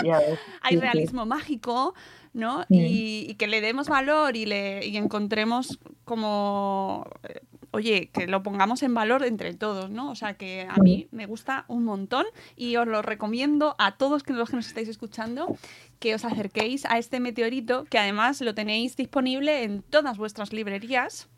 ya 0.03 0.20
hay 0.62 0.76
sí. 0.76 0.82
realismo 0.82 1.26
mágico, 1.26 1.93
¿no? 2.34 2.66
Y, 2.70 3.26
y 3.30 3.36
que 3.36 3.48
le 3.48 3.62
demos 3.62 3.88
valor 3.88 4.36
y, 4.36 4.46
le, 4.46 4.86
y 4.86 4.98
encontremos 4.98 5.80
como... 6.06 7.06
eh, 7.24 7.42
Oye, 7.72 8.10
que 8.12 8.26
lo 8.26 8.42
pongamos 8.42 8.82
en 8.82 8.96
valor 8.96 9.24
entre 9.24 9.54
todos, 9.54 9.92
¿no? 9.92 10.10
O 10.10 10.16
sea, 10.16 10.34
que 10.34 10.66
a 10.68 10.78
mí 10.78 11.08
me 11.12 11.28
gusta 11.28 11.66
un 11.68 11.84
montón 11.84 12.26
y 12.56 12.76
os 12.78 12.88
lo 12.88 13.04
recomiendo 13.04 13.76
a 13.78 13.92
todos 13.96 14.24
los 14.28 14.50
que 14.50 14.56
nos 14.56 14.66
estáis 14.66 14.90
escuchando 14.90 15.56
que 16.00 16.16
os 16.16 16.26
acerquéis 16.26 16.86
a 16.88 16.98
este 16.98 17.20
meteorito, 17.20 17.86
que 17.86 18.00
además 18.00 18.42
lo 18.42 18.56
tenéis 18.56 18.98
disponible 18.98 19.64
en 19.66 19.84
todas 19.84 20.18
vuestras 20.18 20.52
librerías. 20.52 21.30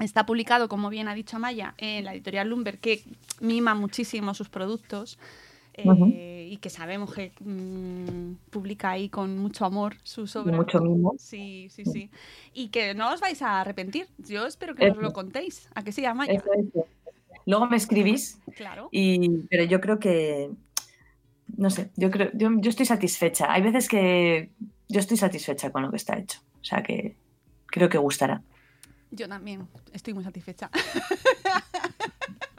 Está 0.00 0.26
publicado, 0.26 0.68
como 0.68 0.90
bien 0.90 1.06
ha 1.06 1.14
dicho 1.14 1.36
Amaya, 1.36 1.74
en 1.78 2.06
la 2.06 2.12
editorial 2.14 2.48
Lumber, 2.48 2.80
que 2.80 3.04
mima 3.38 3.76
muchísimo 3.76 4.34
sus 4.34 4.48
productos 4.48 5.16
eh, 5.74 6.48
y 6.50 6.56
que 6.58 6.70
sabemos 6.70 7.14
que 7.14 7.32
mm, 7.40 8.50
publica 8.50 8.90
ahí 8.90 9.08
con 9.08 9.38
mucho 9.38 9.64
amor 9.64 9.96
sus 10.02 10.36
obras. 10.36 10.56
mucho 10.56 10.80
mimo. 10.80 11.14
Sí, 11.18 11.68
sí, 11.70 11.84
sí. 11.84 12.10
Y 12.52 12.68
que 12.68 12.94
no 12.94 13.12
os 13.12 13.20
vais 13.20 13.40
a 13.42 13.60
arrepentir. 13.60 14.08
Yo 14.18 14.46
espero 14.46 14.74
que 14.74 14.84
os 14.86 14.92
Eso. 14.92 15.00
lo 15.00 15.12
contéis. 15.12 15.68
¿A 15.74 16.10
Amaya? 16.10 16.32
Eso 16.32 16.52
es. 16.54 16.66
Luego 17.46 17.66
me 17.66 17.76
escribís, 17.76 18.38
Claro. 18.56 18.88
y, 18.92 19.28
pero 19.50 19.64
yo 19.64 19.80
creo 19.80 19.98
que. 19.98 20.50
No 21.56 21.70
sé, 21.70 21.90
yo 21.96 22.10
creo, 22.10 22.30
yo, 22.34 22.50
yo 22.58 22.70
estoy 22.70 22.86
satisfecha. 22.86 23.52
Hay 23.52 23.62
veces 23.62 23.88
que 23.88 24.50
yo 24.88 25.00
estoy 25.00 25.16
satisfecha 25.16 25.70
con 25.70 25.82
lo 25.82 25.90
que 25.90 25.96
está 25.96 26.18
hecho. 26.18 26.40
O 26.60 26.64
sea 26.64 26.82
que 26.82 27.16
creo 27.66 27.88
que 27.88 27.98
gustará. 27.98 28.42
Yo 29.10 29.28
también 29.28 29.66
estoy 29.92 30.14
muy 30.14 30.24
satisfecha. 30.24 30.70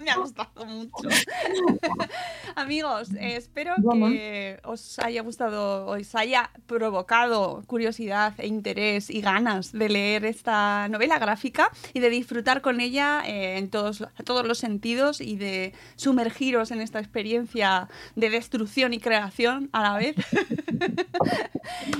Me 0.03 0.11
ha 0.11 0.17
gustado 0.17 0.65
mucho. 0.65 1.07
Amigos, 2.55 3.11
eh, 3.13 3.35
espero 3.37 3.73
que 3.75 4.59
os 4.63 4.99
haya 4.99 5.21
gustado, 5.21 5.87
os 5.87 6.15
haya 6.15 6.51
provocado 6.65 7.63
curiosidad 7.67 8.33
e 8.37 8.47
interés 8.47 9.09
y 9.09 9.21
ganas 9.21 9.71
de 9.71 9.89
leer 9.89 10.25
esta 10.25 10.87
novela 10.89 11.19
gráfica 11.19 11.71
y 11.93 11.99
de 11.99 12.09
disfrutar 12.09 12.61
con 12.61 12.81
ella 12.81 13.23
eh, 13.25 13.57
en 13.57 13.69
todos, 13.69 14.03
todos 14.25 14.45
los 14.45 14.57
sentidos 14.57 15.21
y 15.21 15.37
de 15.37 15.73
sumergiros 15.95 16.71
en 16.71 16.81
esta 16.81 16.99
experiencia 16.99 17.87
de 18.15 18.29
destrucción 18.29 18.93
y 18.93 18.99
creación 18.99 19.69
a 19.71 19.83
la 19.83 19.97
vez. 19.97 20.15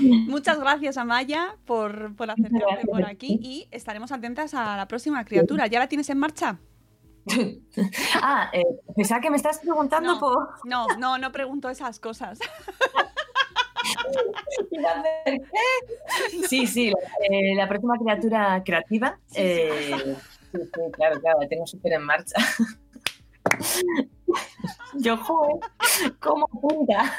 Muchas 0.00 0.58
gracias, 0.58 0.96
Amaya, 0.96 1.56
por, 1.64 2.14
por 2.16 2.30
acercarte 2.30 2.86
por 2.86 3.04
aquí 3.04 3.38
y 3.40 3.68
estaremos 3.70 4.12
atentas 4.12 4.54
a 4.54 4.76
la 4.76 4.88
próxima 4.88 5.24
criatura. 5.24 5.66
¿Ya 5.66 5.78
la 5.78 5.88
tienes 5.88 6.10
en 6.10 6.18
marcha? 6.18 6.58
Ah, 8.22 8.50
eh, 8.52 8.64
pensaba 8.94 9.20
que 9.20 9.30
me 9.30 9.36
estás 9.36 9.58
preguntando 9.58 10.14
No. 10.14 10.20
por. 10.20 10.48
No, 10.64 10.86
no, 10.98 11.18
no 11.18 11.32
pregunto 11.32 11.68
esas 11.70 11.98
cosas. 11.98 12.38
Sí, 16.48 16.66
sí, 16.66 16.92
eh, 17.30 17.54
la 17.54 17.68
próxima 17.68 17.98
criatura 17.98 18.62
creativa. 18.64 19.18
Sí, 19.26 19.34
sí. 19.34 19.40
eh, 19.42 20.16
sí, 20.52 20.58
sí, 20.62 20.80
claro, 20.92 21.20
claro, 21.20 21.40
la 21.40 21.48
tengo 21.48 21.66
súper 21.66 21.94
en 21.94 22.02
marcha. 22.02 22.36
Yo, 24.94 25.16
joder, 25.18 25.56
¿cómo 26.20 26.46
punta? 26.48 27.12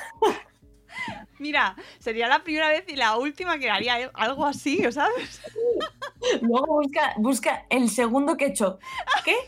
Mira, 1.40 1.76
sería 2.00 2.28
la 2.28 2.44
primera 2.44 2.70
vez 2.70 2.86
y 2.88 2.96
la 2.96 3.18
última 3.18 3.58
que 3.60 3.70
haría 3.70 4.10
algo 4.14 4.46
así, 4.46 4.80
¿sabes? 4.92 5.42
Luego 6.42 6.82
busca, 6.82 7.14
busca 7.18 7.66
el 7.70 7.90
segundo 7.90 8.38
que 8.38 8.46
he 8.46 8.50
hecho. 8.50 8.80
¿Qué? 9.24 9.36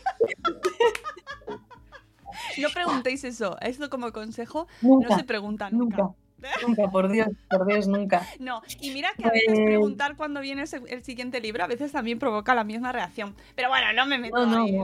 No 2.58 2.68
preguntéis 2.70 3.24
eso. 3.24 3.56
Esto 3.60 3.90
como 3.90 4.12
consejo 4.12 4.68
Nunca, 4.80 5.08
no 5.08 5.16
se 5.16 5.24
pregunta 5.24 5.70
nunca. 5.70 5.96
nunca. 6.02 6.14
Nunca, 6.66 6.88
por 6.88 7.10
Dios, 7.10 7.26
por 7.50 7.66
Dios, 7.66 7.88
nunca. 7.88 8.24
No, 8.38 8.62
y 8.80 8.92
mira 8.92 9.10
que 9.16 9.24
a 9.24 9.30
veces 9.30 9.48
Pues- 9.48 9.58
preguntar 9.66 10.14
cuándo 10.14 10.40
viene 10.40 10.62
el, 10.88 11.02
siguiente 11.02 11.40
libro 11.40 11.64
a 11.64 11.66
veces 11.66 11.90
también 11.90 12.20
provoca 12.20 12.54
la 12.54 12.62
misma 12.62 12.92
reacción. 12.92 13.34
Pero 13.56 13.68
bueno, 13.70 13.92
no 13.92 14.06
me 14.06 14.18
meto 14.18 14.46
No, 14.46 14.46
no, 14.46 14.62
ahí. 14.62 14.78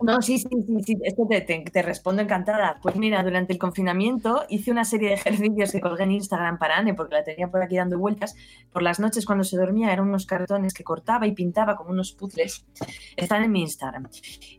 No. 0.00 0.22
Sí, 0.22 0.38
sí, 0.38 0.48
sí, 0.66 0.82
sí, 0.84 0.98
esto 1.04 1.26
te, 1.28 1.40
te- 1.42 1.64
te 1.70 1.82
respondo 1.82 2.22
encantada. 2.22 2.78
Pues 2.82 2.96
mira, 2.96 3.22
durante 3.22 3.52
el 3.52 3.58
confinamiento 3.58 4.44
hice 4.48 4.70
una 4.70 4.84
serie 4.84 5.08
de 5.10 5.14
ejercicios 5.16 5.72
que 5.72 5.80
colgué 5.80 6.04
en 6.04 6.12
Instagram 6.12 6.58
para 6.58 6.76
Anne, 6.78 6.94
porque 6.94 7.14
la 7.16 7.24
tenía 7.24 7.48
por 7.48 7.62
aquí 7.62 7.76
dando 7.76 7.98
vueltas. 7.98 8.34
Por 8.72 8.82
las 8.82 9.00
noches 9.00 9.26
cuando 9.26 9.44
se 9.44 9.56
dormía 9.56 9.92
eran 9.92 10.08
unos 10.08 10.26
cartones 10.26 10.72
que 10.74 10.84
cortaba 10.84 11.26
y 11.26 11.32
pintaba 11.32 11.76
como 11.76 11.90
unos 11.90 12.12
puzzles. 12.12 12.64
Están 13.16 13.44
en 13.44 13.52
mi 13.52 13.60
Instagram. 13.62 14.08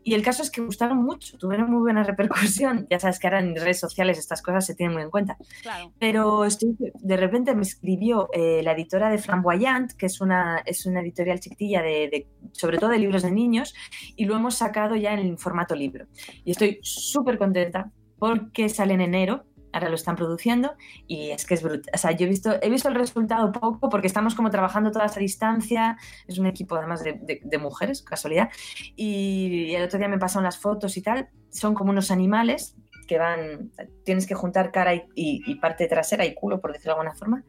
Y 0.04 0.14
el 0.14 0.22
caso 0.22 0.42
es 0.42 0.50
que 0.50 0.60
gustaron 0.60 0.98
mucho, 1.02 1.38
tuvieron 1.38 1.70
muy 1.70 1.80
buena 1.80 2.02
repercusión. 2.04 2.86
Ya 2.90 3.00
sabes 3.00 3.18
que 3.18 3.26
ahora 3.26 3.40
en 3.40 3.56
redes 3.56 3.80
sociales 3.80 4.18
estas 4.18 4.42
cosas 4.42 4.64
se 4.66 4.74
tienen 4.74 4.94
muy 4.94 5.02
en 5.02 5.10
cuenta. 5.10 5.36
Claro. 5.62 5.92
Pero 5.98 6.44
estoy- 6.44 6.76
de 6.78 7.16
repente 7.16 7.54
me 7.54 7.62
escribió 7.62 8.28
eh, 8.32 8.60
la 8.62 8.72
editora 8.72 9.10
de 9.10 9.18
Flamboyant, 9.18 9.92
que 9.92 10.06
es 10.06 10.20
una, 10.20 10.58
es 10.64 10.86
una 10.86 11.00
editorial 11.00 11.40
chiquitilla 11.40 11.82
de, 11.82 12.08
de- 12.10 12.26
sobre 12.52 12.78
todo 12.78 12.90
de 12.90 12.98
libros 12.98 13.22
de 13.22 13.30
niños, 13.30 13.74
y 14.16 14.24
lo 14.26 14.36
hemos 14.36 14.56
sacado 14.56 14.81
ya 14.96 15.14
en 15.14 15.38
formato 15.38 15.74
libro. 15.74 16.06
Y 16.44 16.50
estoy 16.52 16.78
súper 16.82 17.38
contenta 17.38 17.90
porque 18.18 18.68
sale 18.68 18.94
en 18.94 19.00
enero, 19.00 19.44
ahora 19.72 19.88
lo 19.88 19.94
están 19.94 20.16
produciendo, 20.16 20.74
y 21.06 21.30
es 21.30 21.44
que 21.46 21.54
es 21.54 21.62
brutal. 21.62 21.90
O 21.94 21.98
sea, 21.98 22.12
yo 22.12 22.26
he 22.26 22.28
visto, 22.28 22.52
he 22.62 22.68
visto 22.70 22.88
el 22.88 22.94
resultado 22.94 23.50
poco 23.52 23.88
porque 23.88 24.06
estamos 24.06 24.34
como 24.34 24.50
trabajando 24.50 24.90
todas 24.90 25.16
a 25.16 25.20
distancia, 25.20 25.96
es 26.28 26.38
un 26.38 26.46
equipo 26.46 26.76
además 26.76 27.02
de, 27.02 27.14
de- 27.14 27.40
de 27.42 27.58
mujeres, 27.58 28.02
casualidad, 28.02 28.50
y 28.96 29.72
el 29.74 29.82
otro 29.84 29.98
día 29.98 30.08
me 30.08 30.18
pasaron 30.18 30.44
las 30.44 30.58
fotos 30.58 30.96
y 30.96 31.02
tal, 31.02 31.28
son 31.50 31.74
como 31.74 31.90
unos 31.90 32.10
animales 32.10 32.76
que 33.08 33.18
van, 33.18 33.72
tienes 34.04 34.26
que 34.26 34.34
juntar 34.34 34.70
cara 34.70 34.94
y, 34.94 35.02
y- 35.14 35.42
y 35.46 35.54
parte 35.56 35.86
trasera 35.88 36.24
y 36.26 36.34
culo, 36.34 36.60
por 36.60 36.72
decirlo 36.72 36.94
de 36.94 37.00
alguna 37.00 37.14
forma. 37.16 37.44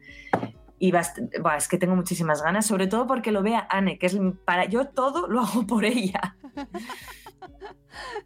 Y 0.78 0.90
buah, 0.90 1.56
es 1.56 1.68
que 1.68 1.78
tengo 1.78 1.94
muchísimas 1.94 2.42
ganas, 2.42 2.66
sobre 2.66 2.88
todo 2.88 3.06
porque 3.06 3.30
lo 3.32 3.42
vea 3.42 3.66
Anne, 3.70 3.96
que 3.98 4.06
es 4.06 4.18
para 4.44 4.64
yo 4.64 4.88
todo 4.88 5.28
lo 5.28 5.40
hago 5.42 5.66
por 5.66 5.84
ella. 5.84 6.36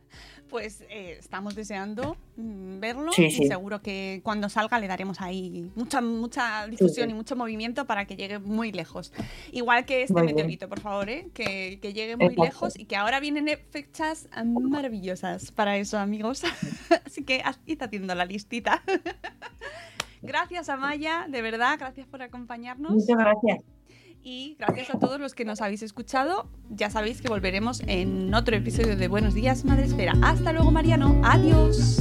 Pues 0.49 0.81
eh, 0.89 1.17
estamos 1.19 1.55
deseando 1.55 2.17
mm, 2.37 2.81
verlo 2.81 3.13
Sí, 3.13 3.27
y 3.27 3.47
seguro 3.47 3.83
que 3.83 4.23
cuando 4.25 4.49
salga 4.49 4.79
le 4.79 4.89
daremos 4.89 5.21
ahí 5.21 5.71
mucha 5.77 6.01
mucha 6.01 6.67
difusión 6.67 7.09
sí. 7.09 7.13
y 7.13 7.15
mucho 7.15 7.37
movimiento 7.37 7.85
para 7.85 8.07
que 8.07 8.17
llegue 8.17 8.39
muy 8.39 8.73
lejos. 8.73 9.13
Igual 9.53 9.85
que 9.85 10.03
este 10.03 10.15
Muy 10.15 10.23
bien. 10.23 10.37
meteorito, 10.37 10.67
por 10.71 10.81
favor, 10.81 11.11
¿eh? 11.11 11.29
que, 11.35 11.79
que 11.83 11.93
llegue 11.93 12.17
muy 12.17 12.29
Exacto. 12.29 12.45
lejos 12.45 12.79
y 12.79 12.87
que 12.87 12.97
ahora 12.97 13.21
vienen 13.21 13.47
eh, 13.49 13.59
fechas 13.59 14.27
maravillosas 14.43 15.53
para 15.53 15.77
eso, 15.77 15.99
amigos. 15.99 16.43
Así 17.05 17.25
que 17.25 17.43
id 17.67 17.83
haciendo 17.83 18.15
la 18.15 18.25
listita. 18.25 18.83
Gracias, 20.23 20.69
Amaya, 20.69 21.27
de 21.29 21.43
verdad, 21.43 21.77
gracias 21.79 22.07
por 22.09 22.23
acompañarnos. 22.23 22.91
Muchas 22.91 23.17
gracias. 23.17 23.78
Y 24.23 24.57
gracias 24.59 24.91
a 24.91 24.99
todos 24.99 25.21
los 25.21 25.35
que 25.35 25.45
nos 25.45 25.61
habéis 25.61 25.83
escuchado. 25.83 26.49
Ya 26.71 26.91
sabéis 26.91 27.21
que 27.23 27.29
volveremos 27.29 27.83
en 27.87 28.35
otro 28.35 28.57
episodio 28.57 28.97
de 28.97 29.09
Buenos 29.09 29.35
Días, 29.35 29.65
Madre 29.65 29.85
Esfera. 29.85 30.15
Hasta 30.23 30.53
luego, 30.53 30.71
Mariano. 30.71 31.21
Adiós. 31.25 32.01